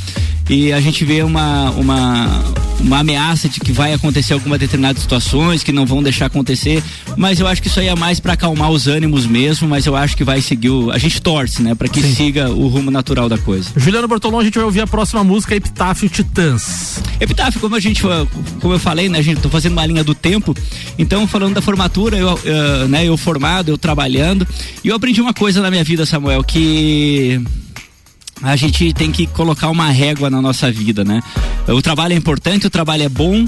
E 0.50 0.74
a 0.74 0.82
gente 0.82 1.06
vê 1.06 1.22
uma, 1.22 1.70
uma, 1.72 2.44
uma 2.80 3.00
ameaça 3.00 3.48
de 3.48 3.60
que 3.60 3.72
vai 3.72 3.94
acontecer 3.94 4.34
algumas 4.34 4.60
determinadas 4.60 5.02
situações 5.02 5.62
que 5.62 5.72
não 5.72 5.86
vão 5.86 6.02
deixar 6.02 6.26
acontecer, 6.26 6.84
mas 7.16 7.40
eu 7.40 7.46
acho 7.46 7.62
que 7.62 7.68
isso 7.68 7.80
aí 7.80 7.88
é 7.88 7.96
mais 7.96 8.20
para 8.20 8.34
acalmar 8.34 8.72
os 8.72 8.88
ânimos 8.88 9.28
mesmo, 9.28 9.68
mas 9.68 9.86
eu 9.86 9.96
acho 9.96 10.18
que 10.18 10.24
vai 10.24 10.42
seguir 10.42 10.72
o, 10.72 10.90
a 10.90 10.98
gente 10.98 11.22
torce, 11.22 11.62
né, 11.62 11.76
para 11.76 11.88
que 11.88 12.02
Sim. 12.02 12.16
siga 12.16 12.50
o 12.50 12.68
rumo 12.68 12.90
natural 12.90 13.30
da 13.30 13.38
coisa. 13.38 13.70
Juliano 13.76 14.08
Bortolão, 14.08 14.40
a 14.40 14.44
gente 14.44 14.56
vai 14.56 14.64
ouvir 14.64 14.82
a 14.82 14.88
próxima 14.88 15.24
música 15.24 15.56
Epitáfio 15.56 16.10
Titãs. 16.10 17.00
Epitáfio, 17.20 17.60
como 17.62 17.76
a 17.76 17.80
gente 17.80 18.02
como 18.60 18.74
eu 18.74 18.80
falei, 18.80 19.08
né, 19.08 19.20
a 19.20 19.22
gente 19.22 19.42
tô 19.42 19.50
fazendo 19.50 19.74
uma 19.74 19.86
linha 19.86 20.04
do 20.04 20.16
tempo. 20.16 20.56
Então, 20.98 21.28
falando 21.28 21.54
da 21.54 21.62
formatura, 21.62 22.18
eu, 22.18 22.40
eu 22.44 22.88
né, 22.88 23.06
eu 23.06 23.16
formado, 23.18 23.70
eu 23.70 23.78
trabalhando, 23.78 24.48
e 24.84 24.88
eu 24.88 24.96
aprendi 24.96 25.22
uma 25.22 25.34
coisa 25.34 25.62
na 25.62 25.70
minha 25.70 25.84
vida, 25.84 26.08
Samuel, 26.08 26.44
que 26.44 27.40
a 28.42 28.56
gente 28.56 28.94
tem 28.94 29.12
que 29.12 29.28
colocar 29.28 29.70
uma 29.70 29.90
régua 29.90 30.30
na 30.30 30.42
nossa 30.42 30.72
vida, 30.72 31.04
né? 31.04 31.22
O 31.68 31.82
trabalho 31.82 32.14
é 32.14 32.16
importante, 32.16 32.68
o 32.68 32.70
trabalho 32.70 33.04
é 33.04 33.10
bom, 33.10 33.46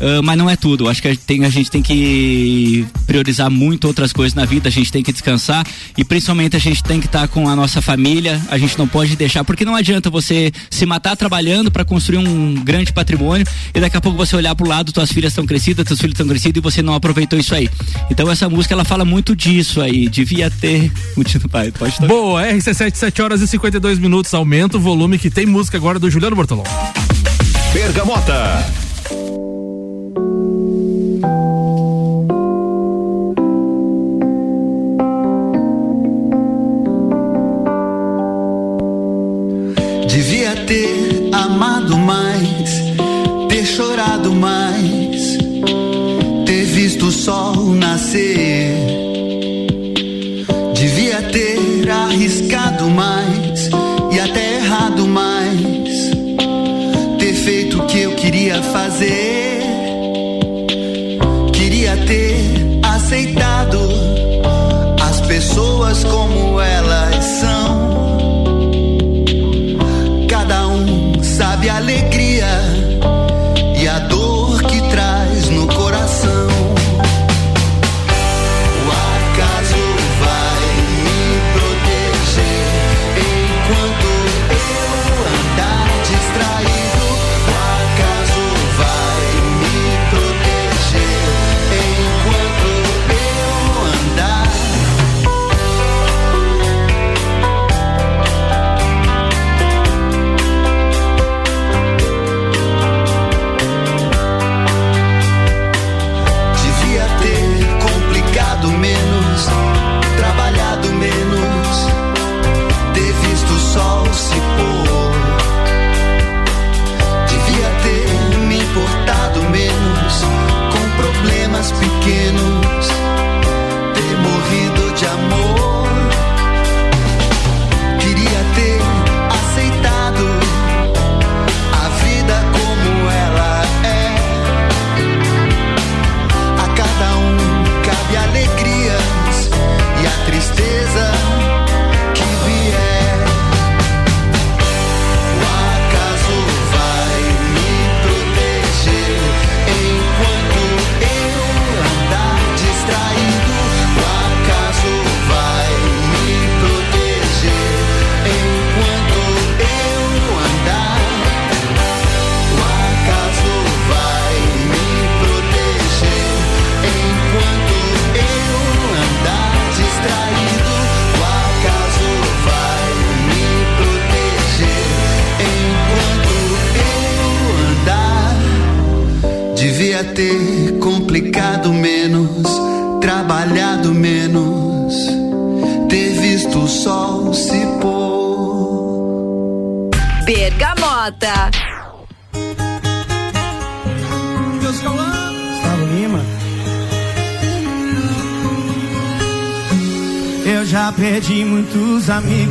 Uh, 0.00 0.22
mas 0.22 0.38
não 0.38 0.48
é 0.48 0.56
tudo. 0.56 0.88
Acho 0.88 1.02
que 1.02 1.08
a 1.08 1.10
gente, 1.10 1.24
tem, 1.24 1.44
a 1.44 1.48
gente 1.48 1.70
tem 1.70 1.82
que 1.82 2.86
priorizar 3.06 3.50
muito 3.50 3.86
outras 3.86 4.12
coisas 4.12 4.34
na 4.34 4.44
vida, 4.44 4.68
a 4.68 4.72
gente 4.72 4.92
tem 4.92 5.02
que 5.02 5.12
descansar 5.12 5.66
e 5.96 6.04
principalmente 6.04 6.56
a 6.56 6.58
gente 6.58 6.82
tem 6.82 7.00
que 7.00 7.06
estar 7.06 7.22
tá 7.22 7.28
com 7.28 7.48
a 7.48 7.56
nossa 7.56 7.82
família, 7.82 8.40
a 8.48 8.56
gente 8.56 8.78
não 8.78 8.86
pode 8.86 9.16
deixar, 9.16 9.42
porque 9.44 9.64
não 9.64 9.74
adianta 9.74 10.08
você 10.08 10.52
se 10.70 10.86
matar 10.86 11.16
trabalhando 11.16 11.70
para 11.70 11.84
construir 11.84 12.18
um 12.18 12.54
grande 12.54 12.92
patrimônio 12.92 13.46
e 13.74 13.80
daqui 13.80 13.96
a 13.96 14.00
pouco 14.00 14.16
você 14.16 14.36
olhar 14.36 14.54
pro 14.54 14.68
lado, 14.68 14.92
tuas 14.92 15.10
filhas 15.10 15.32
estão 15.32 15.46
crescidas, 15.46 15.84
teus 15.84 16.00
filhos 16.00 16.14
estão 16.14 16.28
crescidos 16.28 16.58
e 16.58 16.62
você 16.62 16.82
não 16.82 16.94
aproveitou 16.94 17.38
isso 17.38 17.54
aí. 17.54 17.68
Então 18.10 18.30
essa 18.30 18.48
música 18.48 18.74
ela 18.74 18.84
fala 18.84 19.04
muito 19.04 19.34
disso 19.34 19.80
aí, 19.80 20.08
devia 20.08 20.50
ter. 20.50 20.92
Pai, 21.50 21.72
pode 21.72 21.94
tocar. 21.94 22.06
Boa, 22.06 22.42
RC7, 22.42 22.94
7 22.94 23.22
horas 23.22 23.40
e 23.40 23.48
52 23.48 23.98
minutos, 23.98 24.32
aumenta 24.34 24.76
o 24.76 24.80
volume 24.80 25.18
que 25.18 25.30
tem 25.30 25.46
música 25.46 25.76
agora 25.76 25.98
do 25.98 26.10
Juliano 26.10 26.36
Bortolão. 26.36 26.64
Bergamota. 27.72 28.64
Sol 47.28 47.74
nascer. 47.74 48.72
Devia 50.72 51.20
ter 51.24 51.90
arriscado 51.90 52.88
mais 52.88 53.68
e 54.10 54.18
até 54.18 54.56
errado 54.56 55.06
mais, 55.06 56.10
ter 57.18 57.34
feito 57.34 57.82
o 57.82 57.86
que 57.86 58.00
eu 58.00 58.14
queria 58.14 58.62
fazer. 58.62 59.60
Queria 61.52 61.98
ter 62.06 62.80
aceitado 62.96 63.78
as 65.06 65.20
pessoas 65.20 66.02
como 66.04 66.37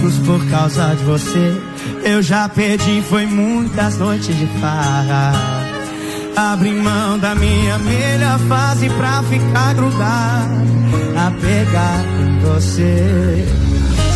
amigos 0.08 0.18
por 0.26 0.44
causa 0.50 0.96
de 0.96 1.04
você. 1.04 1.62
Eu 2.04 2.22
já 2.22 2.48
perdi, 2.50 3.04
foi 3.10 3.26
muitas 3.26 3.98
noites 3.98 4.36
de 4.36 4.48
farra. 4.60 5.34
Abri 6.36 6.72
mão 6.72 7.18
da 7.20 7.36
minha 7.36 7.78
melhor 7.80 8.40
fase 8.48 8.90
pra 8.90 9.24
ficar 9.24 9.74
grudado, 9.74 10.68
pegar 11.42 12.06
em 12.22 12.40
você. 12.40 13.46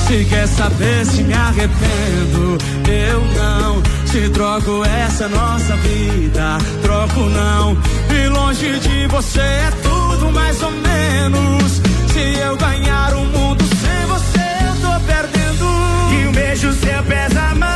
Se 0.07 0.25
quer 0.25 0.47
saber 0.47 1.05
se 1.05 1.23
me 1.23 1.33
arrependo, 1.33 2.57
eu 2.87 3.21
não. 3.35 3.81
Se 4.05 4.29
troco 4.29 4.83
essa 4.85 5.27
nossa 5.29 5.75
vida, 5.77 6.57
troco 6.81 7.21
não. 7.21 7.77
E 8.13 8.27
longe 8.27 8.79
de 8.79 9.07
você 9.07 9.39
é 9.39 9.71
tudo 9.81 10.31
mais 10.31 10.61
ou 10.61 10.71
menos. 10.71 11.81
Se 12.11 12.39
eu 12.41 12.57
ganhar 12.57 13.13
o 13.13 13.25
mundo 13.25 13.70
beijo 16.51 16.73
seu 16.73 17.01
pesa 17.03 17.55
mais, 17.55 17.70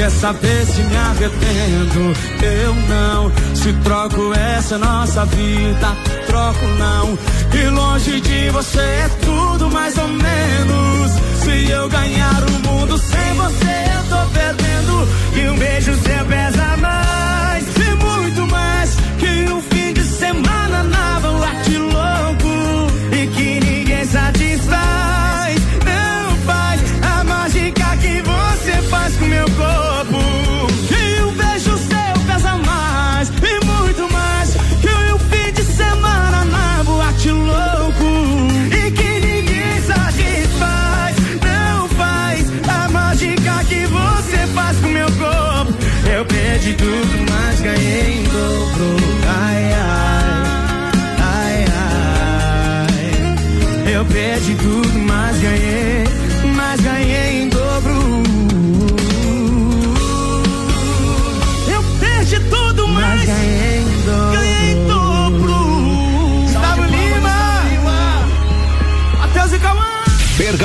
quer 0.00 0.10
saber 0.10 0.64
se 0.64 0.80
me 0.80 0.96
arrependo, 0.96 2.14
eu 2.42 2.74
não. 2.74 3.30
Se 3.54 3.70
troco 3.84 4.32
essa 4.32 4.78
nossa 4.78 5.26
vida, 5.26 5.96
troco 6.26 6.66
não. 6.78 7.18
E 7.52 7.68
longe 7.68 8.18
de 8.22 8.48
você 8.48 8.80
é 8.80 9.10
tudo 9.22 9.70
mais 9.70 9.98
ou 9.98 10.08
menos. 10.08 11.12
Se 11.44 11.70
eu 11.70 11.86
ganhar 11.90 12.42
o 12.44 12.66
mundo 12.66 12.96
sem 12.96 13.34
você, 13.34 13.74
eu 13.94 14.02
tô 14.08 14.30
perdendo. 14.30 15.08
E 15.36 15.48
um 15.50 15.58
beijo 15.58 15.92
seu 15.92 16.24
pesa 16.24 16.76
mais, 16.78 17.19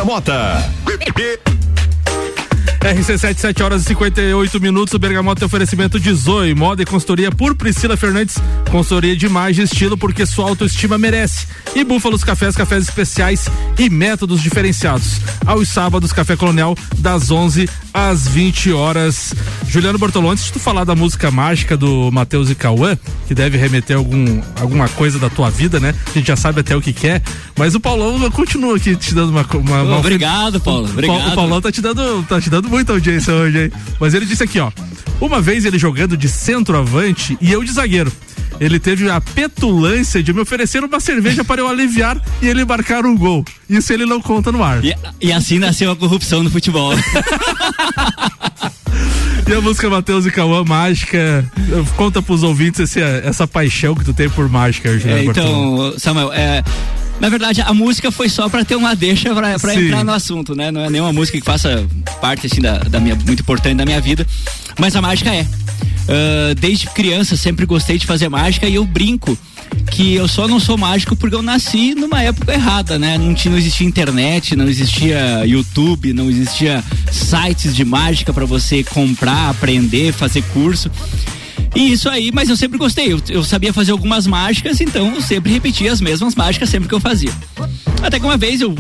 Bergamota. 0.06 0.64
RC7, 2.80 3.38
7 3.40 3.64
horas 3.64 3.82
e 3.82 3.86
58 3.86 4.62
minutos. 4.62 4.94
O 4.94 5.00
Bergamota 5.00 5.40
tem 5.40 5.48
oferecimento 5.48 6.00
de 6.00 6.14
Zoe, 6.14 6.54
moda 6.54 6.84
e 6.84 6.86
consultoria 6.86 7.32
por 7.32 7.56
Priscila 7.56 7.98
Fernandes. 7.98 8.36
Consultoria 8.70 9.16
de 9.16 9.26
imagem 9.26 9.64
e 9.64 9.66
estilo 9.66 9.98
porque 9.98 10.24
sua 10.28 10.48
autoestima 10.48 11.00
merece. 11.00 11.48
E 11.76 11.84
Búfalos 11.84 12.24
Cafés, 12.24 12.56
cafés 12.56 12.84
especiais 12.84 13.48
e 13.80 13.90
métodos 13.90 14.44
diferenciados. 14.44 15.20
Aos 15.44 15.70
sábados, 15.70 16.14
Café 16.14 16.36
Colonial, 16.36 16.78
das 17.00 17.32
11 17.32 17.68
às 17.92 18.28
20 18.28 18.74
horas. 18.74 19.34
Juliano 19.68 19.98
Bortolão, 19.98 20.32
antes 20.32 20.46
de 20.46 20.54
tu 20.54 20.60
falar 20.60 20.84
da 20.84 20.96
música 20.96 21.30
mágica 21.30 21.76
do 21.76 22.12
Matheus 22.12 22.50
e 22.50 22.56
Cauã, 22.56 22.98
que 23.28 23.36
deve 23.36 23.58
remeter 23.58 23.98
algum, 23.98 24.42
alguma 24.60 24.88
coisa 24.90 25.20
da 25.20 25.30
tua 25.30 25.50
vida, 25.50 25.80
né? 25.80 25.94
A 26.08 26.12
gente 26.12 26.28
já 26.28 26.36
sabe 26.36 26.62
até 26.62 26.76
o 26.76 26.82
que 26.82 26.94
quer. 26.94 27.22
Mas 27.58 27.76
o 27.76 27.80
Paulão 27.80 28.30
continua 28.32 28.78
aqui 28.78 28.96
te 28.96 29.14
dando 29.14 29.32
uma. 29.32 29.46
uma, 29.54 29.84
uma 29.84 29.98
Obrigado, 29.98 30.60
Paulo. 30.60 30.88
o, 30.88 30.90
Obrigado. 30.92 31.32
o 31.32 31.36
Paulão 31.36 31.62
tá 31.62 31.72
te 31.72 31.82
dando, 31.82 32.24
tá 32.24 32.40
te 32.40 32.50
dando 32.50 32.70
muita 32.70 32.94
audiência 32.94 33.34
hoje, 33.34 33.64
hein? 33.66 33.72
Mas 34.00 34.14
ele 34.14 34.26
disse 34.26 34.44
aqui, 34.44 34.60
ó. 34.60 34.72
Uma 35.20 35.42
vez 35.42 35.66
ele 35.66 35.80
jogando 35.80 36.18
de 36.18 36.28
centroavante 36.28 37.38
e 37.42 37.52
eu 37.52 37.64
de 37.64 37.72
zagueiro. 37.72 38.12
Ele 38.60 38.80
teve 38.80 39.10
a 39.10 39.20
petulância 39.20 40.24
de 40.24 40.32
me 40.32 40.40
oferecer 40.40 40.84
uma 40.84 41.00
cerveja 41.00 41.44
para 41.44 41.62
eu 41.62 41.68
aliviar 41.68 42.22
e 42.42 42.48
ele 42.48 42.64
marcar 42.64 43.06
um 43.06 43.18
gol. 43.18 43.44
Isso 43.70 43.92
ele 43.92 44.06
não 44.06 44.22
conta 44.22 44.52
no 44.52 44.64
ar. 44.64 44.84
E, 44.84 44.96
e 45.22 45.34
assim 45.34 45.60
nasceu 45.60 45.92
a 45.92 45.96
corrupção 45.96 46.42
no 46.44 46.50
futebol. 46.50 46.94
E 49.48 49.54
a 49.54 49.62
música 49.62 49.90
Matheus 49.90 50.26
e 50.26 50.32
Cauã, 50.32 50.64
mágica. 50.64 51.46
Conta 51.96 52.22
pros 52.22 52.42
ouvintes 52.42 52.80
esse, 52.80 53.00
essa 53.00 53.48
paixão 53.48 53.94
que 53.94 54.04
tu 54.04 54.14
tem 54.14 54.30
por 54.30 54.50
mágica, 54.50 54.90
É, 54.90 54.98
Juliano 55.00 55.32
então, 55.32 55.94
Samuel, 55.98 56.34
é, 56.34 56.64
na 57.20 57.30
verdade, 57.30 57.62
a 57.62 57.74
música 57.74 58.12
foi 58.12 58.28
só 58.28 58.50
pra 58.50 58.66
ter 58.66 58.76
uma 58.76 58.96
deixa 58.96 59.30
Sim. 59.60 59.86
entrar 59.86 60.04
no 60.04 60.12
assunto, 60.12 60.56
né? 60.56 60.72
Não 60.72 60.82
é 60.82 60.90
nenhuma 60.90 61.14
música 61.14 61.38
que 61.38 61.46
faça 61.46 61.86
parte, 62.20 62.48
assim, 62.48 62.60
da, 62.60 62.80
da 62.80 63.00
minha, 63.00 63.16
muito 63.16 63.42
importante 63.42 63.76
da 63.76 63.86
minha 63.86 64.02
vida. 64.02 64.26
Mas 64.80 64.96
a 64.96 65.02
mágica 65.02 65.34
é. 65.34 65.46
Ah, 66.08 66.54
desde 66.60 66.88
criança, 66.88 67.36
sempre 67.36 67.66
gostei 67.66 67.98
de 67.98 68.06
fazer 68.06 68.30
mágica 68.30 68.68
e 68.68 68.76
eu 68.76 68.86
brinco 68.86 69.38
que 69.92 70.16
eu 70.16 70.28
só 70.28 70.48
não 70.48 70.60
sou 70.60 70.78
mágico 70.78 71.16
porque 71.16 71.36
eu 71.36 71.42
nasci 71.42 71.96
numa 71.96 72.22
época 72.22 72.54
errada, 72.54 73.00
né? 73.00 73.18
Não, 73.18 73.34
tinha, 73.34 73.52
não 73.52 73.58
existia 73.58 73.88
internet, 73.88 74.56
não 74.56 74.68
existia 74.68 75.46
YouTube, 75.46 76.14
não 76.14 76.30
existia 76.30 76.84
sites 77.12 77.76
de 77.76 77.86
mágica 77.86 78.34
pra 78.34 78.46
você 78.46 78.84
comprar, 78.84 79.50
aprender, 79.50 80.12
fazer 80.14 80.42
curso. 80.54 80.92
E 81.76 81.92
isso 81.92 82.10
aí, 82.10 82.32
mas 82.34 82.50
eu 82.50 82.56
sempre 82.56 82.78
gostei. 82.78 83.12
Eu, 83.12 83.22
eu 83.30 83.44
sabia 83.44 83.74
fazer 83.74 83.92
algumas 83.92 84.26
mágicas, 84.26 84.80
então 84.80 85.14
eu 85.14 85.22
sempre 85.22 85.52
repetia 85.52 85.92
as 85.92 86.00
mesmas 86.00 86.34
mágicas 86.34 86.70
sempre 86.70 86.88
que 86.88 86.96
eu 86.96 87.02
fazia. 87.02 87.32
Até 88.02 88.20
que 88.20 88.26
uma 88.26 88.38
vez 88.38 88.62
eu, 88.62 88.74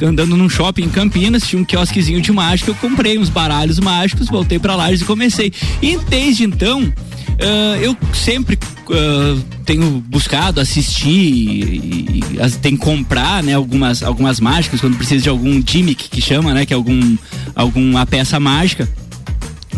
andando 0.00 0.36
num 0.36 0.48
shopping 0.48 0.84
em 0.84 0.88
Campinas, 0.88 1.46
tinha 1.46 1.60
um 1.60 1.64
quiosquezinho 1.64 2.20
de 2.20 2.30
mágica, 2.30 2.70
eu 2.70 2.74
comprei 2.76 3.18
uns 3.18 3.28
baralhos 3.28 3.80
mágicos, 3.80 4.28
voltei 4.28 4.58
pra 4.58 4.76
lá 4.76 4.92
e 4.92 4.98
comecei. 5.00 5.52
E 5.82 5.96
desde 6.08 6.44
então, 6.44 6.92
ah, 7.38 7.76
eu 7.80 7.96
sempre 8.14 8.58
ah, 8.90 9.38
tenho 9.64 10.02
buscado 10.08 10.60
assistir 10.60 11.08
e, 11.10 12.22
e 12.34 12.40
as- 12.40 12.56
tem 12.56 12.76
comprar 12.76 13.42
né, 13.42 13.54
algumas, 13.54 14.02
algumas 14.02 14.40
mágicas 14.40 14.80
quando 14.80 14.96
precisa 14.96 15.22
de 15.22 15.28
algum 15.28 15.62
gimmick 15.66 16.08
que 16.08 16.20
chama, 16.20 16.52
né? 16.54 16.66
Que 16.66 16.72
é 16.72 16.76
algum, 16.76 17.16
alguma 17.54 18.04
peça 18.06 18.38
mágica. 18.40 18.88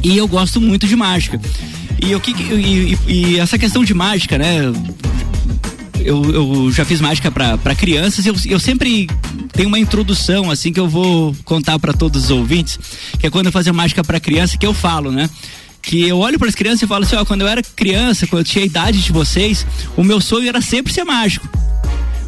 E 0.03 0.17
eu 0.17 0.27
gosto 0.27 0.61
muito 0.61 0.87
de 0.87 0.97
mágica. 0.97 1.41
E, 2.01 2.13
e, 2.13 2.97
e- 3.09 3.13
e 3.13 3.39
essa 3.39 3.57
questão 3.59 3.85
de 3.85 3.95
mágica, 3.95 4.37
né? 4.39 4.61
Eu, 6.05 6.25
eu 6.33 6.73
já 6.73 6.85
fiz 6.85 7.01
mágica 7.01 7.31
pra 7.31 7.75
crianças. 7.77 8.27
Eu, 8.27 8.35
eu 8.47 8.59
sempre 8.59 9.09
tenho 9.53 9.69
uma 9.69 9.79
introdução 9.79 10.51
assim 10.51 10.73
que 10.73 10.81
eu 10.81 10.89
vou 10.89 11.33
contar 11.45 11.79
pra 11.79 11.93
todos 11.93 12.25
os 12.25 12.31
ouvintes, 12.31 12.79
que 13.21 13.27
é 13.27 13.31
quando 13.31 13.47
eu 13.47 13.53
fazia 13.53 13.73
mágica 13.73 14.03
pra 14.03 14.19
criança 14.19 14.59
que 14.59 14.67
eu 14.67 14.75
falo, 14.75 15.13
né? 15.13 15.31
Que 15.83 16.07
eu 16.07 16.19
olho 16.19 16.39
para 16.39 16.49
as 16.49 16.55
crianças 16.55 16.83
e 16.83 16.87
falo 16.87 17.05
assim, 17.05 17.17
ó, 17.17 17.25
quando 17.25 17.41
eu 17.41 17.49
era 17.49 17.61
criança, 17.63 18.27
quando 18.27 18.41
eu 18.41 18.45
tinha 18.45 18.63
a 18.63 18.67
idade 18.67 19.03
de 19.03 19.13
vocês, 19.13 19.67
o 19.97 20.05
meu 20.05 20.21
sonho 20.21 20.49
era 20.49 20.61
sempre 20.61 20.93
ser 20.93 21.05
mágico. 21.05 21.49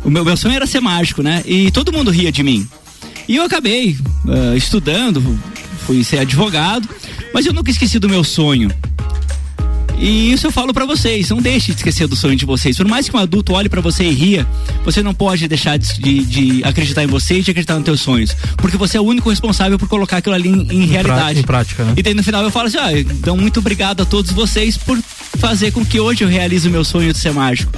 O 0.05 0.11
meu, 0.11 0.24
meu 0.24 0.36
sonho 0.36 0.55
era 0.55 0.66
ser 0.66 0.80
mágico, 0.80 1.22
né? 1.22 1.42
E 1.46 1.70
todo 1.70 1.92
mundo 1.92 2.11
ria 2.11 2.32
de 2.32 2.42
mim. 2.42 2.68
E 3.28 3.36
eu 3.36 3.44
acabei 3.44 3.96
uh, 4.26 4.57
estudando, 4.57 5.38
fui 5.86 6.02
ser 6.05 6.18
advogado, 6.18 6.88
mas 7.32 7.46
eu 7.46 7.52
nunca 7.52 7.70
esqueci 7.70 7.98
do 7.98 8.09
meu 8.09 8.24
sonho. 8.24 8.70
E 9.99 10.32
isso 10.32 10.47
eu 10.47 10.53
falo 10.53 10.72
para 10.72 10.84
vocês, 10.84 11.30
não 11.30 11.38
deixe 11.38 11.72
de 11.72 11.78
esquecer 11.78 12.07
do 12.07 12.16
sonho 12.16 12.36
de 12.36 12.45
vocês. 12.45 12.76
Por 12.76 12.86
mais 12.86 13.09
que 13.09 13.16
um 13.16 13.18
adulto 13.18 13.53
olhe 13.53 13.68
para 13.68 13.80
você 13.80 14.05
e 14.05 14.11
ria, 14.11 14.47
você 14.84 15.03
não 15.03 15.14
pode 15.14 15.47
deixar 15.49 15.78
de, 15.78 15.99
de, 15.99 16.24
de, 16.24 16.64
acreditar 16.64 17.05
em 17.05 17.07
você 17.07 17.38
e 17.38 17.42
de 17.42 17.51
acreditar 17.51 17.74
nos 17.74 17.84
teus 17.84 18.01
sonhos. 18.01 18.36
Porque 18.57 18.76
você 18.76 18.97
é 18.97 19.01
o 19.01 19.05
único 19.05 19.30
responsável 19.30 19.78
por 19.78 19.88
colocar 19.88 20.18
aquilo 20.18 20.34
ali 20.34 20.49
em, 20.49 20.82
em 20.82 20.86
realidade. 20.86 21.40
Em 21.40 21.42
prática, 21.42 21.84
né? 21.84 21.95
E 21.97 22.03
daí 22.03 22.14
no 22.14 22.22
final 22.22 22.42
eu 22.42 22.51
falo 22.51 22.66
assim, 22.68 22.78
ah, 22.78 22.99
então 22.99 23.36
muito 23.36 23.61
obrigado 23.61 24.03
a 24.03 24.05
todos 24.05 24.32
vocês 24.32 24.76
por 24.76 24.99
fazer 25.38 25.72
com 25.72 25.84
que 25.84 26.01
hoje 26.01 26.24
eu 26.24 26.28
realize 26.28 26.66
o 26.66 26.70
meu 26.70 26.84
sonho 26.84 27.12
de 27.12 27.18
ser 27.18 27.32
mágico. 27.32 27.72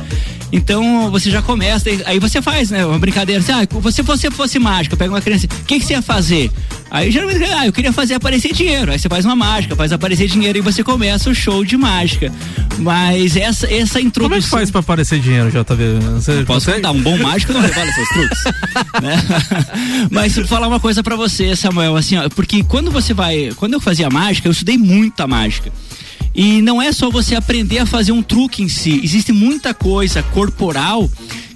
Então 0.52 1.10
você 1.10 1.30
já 1.30 1.42
começa, 1.42 1.88
aí 2.04 2.18
você 2.18 2.40
faz, 2.40 2.70
né? 2.70 2.84
Uma 2.86 2.98
brincadeira 2.98 3.40
assim, 3.40 3.52
ah, 3.52 3.66
você 3.80 4.02
você 4.02 4.30
fosse 4.30 4.58
mágico, 4.58 4.96
pega 4.96 5.12
uma 5.12 5.20
criança, 5.20 5.46
o 5.46 5.64
que, 5.64 5.78
que 5.78 5.84
você 5.84 5.94
ia 5.94 6.02
fazer? 6.02 6.50
Aí 6.90 7.10
geralmente, 7.10 7.42
ah, 7.44 7.66
eu 7.66 7.72
queria 7.72 7.92
fazer 7.92 8.14
aparecer 8.14 8.52
dinheiro. 8.52 8.92
Aí 8.92 8.98
você 8.98 9.08
faz 9.08 9.24
uma 9.24 9.34
mágica, 9.34 9.74
faz 9.74 9.92
aparecer 9.92 10.28
dinheiro 10.28 10.58
e 10.58 10.60
você 10.60 10.84
começa 10.84 11.28
o 11.28 11.34
show 11.34 11.64
de 11.64 11.76
mágica. 11.76 12.32
Mas 12.78 13.36
essa, 13.36 13.66
essa 13.72 14.00
introdução. 14.00 14.28
Como 14.28 14.34
é 14.34 14.40
que 14.40 14.48
faz 14.48 14.70
pra 14.70 14.80
aparecer 14.80 15.18
dinheiro, 15.18 15.50
JV? 15.50 15.98
Você 16.14 16.44
posso 16.44 16.70
contar, 16.70 16.92
um 16.92 17.00
bom 17.00 17.18
mágico 17.18 17.52
não 17.52 17.60
revela 17.60 17.90
seus 17.92 18.08
truques. 18.10 18.44
né? 19.02 19.16
Mas 20.10 20.38
falar 20.48 20.68
uma 20.68 20.78
coisa 20.78 21.02
para 21.02 21.16
você, 21.16 21.56
Samuel, 21.56 21.96
assim, 21.96 22.16
ó, 22.16 22.28
porque 22.28 22.62
quando 22.62 22.90
você 22.90 23.12
vai. 23.12 23.50
Quando 23.56 23.74
eu 23.74 23.80
fazia 23.80 24.08
mágica, 24.08 24.46
eu 24.46 24.52
estudei 24.52 24.78
muita 24.78 25.26
mágica. 25.26 25.72
E 26.36 26.60
não 26.60 26.82
é 26.82 26.92
só 26.92 27.08
você 27.08 27.34
aprender 27.34 27.78
a 27.78 27.86
fazer 27.86 28.12
um 28.12 28.22
truque 28.22 28.62
em 28.62 28.68
si, 28.68 29.00
existe 29.02 29.32
muita 29.32 29.72
coisa 29.72 30.22
corporal 30.22 31.10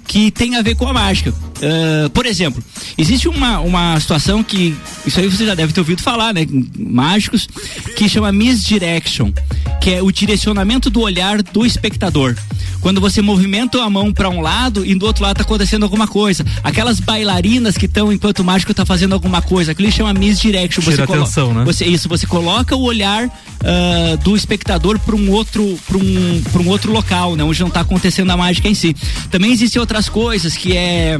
que 0.07 0.31
tem 0.31 0.55
a 0.55 0.63
ver 0.63 0.75
com 0.75 0.87
a 0.87 0.93
mágica. 0.93 1.31
Uh, 1.61 2.09
por 2.09 2.25
exemplo, 2.25 2.63
existe 2.97 3.27
uma, 3.27 3.59
uma 3.59 3.99
situação 3.99 4.43
que, 4.43 4.75
isso 5.05 5.19
aí 5.19 5.27
você 5.27 5.45
já 5.45 5.53
deve 5.53 5.71
ter 5.71 5.79
ouvido 5.79 6.01
falar, 6.01 6.33
né? 6.33 6.47
Mágicos, 6.77 7.47
que 7.95 8.09
chama 8.09 8.31
misdirection, 8.31 9.31
que 9.79 9.91
é 9.91 10.01
o 10.01 10.11
direcionamento 10.11 10.89
do 10.89 11.01
olhar 11.01 11.41
do 11.43 11.65
espectador. 11.65 12.35
Quando 12.81 12.99
você 12.99 13.21
movimenta 13.21 13.81
a 13.83 13.89
mão 13.89 14.11
para 14.11 14.27
um 14.27 14.41
lado 14.41 14.83
e 14.83 14.95
do 14.95 15.05
outro 15.05 15.23
lado 15.23 15.37
tá 15.37 15.43
acontecendo 15.43 15.83
alguma 15.83 16.07
coisa. 16.07 16.43
Aquelas 16.63 16.99
bailarinas 16.99 17.77
que 17.77 17.85
estão 17.85 18.11
enquanto 18.11 18.39
o 18.39 18.43
mágico 18.43 18.73
tá 18.73 18.85
fazendo 18.85 19.13
alguma 19.13 19.41
coisa, 19.41 19.71
aquilo 19.71 19.91
chama 19.91 20.13
misdirection. 20.13 20.81
Tira 20.81 20.95
você 20.95 21.01
atenção, 21.03 21.53
né? 21.53 21.63
Você, 21.63 21.85
isso, 21.85 22.09
você 22.09 22.25
coloca 22.25 22.75
o 22.75 22.81
olhar 22.81 23.27
uh, 23.27 24.17
do 24.23 24.35
espectador 24.35 24.97
para 24.99 25.15
um 25.15 25.29
outro 25.29 25.77
para 25.87 25.97
um, 25.97 26.63
um 26.63 26.69
outro 26.69 26.91
local, 26.91 27.35
né? 27.35 27.43
Onde 27.43 27.61
não 27.61 27.69
tá 27.69 27.81
acontecendo 27.81 28.31
a 28.31 28.37
mágica 28.37 28.67
em 28.67 28.73
si. 28.73 28.95
Também 29.29 29.51
existem 29.51 29.79
outras 29.79 30.09
coisas 30.09 30.57
que 30.57 30.75
é 30.75 31.19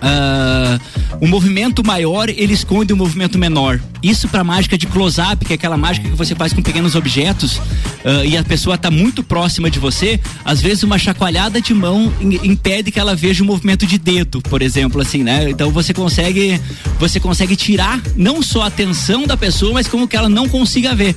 Uh, 0.00 0.80
o 1.20 1.28
movimento 1.28 1.84
maior 1.84 2.30
ele 2.30 2.54
esconde 2.54 2.92
o 2.92 2.96
movimento 2.96 3.38
menor. 3.38 3.78
Isso 4.02 4.28
para 4.28 4.42
mágica 4.42 4.78
de 4.78 4.86
close-up, 4.86 5.44
que 5.44 5.52
é 5.52 5.56
aquela 5.56 5.76
mágica 5.76 6.08
que 6.08 6.16
você 6.16 6.34
faz 6.34 6.52
com 6.52 6.62
pequenos 6.62 6.94
objetos 6.94 7.58
uh, 7.58 8.24
e 8.24 8.36
a 8.36 8.42
pessoa 8.42 8.76
está 8.76 8.90
muito 8.90 9.22
próxima 9.22 9.70
de 9.70 9.78
você, 9.78 10.18
às 10.44 10.60
vezes 10.60 10.82
uma 10.82 10.98
chacoalhada 10.98 11.60
de 11.60 11.74
mão 11.74 12.10
impede 12.20 12.90
que 12.90 12.98
ela 12.98 13.14
veja 13.14 13.42
o 13.42 13.46
movimento 13.46 13.86
de 13.86 13.98
dedo, 13.98 14.40
por 14.40 14.62
exemplo, 14.62 15.00
assim, 15.02 15.22
né? 15.22 15.50
Então 15.50 15.70
você 15.70 15.92
consegue 15.92 16.58
você 16.98 17.20
consegue 17.20 17.54
tirar 17.54 18.00
não 18.16 18.42
só 18.42 18.62
a 18.62 18.66
atenção 18.66 19.26
da 19.26 19.36
pessoa, 19.36 19.74
mas 19.74 19.86
como 19.86 20.08
que 20.08 20.16
ela 20.16 20.28
não 20.28 20.48
consiga 20.48 20.94
ver. 20.94 21.14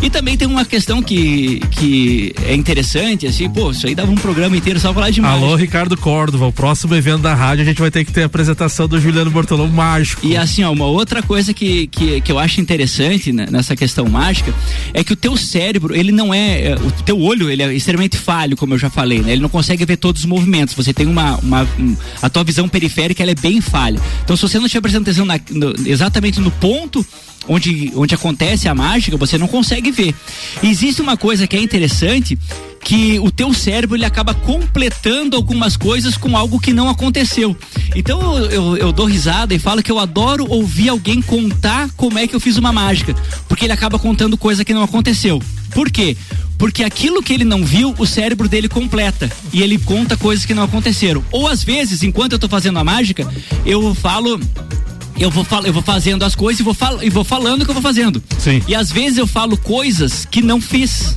E 0.00 0.08
também 0.08 0.36
tem 0.36 0.48
uma 0.48 0.64
questão 0.64 1.02
que, 1.02 1.60
que 1.70 2.34
é 2.44 2.54
interessante, 2.54 3.26
assim, 3.26 3.48
pô, 3.48 3.70
isso 3.70 3.86
aí 3.86 3.94
dava 3.94 4.10
um 4.10 4.16
programa 4.16 4.56
inteiro 4.56 4.80
só 4.80 4.92
falar 4.92 5.10
de 5.10 5.20
mágica. 5.20 5.44
Alô, 5.44 5.54
Ricardo 5.54 5.96
Córdova, 5.96 6.46
o 6.46 6.52
próximo 6.52 6.94
evento 6.94 7.22
da 7.22 7.34
rádio 7.34 7.62
a 7.62 7.64
gente 7.64 7.80
vai 7.80 7.90
ter 7.90 8.04
que 8.04 8.12
ter 8.12 8.21
a 8.22 8.26
apresentação 8.26 8.88
do 8.88 9.00
Juliano 9.00 9.30
Bortolão 9.30 9.68
mágico. 9.68 10.26
E 10.26 10.36
assim, 10.36 10.62
ó, 10.62 10.72
uma 10.72 10.86
outra 10.86 11.22
coisa 11.22 11.52
que, 11.52 11.86
que, 11.86 12.20
que 12.20 12.32
eu 12.32 12.38
acho 12.38 12.60
interessante 12.60 13.32
nessa 13.32 13.74
questão 13.76 14.06
mágica 14.06 14.52
é 14.92 15.02
que 15.04 15.12
o 15.12 15.16
teu 15.16 15.36
cérebro, 15.36 15.94
ele 15.94 16.12
não 16.12 16.32
é, 16.32 16.72
é, 16.72 16.74
o 16.74 16.90
teu 17.04 17.20
olho, 17.20 17.50
ele 17.50 17.62
é 17.62 17.72
extremamente 17.74 18.16
falho, 18.16 18.56
como 18.56 18.74
eu 18.74 18.78
já 18.78 18.90
falei, 18.90 19.20
né? 19.20 19.32
Ele 19.32 19.42
não 19.42 19.48
consegue 19.48 19.84
ver 19.84 19.96
todos 19.96 20.22
os 20.22 20.26
movimentos. 20.26 20.74
Você 20.74 20.92
tem 20.92 21.06
uma, 21.06 21.36
uma 21.36 21.62
um, 21.78 21.96
a 22.20 22.28
tua 22.28 22.44
visão 22.44 22.68
periférica, 22.68 23.22
ela 23.22 23.32
é 23.32 23.36
bem 23.36 23.60
falha. 23.60 24.00
Então, 24.24 24.36
se 24.36 24.42
você 24.42 24.58
não 24.58 24.66
estiver 24.66 24.82
prestando 24.82 25.02
atenção 25.04 25.24
na, 25.24 25.40
no, 25.50 25.74
exatamente 25.88 26.40
no 26.40 26.50
ponto 26.50 27.04
onde, 27.48 27.92
onde 27.94 28.14
acontece 28.14 28.68
a 28.68 28.74
mágica, 28.74 29.16
você 29.16 29.38
não 29.38 29.48
consegue 29.48 29.90
ver. 29.90 30.14
Existe 30.62 31.00
uma 31.00 31.16
coisa 31.16 31.46
que 31.46 31.56
é 31.56 31.60
interessante, 31.60 32.38
que 32.82 33.18
o 33.20 33.30
teu 33.30 33.54
cérebro 33.54 33.96
ele 33.96 34.04
acaba 34.04 34.34
completando 34.34 35.36
algumas 35.36 35.76
coisas 35.76 36.16
com 36.16 36.36
algo 36.36 36.60
que 36.60 36.72
não 36.72 36.88
aconteceu. 36.88 37.56
Então 37.94 38.36
eu, 38.36 38.50
eu, 38.50 38.76
eu, 38.76 38.92
dou 38.92 39.06
risada 39.06 39.54
e 39.54 39.58
falo 39.58 39.82
que 39.82 39.92
eu 39.92 39.98
adoro 39.98 40.46
ouvir 40.48 40.88
alguém 40.88 41.22
contar 41.22 41.88
como 41.96 42.18
é 42.18 42.26
que 42.26 42.34
eu 42.34 42.40
fiz 42.40 42.56
uma 42.56 42.72
mágica, 42.72 43.14
porque 43.48 43.64
ele 43.64 43.72
acaba 43.72 43.98
contando 43.98 44.36
coisa 44.36 44.64
que 44.64 44.74
não 44.74 44.82
aconteceu. 44.82 45.40
Por 45.70 45.90
quê? 45.90 46.16
Porque 46.58 46.84
aquilo 46.84 47.22
que 47.22 47.32
ele 47.32 47.44
não 47.44 47.64
viu, 47.64 47.94
o 47.98 48.06
cérebro 48.06 48.48
dele 48.48 48.68
completa 48.68 49.30
e 49.52 49.62
ele 49.62 49.78
conta 49.78 50.16
coisas 50.16 50.44
que 50.44 50.54
não 50.54 50.62
aconteceram. 50.62 51.24
Ou 51.32 51.48
às 51.48 51.64
vezes, 51.64 52.02
enquanto 52.02 52.34
eu 52.34 52.38
tô 52.38 52.48
fazendo 52.48 52.78
a 52.78 52.84
mágica, 52.84 53.26
eu 53.66 53.94
falo 53.94 54.38
eu 55.22 55.30
vou, 55.30 55.46
eu 55.64 55.72
vou 55.72 55.82
fazendo 55.82 56.24
as 56.24 56.34
coisas 56.34 56.60
e 56.60 56.62
vou, 56.62 56.74
fal 56.74 57.02
e 57.02 57.08
vou 57.08 57.22
falando 57.22 57.62
o 57.62 57.64
que 57.64 57.70
eu 57.70 57.74
vou 57.74 57.82
fazendo. 57.82 58.22
Sim. 58.38 58.60
E 58.66 58.74
às 58.74 58.90
vezes 58.90 59.18
eu 59.18 59.26
falo 59.26 59.56
coisas 59.56 60.26
que 60.28 60.42
não 60.42 60.60
fiz. 60.60 61.16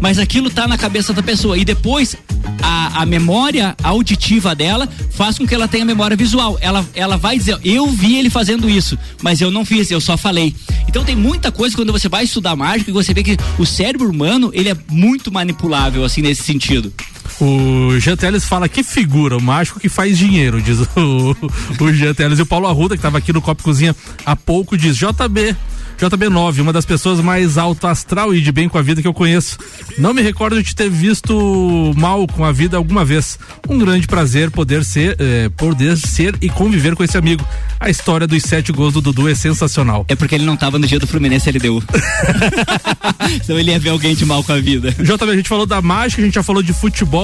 Mas 0.00 0.18
aquilo 0.18 0.48
tá 0.48 0.66
na 0.66 0.78
cabeça 0.78 1.12
da 1.12 1.22
pessoa. 1.22 1.58
E 1.58 1.64
depois 1.64 2.16
a, 2.62 3.02
a 3.02 3.06
memória 3.06 3.76
auditiva 3.82 4.54
dela 4.54 4.88
faz 5.10 5.36
com 5.36 5.46
que 5.46 5.54
ela 5.54 5.68
tenha 5.68 5.84
memória 5.84 6.16
visual. 6.16 6.56
Ela, 6.60 6.86
ela 6.94 7.16
vai 7.18 7.36
dizer, 7.36 7.58
eu 7.62 7.86
vi 7.88 8.16
ele 8.16 8.30
fazendo 8.30 8.70
isso, 8.70 8.98
mas 9.20 9.40
eu 9.40 9.50
não 9.50 9.64
fiz, 9.64 9.90
eu 9.90 10.00
só 10.00 10.16
falei. 10.16 10.54
Então 10.88 11.04
tem 11.04 11.16
muita 11.16 11.52
coisa 11.52 11.76
quando 11.76 11.92
você 11.92 12.08
vai 12.08 12.24
estudar 12.24 12.56
mágica 12.56 12.90
e 12.90 12.94
você 12.94 13.12
vê 13.12 13.22
que 13.22 13.36
o 13.58 13.66
cérebro 13.66 14.08
humano, 14.08 14.50
ele 14.54 14.70
é 14.70 14.76
muito 14.88 15.30
manipulável, 15.30 16.02
assim, 16.04 16.22
nesse 16.22 16.42
sentido. 16.42 16.92
O 17.40 17.98
Jean 17.98 18.16
Teles 18.16 18.44
fala 18.44 18.68
que 18.68 18.82
figura, 18.82 19.36
o 19.36 19.42
mágico 19.42 19.80
que 19.80 19.88
faz 19.88 20.16
dinheiro, 20.16 20.60
diz 20.60 20.78
o, 20.96 21.36
o 21.78 21.92
Jean 21.92 22.14
Teles. 22.14 22.38
E 22.38 22.42
o 22.42 22.46
Paulo 22.46 22.66
Arruda, 22.66 22.94
que 22.94 22.98
estava 22.98 23.18
aqui 23.18 23.32
no 23.32 23.42
Copo 23.42 23.62
Cozinha 23.62 23.94
há 24.24 24.34
pouco, 24.34 24.76
diz: 24.76 24.96
JB, 24.96 25.56
JB9, 26.00 26.60
uma 26.60 26.72
das 26.72 26.86
pessoas 26.86 27.20
mais 27.20 27.58
alto 27.58 27.86
astral 27.86 28.34
e 28.34 28.40
de 28.40 28.50
bem 28.50 28.70
com 28.70 28.78
a 28.78 28.82
vida 28.82 29.02
que 29.02 29.06
eu 29.06 29.12
conheço. 29.12 29.58
Não 29.98 30.14
me 30.14 30.22
recordo 30.22 30.62
de 30.62 30.74
ter 30.74 30.88
visto 30.88 31.92
mal 31.94 32.26
com 32.26 32.42
a 32.42 32.50
vida 32.50 32.78
alguma 32.78 33.04
vez. 33.04 33.38
Um 33.68 33.78
grande 33.78 34.06
prazer 34.06 34.50
poder 34.50 34.82
ser, 34.82 35.14
eh, 35.18 35.50
poder 35.58 35.98
ser 35.98 36.34
e 36.40 36.48
conviver 36.48 36.96
com 36.96 37.04
esse 37.04 37.18
amigo. 37.18 37.46
A 37.78 37.90
história 37.90 38.26
dos 38.26 38.42
sete 38.42 38.72
gols 38.72 38.94
do 38.94 39.02
Dudu 39.02 39.28
é 39.28 39.34
sensacional. 39.34 40.06
É 40.08 40.14
porque 40.14 40.34
ele 40.34 40.46
não 40.46 40.54
estava 40.54 40.78
no 40.78 40.86
dia 40.86 40.98
do 40.98 41.06
Fluminense 41.06 41.50
LDU. 41.50 41.82
então 43.36 43.58
ele 43.58 43.70
ia 43.70 43.78
ver 43.78 43.90
alguém 43.90 44.14
de 44.14 44.24
mal 44.24 44.42
com 44.42 44.52
a 44.52 44.58
vida. 44.58 44.92
JB, 44.92 45.30
a 45.30 45.36
gente 45.36 45.50
falou 45.50 45.66
da 45.66 45.82
mágica, 45.82 46.22
a 46.22 46.24
gente 46.24 46.34
já 46.34 46.42
falou 46.42 46.62
de 46.62 46.72
futebol. 46.72 47.19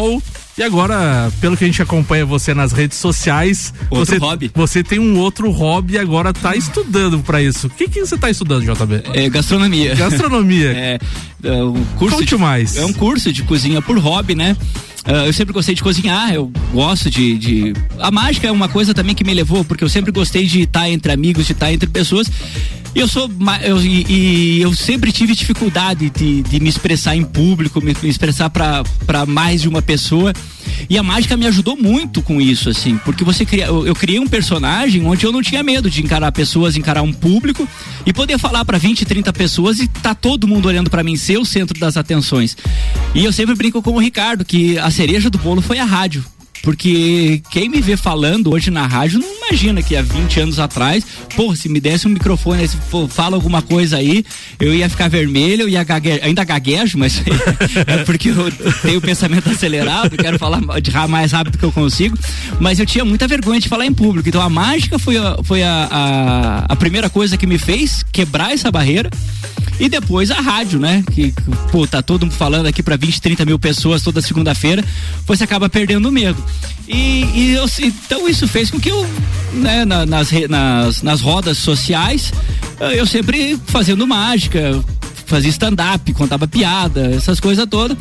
E 0.59 0.63
agora, 0.63 1.31
pelo 1.39 1.55
que 1.55 1.65
a 1.65 1.67
gente 1.67 1.83
acompanha 1.83 2.25
você 2.25 2.55
nas 2.55 2.73
redes 2.73 2.97
sociais, 2.97 3.75
outro 3.91 4.07
você, 4.07 4.17
hobby. 4.17 4.51
você 4.55 4.83
tem 4.83 4.99
um 4.99 5.19
outro 5.19 5.51
hobby 5.51 5.95
e 5.95 5.99
agora 5.99 6.33
tá 6.33 6.57
estudando 6.57 7.19
para 7.21 7.43
isso. 7.43 7.67
O 7.67 7.71
que 7.71 7.87
que 7.87 8.01
você 8.01 8.17
tá 8.17 8.31
estudando, 8.31 8.63
JB? 8.63 9.03
É 9.13 9.29
gastronomia. 9.29 9.95
Gastronomia. 9.95 10.73
é, 10.73 10.99
é 11.45 11.53
um 11.63 11.85
curso 11.99 12.17
Conte 12.17 12.29
de, 12.29 12.37
mais. 12.37 12.77
É 12.77 12.87
um 12.87 12.93
curso 12.93 13.31
de 13.31 13.43
cozinha 13.43 13.83
por 13.83 13.99
hobby, 13.99 14.35
né? 14.35 14.57
Uh, 15.07 15.27
eu 15.27 15.33
sempre 15.33 15.53
gostei 15.53 15.75
de 15.75 15.83
cozinhar, 15.83 16.35
eu 16.35 16.51
gosto 16.73 17.09
de, 17.09 17.39
de, 17.39 17.73
A 18.01 18.11
mágica 18.11 18.49
é 18.49 18.51
uma 18.51 18.69
coisa 18.69 18.93
também 18.93 19.15
que 19.15 19.23
me 19.23 19.33
levou, 19.33 19.65
porque 19.65 19.85
eu 19.85 19.89
sempre 19.89 20.11
gostei 20.11 20.47
de 20.47 20.63
estar 20.63 20.91
entre 20.91 21.13
amigos, 21.13 21.47
de 21.47 21.53
estar 21.53 21.73
entre 21.73 21.89
pessoas. 21.89 22.29
Eu 22.93 23.07
sou. 23.07 23.31
Eu, 23.63 23.81
e, 23.81 24.07
e, 24.09 24.63
eu 24.63 24.75
sempre 24.75 25.13
tive 25.13 25.35
dificuldade 25.35 26.11
de, 26.11 26.43
de 26.43 26.59
me 26.59 26.69
expressar 26.69 27.15
em 27.15 27.23
público, 27.23 27.81
me, 27.81 27.95
me 28.03 28.09
expressar 28.09 28.51
para 28.51 29.27
mais 29.27 29.63
de 29.63 29.69
uma 29.69 29.83
pessoa. 29.83 30.33
E 30.89 30.99
a 30.99 31.03
mágica 31.03 31.37
me 31.37 31.47
ajudou 31.47 31.77
muito 31.77 32.23
com 32.23 32.41
isso, 32.41 32.69
assim, 32.69 32.97
porque 32.99 33.25
você 33.25 33.45
cria, 33.45 33.67
eu, 33.67 33.87
eu, 33.87 33.95
criei 33.95 34.19
um 34.19 34.27
personagem 34.27 35.05
onde 35.07 35.25
eu 35.25 35.33
não 35.33 35.43
tinha 35.43 35.63
medo 35.63 35.91
de 35.91 36.03
encarar 36.03 36.31
pessoas, 36.33 36.77
encarar 36.77 37.03
um 37.03 37.13
público 37.13 37.69
e 38.05 38.13
poder 38.13 38.39
falar 38.39 38.65
para 38.65 38.79
20, 38.79 39.05
30 39.05 39.33
pessoas 39.33 39.81
e 39.81 39.89
tá 39.89 40.15
todo 40.15 40.47
mundo 40.47 40.67
olhando 40.67 40.91
para 40.91 41.03
mim, 41.03 41.17
ser 41.17 41.39
o 41.39 41.45
centro 41.45 41.79
das 41.79 41.97
atenções. 41.97 42.57
E 43.15 43.25
eu 43.25 43.33
sempre 43.33 43.55
brinco 43.55 43.83
com 43.83 43.93
o 43.93 43.99
Ricardo 43.99 44.45
que 44.45 44.79
a 44.79 44.91
cereja 44.91 45.29
do 45.31 45.39
bolo 45.39 45.61
foi 45.61 45.79
a 45.79 45.85
rádio. 45.85 46.25
Porque 46.63 47.41
quem 47.51 47.69
me 47.69 47.81
vê 47.81 47.97
falando 47.97 48.53
hoje 48.53 48.71
na 48.71 48.87
rádio 48.87 49.19
não 49.19 49.37
imagina 49.37 49.83
que 49.83 49.97
há 49.97 50.03
20 50.03 50.41
anos 50.41 50.59
atrás, 50.59 51.05
pô, 51.35 51.55
se 51.55 51.69
me 51.69 51.81
desse 51.81 52.07
um 52.07 52.11
microfone, 52.11 52.67
se 52.67 52.77
fala 53.09 53.37
alguma 53.37 53.63
coisa 53.63 53.97
aí, 53.99 54.25
eu 54.59 54.75
ia 54.75 54.89
ficar 54.89 55.09
vermelho, 55.09 55.63
eu 55.63 55.69
ia 55.69 55.85
gague... 55.85 56.21
ainda 56.23 56.45
gaguejo, 56.45 56.99
mas 56.99 57.23
é 57.87 58.05
porque 58.05 58.31
eu 58.31 58.51
tenho 58.83 58.99
o 58.99 59.01
pensamento 59.01 59.49
acelerado, 59.51 60.17
quero 60.17 60.39
falar 60.39 60.61
mais 61.09 61.33
rápido 61.33 61.59
que 61.59 61.65
eu 61.65 61.73
consigo, 61.73 62.19
mas 62.61 62.79
eu 62.79 62.87
tinha 62.87 63.05
muita 63.05 63.29
vergonha 63.29 63.61
de 63.61 63.69
falar 63.69 63.87
em 63.87 63.93
público. 63.93 64.29
Então 64.29 64.41
a 64.41 64.49
mágica 64.49 64.99
foi 64.99 65.17
a, 65.17 65.39
foi 65.43 65.63
a, 65.63 65.89
a, 65.91 66.73
a 66.73 66.77
primeira 66.77 67.09
coisa 67.09 67.37
que 67.37 67.47
me 67.47 67.59
fez 67.59 68.05
quebrar 68.13 68.53
essa 68.53 68.71
barreira 68.71 69.11
E 69.79 69.89
depois 69.89 70.31
a 70.31 70.41
rádio, 70.41 70.79
né? 70.79 71.05
Que, 71.13 71.35
pô, 71.71 71.87
tá 71.87 72.01
todo 72.01 72.25
mundo 72.25 72.35
falando 72.35 72.67
aqui 72.67 72.83
para 72.83 72.97
20, 72.97 73.21
30 73.21 73.45
mil 73.45 73.59
pessoas 73.59 74.03
toda 74.03 74.23
segunda-feira, 74.23 74.83
você 75.27 75.45
acaba 75.45 75.69
perdendo 75.69 76.09
o 76.09 76.13
medo. 76.13 76.43
E, 76.89 77.25
e 77.35 77.53
eu, 77.53 77.67
então 77.81 78.29
isso 78.29 78.47
fez 78.47 78.71
com 78.71 78.79
que 78.79 78.91
eu, 78.91 79.07
né, 79.53 79.85
na, 79.85 80.07
nas, 80.07 80.31
nas, 80.49 81.03
nas 81.03 81.21
rodas 81.21 81.59
sociais, 81.59 82.33
eu 82.95 83.07
sempre 83.07 83.59
fazendo 83.67 84.07
mágica, 84.07 84.83
fazia 85.27 85.51
stand-up, 85.51 86.13
contava 86.15 86.47
piada, 86.47 87.13
essas 87.15 87.41
coisas 87.41 87.67
todas. 87.67 87.97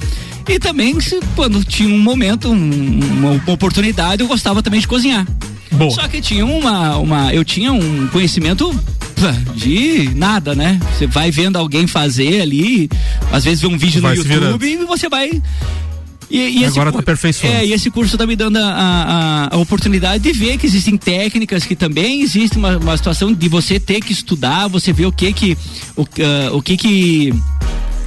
E 0.47 0.59
também, 0.59 0.95
quando 1.35 1.63
tinha 1.63 1.89
um 1.89 1.97
momento, 1.97 2.49
um, 2.49 2.99
uma 2.99 3.53
oportunidade, 3.53 4.21
eu 4.21 4.27
gostava 4.27 4.61
também 4.61 4.79
de 4.79 4.87
cozinhar. 4.87 5.25
Boa. 5.71 5.91
Só 5.91 6.07
que 6.07 6.21
tinha 6.21 6.45
uma, 6.45 6.97
uma. 6.97 7.33
Eu 7.33 7.43
tinha 7.43 7.73
um 7.73 8.07
conhecimento 8.07 8.71
de 9.55 10.11
nada, 10.15 10.53
né? 10.53 10.79
Você 10.93 11.07
vai 11.07 11.31
vendo 11.31 11.57
alguém 11.57 11.87
fazer 11.87 12.41
ali, 12.41 12.89
às 13.31 13.43
vezes 13.43 13.61
vê 13.61 13.67
um 13.67 13.77
vídeo 13.77 14.01
Vai 14.01 14.15
no 14.15 14.23
YouTube 14.23 14.67
e 14.67 14.85
você 14.85 15.09
vai. 15.09 15.41
E, 16.29 16.59
e 16.61 16.65
Agora 16.65 16.91
cu- 16.91 16.97
tá 16.97 17.01
aperfeiçoando. 17.03 17.55
É, 17.55 17.65
e 17.65 17.73
esse 17.73 17.91
curso 17.91 18.17
tá 18.17 18.25
me 18.25 18.35
dando 18.35 18.57
a, 18.57 18.61
a- 19.51 19.55
a 19.55 19.57
oportunidade 19.57 20.23
de 20.23 20.31
ver 20.33 20.57
que 20.57 20.65
existem 20.65 20.97
técnicas, 20.97 21.65
que 21.65 21.75
também 21.75 22.21
existe 22.21 22.57
uma, 22.57 22.77
uma 22.77 22.97
situação 22.97 23.31
de 23.33 23.47
você 23.47 23.79
ter 23.79 24.01
que 24.01 24.11
estudar, 24.11 24.67
você 24.67 24.91
ver 24.91 25.05
o 25.05 25.11
que 25.11 25.31
que. 25.33 25.57
O, 25.95 26.03
ah, 26.03 26.53
o 26.55 26.61
que 26.61 26.75
que 26.77 27.33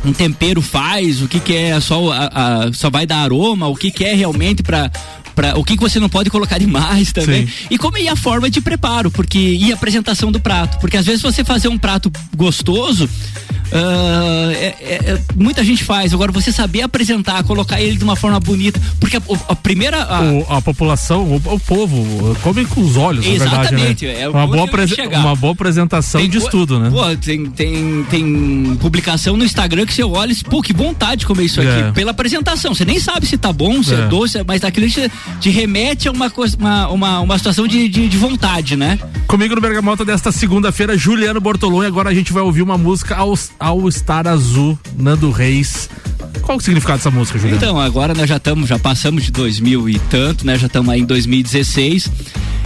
um 0.05 0.13
tempero 0.13 0.61
faz, 0.63 1.23
o 1.23 1.29
que 1.29 1.41
que 1.41 1.55
é 1.55 1.81
só 1.81 2.13
a, 2.13 2.27
a- 2.67 2.73
só 2.73 2.89
vai 2.91 3.07
dar 3.07 3.19
aroma, 3.19 3.67
o 3.69 3.75
que 3.77 3.91
que 3.91 4.05
é 4.05 4.15
realmente 4.15 4.63
para 4.63 4.91
para 5.35 5.57
o 5.57 5.63
que 5.63 5.77
que 5.77 5.81
você 5.83 6.01
não 6.01 6.09
pode 6.09 6.31
colocar 6.31 6.59
demais 6.59 7.13
também. 7.13 7.47
Sim. 7.47 7.53
E 7.71 7.79
como 7.79 7.97
é 7.97 8.09
a 8.09 8.17
forma 8.17 8.51
de 8.51 8.61
preparo, 8.61 9.09
porque 9.09 9.39
e 9.39 9.71
a 9.71 9.77
apresentação 9.77 10.33
do 10.33 10.41
prato, 10.41 10.79
porque 10.81 10.97
às 10.97 11.07
vezes 11.07 11.23
você 11.23 11.45
fazer 11.45 11.69
um 11.69 11.79
prato 11.79 12.11
gostoso 12.37 13.09
ah, 13.73 14.51
é- 14.53 14.75
é- 14.81 14.95
é- 15.13 15.19
muita 15.37 15.63
gente 15.65 15.85
faz. 15.85 16.13
Agora 16.15 16.33
você 16.33 16.51
saber 16.53 16.83
apresentar, 16.83 17.43
colocar 17.45 17.81
ele 17.81 17.97
de 17.97 18.05
uma 18.05 18.17
forma 18.17 18.39
bonita, 18.41 18.81
porque 19.01 19.17
a, 19.17 19.23
a 19.49 19.57
primeira 19.57 20.03
a- 20.03 20.23
O- 20.23 20.47
a 20.55 20.63
população, 20.63 21.23
o, 21.25 21.37
o 21.37 21.61
povo, 21.61 22.37
come 22.43 22.65
com 22.65 22.81
os 22.81 22.97
olhos, 22.97 23.25
na 23.25 23.31
verdade, 23.33 23.75
Exatamente, 23.75 24.07
né? 24.07 24.21
é 24.23 24.29
uma, 24.29 24.47
boa 24.47 24.69
uma 25.19 25.37
boa 25.37 25.53
apresentação 25.53 26.21
Tem 26.21 26.31
diz 26.31 26.45
co- 26.45 26.51
tudo, 26.51 26.79
né? 26.79 26.91
Pô, 26.91 27.17
tem, 27.17 27.47
tem, 27.47 28.05
tem 28.11 28.77
publicação 28.81 29.37
no 29.37 29.45
Instagram 29.45 29.87
que 29.87 29.95
você 29.95 30.03
olha 30.05 30.31
e 30.31 30.35
diz, 30.35 30.43
pô, 30.43 30.61
que 30.63 30.73
vontade 30.73 31.21
de 31.21 31.27
comer 31.27 31.45
isso 31.45 31.61
aqui. 31.61 31.71
É. 31.71 31.93
Pela 31.93 32.11
apresentação. 32.11 32.75
Você 32.75 32.85
nem 32.85 32.99
sabe 33.01 33.27
se 33.27 33.37
tá 33.37 33.53
bom, 33.53 33.83
se 33.83 33.95
é, 33.95 33.99
É. 34.01 34.09
doce, 34.09 34.43
mas 34.47 34.65
aquilo 34.65 34.89
te, 34.89 35.11
te 35.41 35.51
remete 35.51 36.09
a 36.09 36.13
uma, 36.13 36.31
coisa, 36.31 36.57
uma, 36.59 36.89
uma, 36.89 37.21
uma 37.21 37.39
situação 37.39 37.67
de, 37.67 37.89
de, 37.89 38.09
de 38.09 38.17
vontade, 38.17 38.77
né? 38.77 38.99
Comigo 39.27 39.55
no 39.55 39.61
Bergamota 39.61 40.05
desta 40.05 40.31
segunda-feira, 40.33 40.97
Juliano 40.97 41.41
Bortolom, 41.41 41.83
e 41.83 41.87
agora 41.87 42.11
a 42.11 42.15
gente 42.15 42.33
vai 42.33 42.43
ouvir 42.43 42.63
uma 42.63 42.79
música 42.79 43.17
ao, 43.17 43.35
ao 43.59 43.91
Star 43.91 44.27
Azul, 44.27 44.79
Nando 44.97 45.31
Reis. 45.31 45.89
Qual 46.43 46.59
o 46.59 46.61
significado 46.61 46.99
dessa 46.99 47.11
música, 47.11 47.39
Juliano? 47.39 47.61
Então, 47.63 47.79
agora 47.81 48.15
nós 48.15 48.29
já 48.29 48.37
estamos, 48.37 48.69
já 48.69 48.79
passamos 48.79 49.25
de 49.25 49.31
2000 49.33 49.89
e 49.89 49.99
tanto, 49.99 50.47
né? 50.47 50.57
Já 50.59 50.67
estamos 50.67 50.89
aí 50.91 51.01
em 51.01 51.05
2016. 51.05 52.11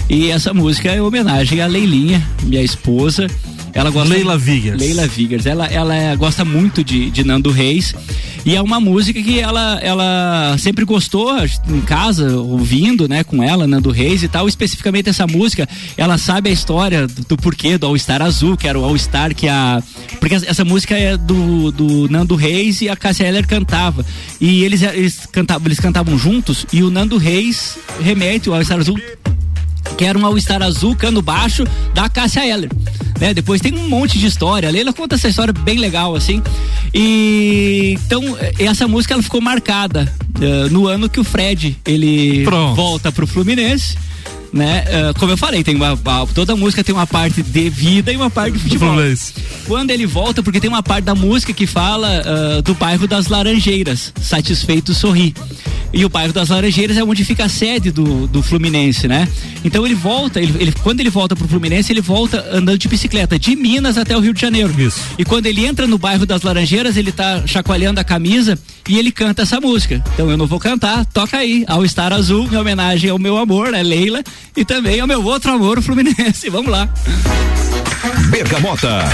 E 0.09 0.31
essa 0.31 0.53
música 0.53 0.91
é 0.91 0.97
em 0.97 1.01
homenagem 1.01 1.61
à 1.61 1.67
Leilinha, 1.67 2.23
minha 2.43 2.63
esposa. 2.63 3.27
Ela 3.75 3.91
gosta 3.91 4.13
Leila 4.13 4.37
Vigers. 4.37 4.79
Leila 4.79 5.07
Vigers. 5.07 5.47
Ela, 5.47 5.67
ela 5.67 5.95
é- 5.95 6.15
gosta 6.15 6.45
muito 6.45 6.85
de, 6.85 7.11
de 7.11 7.25
Nando 7.25 7.51
Reis. 7.51 7.95
E 8.45 8.57
é 8.57 8.61
uma 8.61 8.81
música 8.81 9.23
que 9.23 9.39
ela, 9.39 9.79
ela 9.81 10.57
sempre 10.59 10.85
gostou 10.85 11.33
em 11.69 11.81
casa, 11.83 12.37
ouvindo, 12.37 13.09
né, 13.09 13.23
com 13.23 13.41
ela, 13.41 13.69
Nando 13.69 13.91
Reis 13.93 14.25
e 14.25 14.29
tal. 14.29 14.49
Especificamente 14.49 15.09
essa 15.09 15.29
música, 15.29 15.69
ela 15.97 16.19
sabe 16.19 16.51
a 16.51 16.53
história 16.53 17.07
do, 17.07 17.23
do 17.23 17.37
porquê 17.37 17.79
do 17.79 17.87
All 17.87 17.97
Star 17.97 18.21
Azul, 18.21 18.57
que 18.57 18.67
era 18.67 18.77
o 18.79 18.85
All 18.85 18.99
Star 18.99 19.33
que 19.35 19.49
a. 19.49 19.81
Porque 20.19 20.35
essa 20.35 20.65
música 20.65 20.82
é 20.91 21.17
do, 21.17 21.71
do 21.71 22.09
Nando 22.09 22.35
Reis 22.35 22.81
e 22.81 22.89
a 22.89 22.97
Cássia 22.97 23.27
Eller 23.27 23.47
cantava. 23.47 24.05
E 24.41 24.65
eles, 24.65 24.83
eles, 24.83 25.27
cantavam, 25.31 25.67
eles 25.67 25.81
cantavam 25.81 26.19
juntos 26.19 26.67
e 26.73 26.83
o 26.83 26.91
Nando 26.91 27.17
Reis 27.17 27.79
remete 28.01 28.49
o 28.49 28.55
All 28.55 28.65
Star 28.65 28.79
Azul 28.79 28.99
que 29.97 30.05
era 30.05 30.19
um 30.19 30.25
All-Star 30.25 30.63
azul, 30.63 30.97
cano 30.97 31.21
baixo, 31.21 31.65
da 31.95 32.09
Cássia 32.09 32.47
Eller. 32.47 32.71
Né? 33.21 33.35
Depois 33.35 33.61
tem 33.61 33.75
um 33.75 33.89
monte 33.89 34.19
de 34.19 34.27
história. 34.27 34.69
A 34.69 34.73
Leila 34.73 34.93
conta 34.93 35.15
essa 35.15 35.29
história 35.29 35.53
bem 35.53 35.79
legal, 35.79 36.15
assim. 36.15 36.43
E 36.95 37.99
então, 38.05 38.23
essa 38.59 38.89
música 38.89 39.15
ela 39.15 39.23
ficou 39.23 39.41
marcada 39.41 40.13
eh, 40.41 40.69
no 40.71 40.87
ano 40.87 41.09
que 41.09 41.21
o 41.21 41.25
Fred 41.25 41.77
ele 41.87 42.45
Pronto. 42.45 42.75
volta 42.75 43.13
pro 43.13 43.27
Fluminense. 43.27 43.97
Né? 44.53 44.85
Eh, 44.87 45.13
como 45.19 45.33
eu 45.33 45.37
falei, 45.39 45.65
tem 45.65 45.75
uma, 45.75 45.97
toda 46.35 46.55
música 46.55 46.85
tem 46.85 46.95
uma 46.95 47.07
parte 47.07 47.43
de 47.43 47.71
vida 47.71 48.13
e 48.13 48.17
uma 48.17 48.29
parte 48.29 48.53
de 48.53 48.59
futebol. 48.59 48.95
Quando 49.67 49.91
ele 49.91 50.05
volta, 50.05 50.43
porque 50.43 50.61
tem 50.61 50.69
uma 50.69 50.83
parte 50.83 51.05
da 51.07 51.15
música 51.15 51.55
que 51.55 51.67
fala 51.67 52.23
ah, 52.25 52.61
do 52.61 52.75
bairro 52.75 53.07
das 53.09 53.29
Laranjeiras, 53.29 54.13
satisfeito 54.21 54.93
sorri. 54.93 55.35
E 55.95 56.05
o 56.07 56.09
bairro 56.09 56.33
das 56.33 56.49
Laranjeiras 56.49 56.97
é 56.97 57.05
onde 57.05 57.23
fica 57.25 57.45
a 57.45 57.49
sede 57.51 57.91
do, 57.91 58.27
do 58.27 58.43
Fluminense, 58.43 59.07
né? 59.07 59.29
Então 59.63 59.85
ele 59.87 59.95
volta, 59.95 60.41
ele, 60.41 60.55
ele- 60.59 60.73
quando 60.83 61.01
ele 61.01 61.11
volta 61.11 61.37
pro 61.37 61.47
Fluminense, 61.47 61.93
ele 61.93 62.01
volta 62.01 62.47
andando 62.51 62.79
de 62.79 62.89
bicicleta, 62.89 63.39
de 63.39 63.55
Minas 63.55 63.99
até 63.99 64.17
o 64.17 64.21
Rio 64.21 64.33
de 64.33 64.41
Janeiro. 64.41 64.73
Isso. 64.81 64.99
E 65.19 65.25
quando 65.25 65.47
ele 65.47 65.65
entra 65.67 65.87
no 65.87 65.99
bairro 65.99 66.25
das 66.25 66.43
Laranjeiras, 66.43 66.97
ele 66.97 67.13
tá 67.13 67.43
chacoalhando 67.47 68.01
a 68.01 68.05
camisa 68.05 68.59
e 68.89 68.99
ele 68.99 69.13
canta 69.13 69.43
essa 69.43 69.61
música. 69.61 70.03
Então 70.15 70.31
eu 70.31 70.37
não 70.37 70.47
vou 70.47 70.59
cantar, 70.59 71.05
toca 71.07 71.37
aí, 71.37 71.63
ao 71.69 71.85
Estar 71.85 72.11
Azul, 72.13 72.49
em 72.51 72.57
homenagem 72.57 73.11
ao 73.11 73.19
meu 73.19 73.37
amor, 73.37 73.71
né, 73.71 73.83
Leila, 73.83 74.23
e 74.57 74.65
também 74.65 75.01
ao 75.01 75.07
meu 75.07 75.23
outro 75.25 75.53
amor, 75.53 75.79
o 75.79 75.83
Fluminense. 75.83 76.49
Vamos 76.51 76.71
lá. 76.71 76.89
Bergamota. 78.31 79.05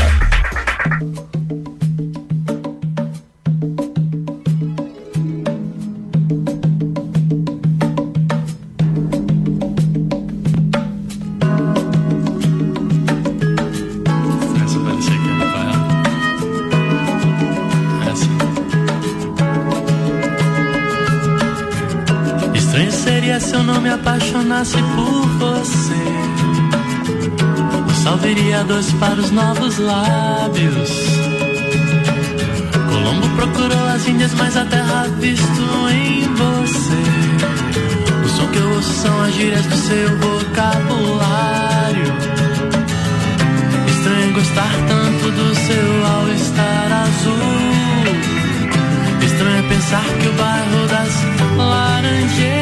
Se 23.40 23.54
eu 23.54 23.62
não 23.62 23.80
me 23.80 23.90
apaixonasse 23.90 24.76
por 24.96 25.26
você. 25.38 26.08
Viria 28.28 28.62
dois 28.64 28.92
para 28.94 29.14
os 29.14 29.30
novos 29.30 29.78
lábios. 29.78 30.90
Colombo 32.90 33.28
procurou 33.36 33.86
as 33.88 34.06
Índias, 34.06 34.34
mas 34.34 34.54
a 34.54 34.64
terra 34.66 35.06
visto 35.18 35.62
em 35.90 36.24
você. 36.34 37.02
O 38.22 38.28
som 38.28 38.46
que 38.48 38.58
eu 38.58 38.70
ouço 38.74 38.92
são 38.92 39.22
as 39.22 39.32
gírias 39.34 39.64
do 39.64 39.76
seu 39.76 40.18
vocabulário. 40.18 42.12
Estranho 43.88 44.34
gostar 44.34 44.72
tanto 44.88 45.30
do 45.30 45.54
seu 45.54 46.06
all-star 46.06 46.92
azul. 46.92 47.38
Estranho 49.24 49.68
pensar 49.68 50.04
que 50.20 50.28
o 50.28 50.32
bairro 50.32 50.86
das 50.88 51.14
Laranjeiras 51.56 52.57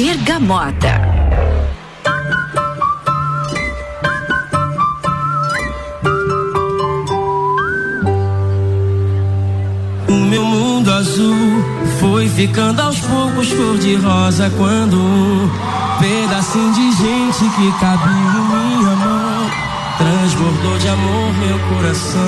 Bergamota. 0.00 0.94
O 10.08 10.12
meu 10.12 10.44
mundo 10.44 10.92
azul 10.92 11.34
foi 11.98 12.28
ficando 12.28 12.80
aos 12.80 13.00
poucos 13.00 13.52
cor 13.52 13.76
de 13.78 13.96
rosa 13.96 14.48
quando 14.56 15.00
um 15.00 15.50
pedacinho 15.98 16.72
de 16.74 16.92
gente 16.92 17.40
que 17.56 17.80
cabia 17.80 18.12
em 18.12 18.76
minha 18.76 18.94
mão 18.94 19.50
transbordou 19.98 20.78
de 20.78 20.88
amor 20.90 21.34
meu 21.40 21.58
coração. 21.74 22.22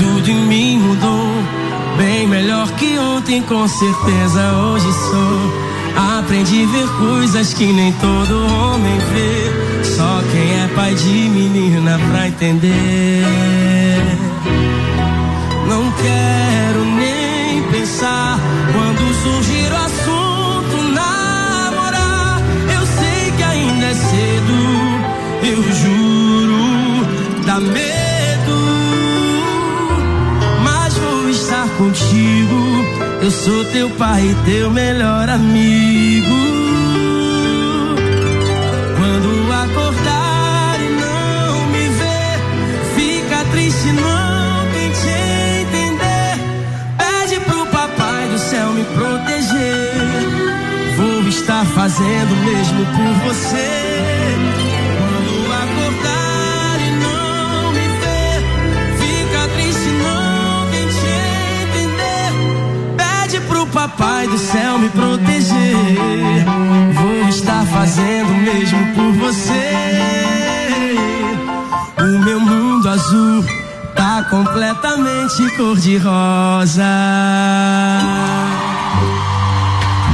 Tudo 0.00 0.28
em 0.28 0.46
mim 0.48 0.78
mudou, 0.80 1.30
bem 1.96 2.26
melhor 2.26 2.70
que 2.72 2.98
ontem, 2.98 3.42
com 3.42 3.66
certeza 3.68 4.52
hoje 4.52 4.92
sou. 4.92 5.64
Aprendi 6.18 6.64
a 6.64 6.66
ver 6.66 6.88
coisas 6.98 7.54
que 7.54 7.72
nem 7.72 7.92
todo 7.92 8.46
homem 8.46 8.98
vê. 9.12 9.84
Só 9.84 10.22
quem 10.32 10.62
é 10.62 10.68
pai 10.74 10.94
de 10.94 11.28
menina 11.28 11.98
pra 12.10 12.28
entender. 12.28 13.24
Não 15.68 15.90
quero 15.92 16.84
nem 16.96 17.62
pensar 17.70 18.38
quando 18.72 19.14
surgir 19.22 19.72
o 19.72 19.76
assunto 19.76 20.76
namorar. 20.92 22.40
Eu 22.74 22.86
sei 22.86 23.32
que 23.36 23.42
ainda 23.42 23.86
é 23.86 23.94
cedo, 23.94 24.56
eu 25.42 25.62
juro, 25.72 27.44
dá 27.46 27.60
medo. 27.60 27.83
Contigo. 31.78 32.84
Eu 33.22 33.30
sou 33.30 33.64
teu 33.66 33.90
pai 33.90 34.22
e 34.22 34.34
teu 34.50 34.70
melhor 34.70 35.28
amigo. 35.28 36.34
Quando 38.96 39.52
acordar 39.52 40.76
e 40.80 40.88
não 41.00 41.66
me 41.68 41.88
ver, 41.88 42.38
fica 42.96 43.44
triste, 43.52 43.92
não 43.92 44.66
tente 44.72 45.08
entender. 45.62 46.34
Pede 46.98 47.40
pro 47.40 47.66
papai 47.66 48.28
do 48.28 48.38
céu 48.38 48.70
me 48.72 48.84
proteger. 48.84 49.94
Vou 50.96 51.28
estar 51.28 51.64
fazendo 51.66 52.32
o 52.32 52.44
mesmo 52.44 52.86
por 52.86 53.28
você. 53.28 54.73
Papai 63.96 64.26
do 64.26 64.38
céu 64.38 64.78
me 64.78 64.88
proteger. 64.88 66.44
Vou 66.94 67.28
estar 67.28 67.64
fazendo 67.66 68.32
o 68.32 68.36
mesmo 68.36 68.94
por 68.94 69.12
você. 69.12 69.70
O 71.98 72.24
meu 72.24 72.40
mundo 72.40 72.88
azul 72.88 73.44
tá 73.94 74.26
completamente 74.30 75.56
cor 75.56 75.76
de 75.76 75.96
rosa. 75.98 76.84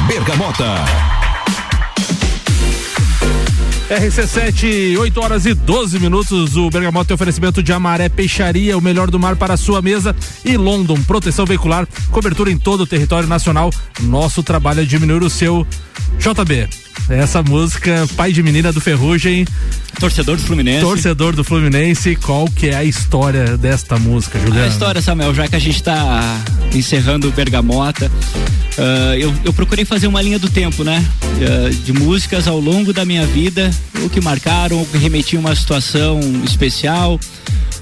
Bergamota. 0.06 1.09
RC7, 3.90 4.96
8 4.96 5.20
horas 5.20 5.46
e 5.46 5.52
12 5.52 5.98
minutos. 5.98 6.56
O 6.56 6.70
Bergamota 6.70 7.08
tem 7.08 7.14
oferecimento 7.16 7.60
de 7.60 7.72
Amaré 7.72 8.08
Peixaria, 8.08 8.78
o 8.78 8.80
melhor 8.80 9.10
do 9.10 9.18
mar 9.18 9.34
para 9.34 9.54
a 9.54 9.56
sua 9.56 9.82
mesa. 9.82 10.14
E 10.44 10.56
London, 10.56 11.02
proteção 11.02 11.44
veicular, 11.44 11.88
cobertura 12.12 12.52
em 12.52 12.56
todo 12.56 12.82
o 12.82 12.86
território 12.86 13.28
nacional. 13.28 13.68
Nosso 14.02 14.44
trabalho 14.44 14.82
é 14.82 14.84
diminuir 14.84 15.24
o 15.24 15.28
seu. 15.28 15.66
JB, 16.18 16.68
essa 17.08 17.42
música, 17.42 18.06
pai 18.16 18.32
de 18.32 18.42
menina 18.42 18.72
do 18.72 18.80
Ferrugem. 18.80 19.46
Torcedor 19.98 20.36
do 20.36 20.42
Fluminense. 20.42 20.80
Torcedor 20.80 21.34
do 21.34 21.44
Fluminense. 21.44 22.16
Qual 22.16 22.46
que 22.46 22.68
é 22.68 22.76
a 22.76 22.84
história 22.84 23.56
desta 23.56 23.98
música, 23.98 24.38
Juliano? 24.38 24.64
A 24.64 24.68
história, 24.68 25.02
Samuel, 25.02 25.34
já 25.34 25.48
que 25.48 25.56
a 25.56 25.58
gente 25.58 25.76
está 25.76 26.38
encerrando 26.74 27.28
o 27.28 27.32
Bergamota, 27.32 28.06
uh, 28.06 29.14
eu, 29.18 29.34
eu, 29.44 29.52
procurei 29.52 29.84
fazer 29.84 30.06
uma 30.06 30.22
linha 30.22 30.38
do 30.38 30.48
tempo, 30.48 30.84
né? 30.84 31.04
Uh, 31.22 31.74
de 31.74 31.92
músicas 31.92 32.46
ao 32.46 32.58
longo 32.58 32.92
da 32.92 33.04
minha 33.04 33.26
vida, 33.26 33.70
o 34.02 34.08
que 34.08 34.20
marcaram, 34.20 34.80
o 34.80 34.86
que 34.86 34.96
remetiam 34.96 35.42
a 35.42 35.46
uma 35.48 35.56
situação 35.56 36.20
especial, 36.44 37.18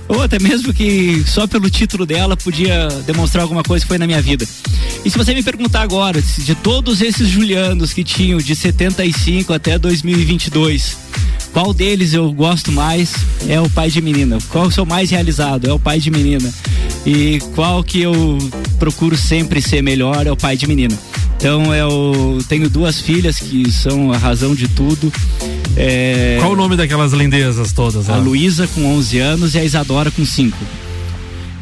ou 0.09 0.23
até 0.23 0.39
mesmo 0.39 0.73
que 0.73 1.23
só 1.27 1.47
pelo 1.47 1.69
título 1.69 2.07
dela 2.07 2.37
podia 2.37 2.89
demonstrar 3.07 3.43
alguma 3.43 3.63
coisa 3.63 3.85
que 3.85 3.89
foi 3.89 3.99
na 3.99 4.07
minha 4.07 4.23
vida. 4.23 4.47
E 5.05 5.11
se 5.11 5.17
você 5.17 5.35
me 5.35 5.43
perguntar 5.43 5.83
agora, 5.83 6.21
de 6.21 6.55
todos 6.55 7.01
esses 7.03 7.29
Julianos 7.29 7.93
que 7.93 8.03
tinham 8.03 8.39
de 8.39 8.57
75 8.57 9.53
até 9.53 9.79
2022, 9.79 10.97
qual 11.53 11.73
deles 11.73 12.15
eu 12.15 12.33
gosto 12.33 12.73
mais 12.73 13.15
é 13.49 13.61
o 13.61 13.69
pai 13.71 13.91
de 13.91 14.01
menina? 14.01 14.39
Qual 14.49 14.71
sou 14.71 14.87
mais 14.87 15.11
realizado? 15.11 15.69
É 15.69 15.73
o 15.73 15.79
pai 15.79 16.01
de 16.01 16.11
menina. 16.11 16.53
E 17.07 17.39
qual 17.55 17.83
que 17.85 18.01
eu 18.01 18.39
procuro 18.79 19.17
sempre 19.17 19.61
ser 19.61 19.83
melhor 19.83 20.27
é 20.27 20.33
o 20.33 20.37
pai 20.37 20.57
de 20.57 20.67
menina. 20.67 20.99
Então 21.39 21.73
eu 21.73 22.41
tenho 22.49 22.69
duas 22.69 23.01
filhas 23.01 23.39
que 23.39 23.71
são 23.71 24.13
a 24.13 24.19
razão 24.19 24.57
de 24.57 24.67
tudo. 24.67 25.13
É... 25.77 26.37
Qual 26.41 26.53
o 26.53 26.57
nome 26.57 26.77
daquelas 26.77 27.13
lindezas 27.13 27.71
todas? 27.73 28.11
A 28.11 28.17
Luísa 28.17 28.67
com 28.67 28.85
11 28.97 29.19
anos 29.21 29.55
e 29.55 29.59
a 29.59 29.65
Isadora 29.65 30.11
com 30.11 30.25
5. 30.27 30.59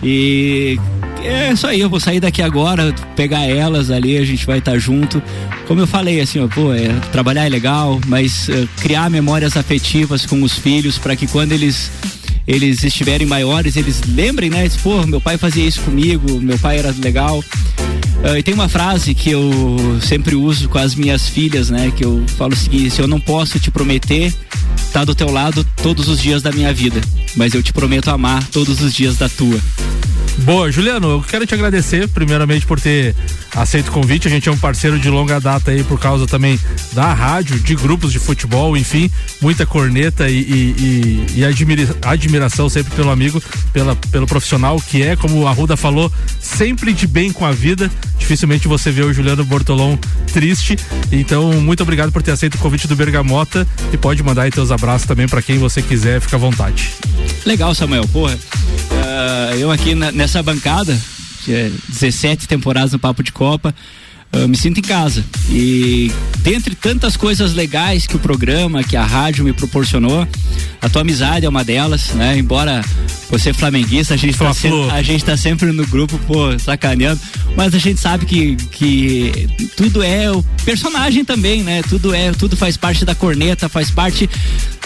E 0.03 0.79
é 1.23 1.53
isso 1.53 1.67
aí, 1.67 1.81
eu 1.81 1.91
vou 1.91 2.01
sair 2.01 2.21
daqui 2.21 2.41
agora, 2.41 2.95
pegar 3.15 3.45
elas 3.45 3.91
ali, 3.91 4.17
a 4.17 4.25
gente 4.25 4.47
vai 4.47 4.61
estar 4.61 4.73
tá 4.73 4.79
junto. 4.79 5.23
Como 5.67 5.81
eu 5.81 5.87
falei, 5.87 6.23
assim, 6.23 6.41
ó, 6.41 6.49
pô, 6.49 6.73
é, 6.73 6.89
trabalhar 7.13 7.45
é 7.45 7.49
legal, 7.51 8.01
mas 8.07 8.49
uh, 8.49 8.67
criar 8.81 9.11
memórias 9.11 9.59
afetivas 9.59 10.25
com 10.25 10.43
os 10.43 10.55
filhos 10.55 10.97
para 10.97 11.15
que 11.15 11.27
quando 11.27 11.53
eles 11.53 11.91
eles 12.47 12.85
estiverem 12.85 13.27
maiores, 13.27 13.77
eles 13.77 14.01
lembrem, 14.09 14.49
né? 14.49 14.67
Pô, 14.83 15.05
meu 15.07 15.21
pai 15.21 15.37
fazia 15.37 15.67
isso 15.67 15.83
comigo, 15.83 16.41
meu 16.41 16.59
pai 16.59 16.79
era 16.79 16.95
legal. 17.03 17.43
Uh, 18.25 18.39
e 18.39 18.43
tem 18.43 18.55
uma 18.55 18.69
frase 18.69 19.15
que 19.15 19.31
eu 19.31 19.47
sempre 20.01 20.35
uso 20.35 20.69
com 20.69 20.79
as 20.79 20.95
minhas 20.95 21.29
filhas, 21.29 21.71
né? 21.71 21.93
Que 21.95 22.05
eu 22.05 22.25
falo 22.37 22.55
o 22.55 22.57
seguinte: 22.57 23.01
eu 23.01 23.07
não 23.07 23.21
posso 23.21 23.61
te 23.61 23.71
prometer 23.71 24.35
estar 24.77 25.01
tá 25.01 25.05
do 25.05 25.15
teu 25.15 25.31
lado 25.31 25.67
todos 25.83 26.09
os 26.09 26.21
dias 26.21 26.43
da 26.43 26.51
minha 26.51 26.73
vida, 26.73 27.01
mas 27.37 27.55
eu 27.55 27.63
te 27.63 27.73
prometo 27.73 28.09
amar 28.09 28.43
todos 28.49 28.81
os 28.81 28.93
dias 28.93 29.17
da 29.17 29.29
tua. 29.29 29.61
Boa, 30.39 30.71
Juliano, 30.71 31.11
eu 31.11 31.25
quero 31.27 31.47
te 31.47 31.55
agradecer 31.55 32.07
primeiramente 32.09 32.67
por 32.67 32.81
ter 32.81 33.15
aceito 33.55 33.89
o 33.89 33.93
convite. 33.93 34.29
A 34.29 34.31
gente 34.31 34.49
é 34.49 34.53
um 34.53 34.57
parceiro 34.57 34.99
de 34.99 35.09
longa 35.09 35.41
data 35.41 35.71
aí 35.71 35.83
por 35.83 35.99
causa 35.99 36.27
também 36.27 36.61
da 36.93 37.13
rádio, 37.15 37.59
de 37.59 37.75
grupos 37.75 38.13
de 38.13 38.19
futebol, 38.19 38.77
enfim, 38.77 39.11
muita 39.41 39.65
corneta 39.65 40.29
e, 40.29 40.39
e, 40.39 41.27
e, 41.35 41.41
e 41.41 41.45
admira, 41.45 41.97
admiração 42.03 42.69
sempre 42.69 42.95
pelo 42.95 43.11
amigo, 43.11 43.43
pela, 43.73 43.97
pelo 43.97 44.27
profissional 44.27 44.81
que 44.81 45.03
é, 45.03 45.17
como 45.17 45.47
a 45.47 45.53
Ruda 45.53 45.77
falou, 45.77 46.13
sempre 46.39 46.93
de 46.93 47.07
bem 47.07 47.33
com 47.33 47.45
a 47.45 47.53
vida. 47.53 47.91
Dificilmente 48.19 48.69
você 48.69 48.91
vê 48.91 49.03
o 49.03 49.13
Juliano 49.13 49.45
Bortolom 49.45 49.97
triste. 50.33 50.77
Então, 51.11 51.53
muito 51.55 51.83
obrigado 51.83 52.13
por 52.13 52.23
ter 52.23 52.33
aceito 52.33 52.57
o 52.57 52.59
convite 52.59 52.87
do 52.87 52.95
Bergamota 52.95 53.67
e 53.93 53.97
pode 53.97 54.23
mandar 54.23 54.43
aí 54.43 54.51
teus 54.51 54.71
abraços 54.71 55.07
também 55.07 55.27
para 55.27 55.41
quem 55.41 55.59
você 55.59 55.81
quiser, 55.81 56.21
fica 56.21 56.37
à 56.37 56.39
vontade. 56.39 56.93
Legal, 57.45 57.75
Samuel, 57.75 58.07
porra. 58.09 58.39
Uh, 59.17 59.55
eu 59.59 59.71
aqui 59.71 59.95
na, 59.95 60.13
nessa 60.13 60.43
bancada, 60.43 60.99
que 61.43 61.55
é 61.55 61.71
17 61.89 62.47
temporadas 62.47 62.93
no 62.93 62.99
Papo 62.99 63.23
de 63.23 63.33
Copa, 63.33 63.75
eu 64.31 64.47
me 64.47 64.57
sinto 64.57 64.79
em 64.79 64.83
casa. 64.83 65.25
E 65.51 66.13
dentre 66.41 66.75
tantas 66.75 67.17
coisas 67.17 67.55
legais 67.55 68.07
que 68.07 68.17
o 68.17 68.19
programa, 68.19 68.85
que 68.85 68.97
a 68.97 69.05
rádio 69.05 69.45
me 69.45 69.55
proporcionou, 69.55 70.29
a 70.83 70.89
tua 70.91 71.01
amizade 71.01 71.47
é 71.47 71.49
uma 71.49 71.65
delas, 71.65 72.11
né? 72.11 72.37
Embora 72.37 72.83
você 73.31 73.53
flamenguista, 73.53 74.15
a 74.15 74.17
gente, 74.17 74.37
tá 74.39 74.53
sempre, 74.53 75.21
tá 75.25 75.37
sempre 75.37 75.73
no 75.73 75.87
grupo, 75.87 76.19
pô, 76.27 76.59
sacaneando, 76.59 77.21
mas 77.57 77.75
a 77.75 77.79
gente 77.79 78.01
sabe 78.01 78.25
que, 78.25 78.57
que 78.71 79.49
tudo 79.77 80.03
é 80.03 80.31
o 80.31 80.43
personagem 80.65 81.25
também, 81.25 81.63
né? 81.63 81.83
Tudo 81.83 82.15
é, 82.15 82.31
tudo 82.33 82.57
faz 82.57 82.77
parte 82.77 83.05
da 83.05 83.15
corneta, 83.15 83.69
faz 83.69 83.91
parte 83.91 84.29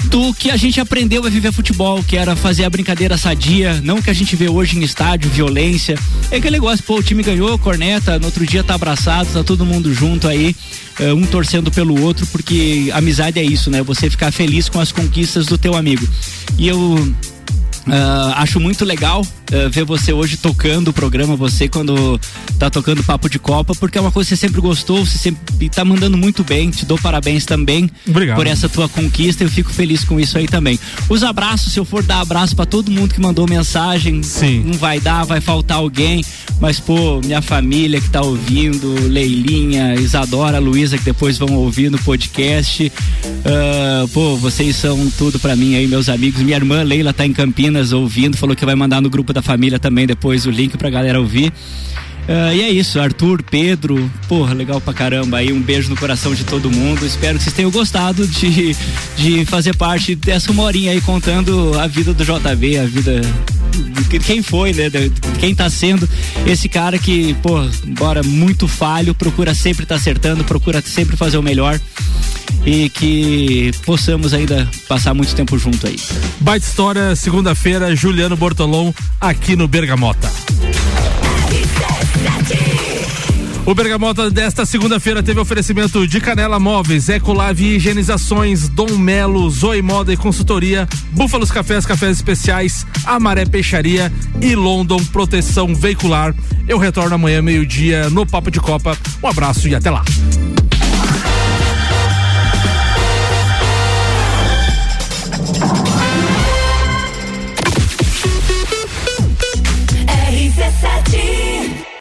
do 0.05 0.32
que 0.32 0.51
a 0.51 0.57
gente 0.57 0.80
aprendeu 0.80 1.24
a 1.24 1.28
viver 1.28 1.53
futebol, 1.53 2.03
que 2.03 2.16
era 2.16 2.34
fazer 2.34 2.64
a 2.64 2.70
brincadeira 2.70 3.18
sadia, 3.18 3.80
não 3.82 4.01
que 4.01 4.09
a 4.09 4.14
gente 4.14 4.34
vê 4.34 4.49
hoje 4.49 4.78
em 4.78 4.82
estádio, 4.82 5.30
violência. 5.30 5.99
É 6.30 6.36
aquele 6.36 6.53
negócio, 6.53 6.84
pô, 6.84 6.97
o 6.97 7.03
time 7.03 7.22
ganhou, 7.22 7.59
corneta, 7.59 8.18
no 8.18 8.26
outro 8.26 8.47
dia 8.47 8.64
tá 8.64 8.74
abraçado, 8.74 9.32
tá 9.32 9.45
todo 9.45 9.66
mundo 9.66 9.93
junto 9.93 10.26
aí, 10.26 10.57
uh, 10.99 11.14
um 11.14 11.26
torcendo 11.26 11.70
pelo 11.70 12.01
outro, 12.03 12.26
porque 12.28 12.91
amizade 12.95 13.38
é 13.38 13.45
isso, 13.45 13.70
né? 13.70 13.82
Você 13.82 14.09
ficar 14.09 14.32
feliz 14.32 14.68
com 14.68 14.80
as 14.80 14.91
conquistas 14.91 15.47
do 15.47 15.59
teu 15.59 15.76
amigo. 15.76 16.09
E 16.59 16.66
eu 16.66 17.14
Uh, 17.87 18.35
acho 18.37 18.61
muito 18.61 18.85
legal 18.85 19.22
uh, 19.22 19.70
ver 19.70 19.85
você 19.85 20.12
hoje 20.12 20.37
tocando 20.37 20.89
o 20.89 20.93
programa, 20.93 21.35
você 21.35 21.66
quando 21.66 22.20
tá 22.59 22.68
tocando 22.68 23.03
Papo 23.03 23.28
de 23.28 23.39
Copa, 23.39 23.72
porque 23.74 23.97
é 23.97 24.01
uma 24.01 24.12
coisa 24.12 24.28
que 24.28 24.37
você 24.37 24.47
sempre 24.47 24.61
gostou, 24.61 25.05
você 25.05 25.16
sempre 25.16 25.68
tá 25.70 25.85
mandando 25.85 26.16
muito 26.16 26.45
bem, 26.45 26.70
te 26.70 26.85
dou 26.85 26.99
parabéns 26.99 27.47
também 27.47 27.91
Obrigado. 28.07 28.37
por 28.37 28.47
essa 28.47 28.68
tua 28.68 28.89
conquista, 28.89 29.45
eu 29.45 29.49
fico 29.49 29.72
feliz 29.72 30.05
com 30.05 30.20
isso 30.20 30.37
aí 30.37 30.47
também. 30.47 30.78
Os 31.09 31.22
abraços, 31.22 31.72
se 31.72 31.81
eu 31.81 31.85
for 31.85 32.03
dar 32.03 32.20
abraço 32.20 32.55
para 32.55 32.66
todo 32.66 32.91
mundo 32.91 33.14
que 33.14 33.20
mandou 33.20 33.49
mensagem, 33.49 34.22
Sim. 34.22 34.62
não 34.66 34.74
vai 34.74 35.01
dar, 35.01 35.24
vai 35.24 35.41
faltar 35.41 35.78
alguém, 35.78 36.22
mas 36.61 36.78
pô, 36.78 37.20
minha 37.24 37.41
família 37.41 38.01
que 38.01 38.11
tá 38.11 38.20
ouvindo, 38.20 39.09
Leilinha, 39.09 39.95
Isadora, 39.95 40.59
Luísa, 40.59 40.99
que 40.99 41.05
depois 41.05 41.39
vão 41.39 41.55
ouvir 41.55 41.91
no 41.91 41.99
podcast, 41.99 42.93
uh, 43.24 44.09
pô, 44.09 44.37
vocês 44.37 44.76
são 44.76 45.11
tudo 45.16 45.39
para 45.39 45.57
mim 45.57 45.76
aí, 45.76 45.87
meus 45.87 46.11
amigos, 46.11 46.43
minha 46.43 46.57
irmã 46.57 46.83
Leila 46.83 47.14
tá 47.14 47.24
em 47.24 47.33
Campinas 47.33 47.70
ouvindo, 47.93 48.37
falou 48.37 48.57
que 48.57 48.64
vai 48.64 48.75
mandar 48.75 49.01
no 49.01 49.09
grupo 49.11 49.33
da 49.33 49.43
família 49.43 49.79
também 49.79 50.07
depois 50.07 50.47
o 50.47 50.51
link 50.51 50.77
pra 50.77 50.91
galera 50.91 51.21
ouvir. 51.21 51.53
Uh, 52.31 52.55
e 52.55 52.62
é 52.62 52.70
isso, 52.70 53.01
Arthur, 53.01 53.43
Pedro, 53.43 54.09
porra, 54.28 54.55
legal 54.55 54.81
pra 54.81 54.95
caramba 54.95 55.39
aí, 55.39 55.53
um 55.53 55.61
beijo 55.61 55.91
no 55.91 55.97
coração 55.97 56.33
de 56.33 56.45
todo 56.45 56.70
mundo. 56.70 57.05
Espero 57.05 57.37
que 57.37 57.43
vocês 57.43 57.57
tenham 57.57 57.72
gostado 57.72 58.24
de, 58.24 58.76
de 59.16 59.45
fazer 59.47 59.74
parte 59.74 60.14
dessa 60.14 60.53
uma 60.53 60.62
horinha 60.62 60.93
aí 60.93 61.01
contando 61.01 61.76
a 61.76 61.89
vida 61.89 62.14
do 62.14 62.24
JB, 62.24 62.78
a 62.78 62.85
vida 62.85 63.20
quem 64.24 64.43
foi, 64.43 64.72
né? 64.72 64.85
Quem 65.41 65.57
tá 65.57 65.68
sendo 65.68 66.09
esse 66.47 66.68
cara 66.68 67.01
que, 67.01 67.35
pô, 67.35 67.64
embora 67.85 68.22
muito 68.22 68.68
falho, 68.68 69.12
procura 69.12 69.53
sempre 69.53 69.83
estar 69.83 69.97
tá 69.97 70.01
acertando, 70.01 70.45
procura 70.45 70.81
sempre 70.81 71.16
fazer 71.16 71.37
o 71.37 71.43
melhor 71.43 71.81
e 72.64 72.91
que 72.91 73.72
possamos 73.85 74.33
ainda 74.33 74.68
passar 74.87 75.14
muito 75.14 75.35
tempo 75.35 75.59
junto 75.59 75.85
aí. 75.85 75.97
Baita 76.39 76.64
história, 76.64 77.16
segunda-feira, 77.16 77.97
Juliano 77.97 78.37
Bortolom, 78.37 78.93
aqui 79.20 79.57
no 79.57 79.66
Bergamota. 79.66 80.31
O 83.67 83.75
Bergamota 83.75 84.31
desta 84.31 84.65
segunda-feira 84.65 85.23
teve 85.23 85.39
oferecimento 85.39 86.07
de 86.07 86.21
Canela 86.21 86.59
Móveis, 86.59 87.09
Ecolave 87.09 87.77
Higienizações, 87.77 88.69
Dom 88.69 88.97
Melo, 88.97 89.49
Zoe 89.51 89.83
Moda 89.83 90.13
e 90.13 90.17
Consultoria, 90.17 90.89
Búfalos 91.13 91.51
Cafés, 91.51 91.85
Cafés 91.85 92.17
Especiais, 92.17 92.87
Amaré 93.05 93.45
Peixaria 93.45 94.11
e 94.41 94.57
London 94.57 95.05
Proteção 95.13 95.75
Veicular. 95.75 96.35
Eu 96.67 96.79
retorno 96.79 97.15
amanhã 97.15 97.43
meio-dia 97.43 98.09
no 98.09 98.27
Papo 98.27 98.51
de 98.51 98.59
Copa. 98.59 98.97
Um 99.23 99.29
abraço 99.29 99.69
e 99.69 99.75
até 99.75 99.91
lá. 99.91 100.05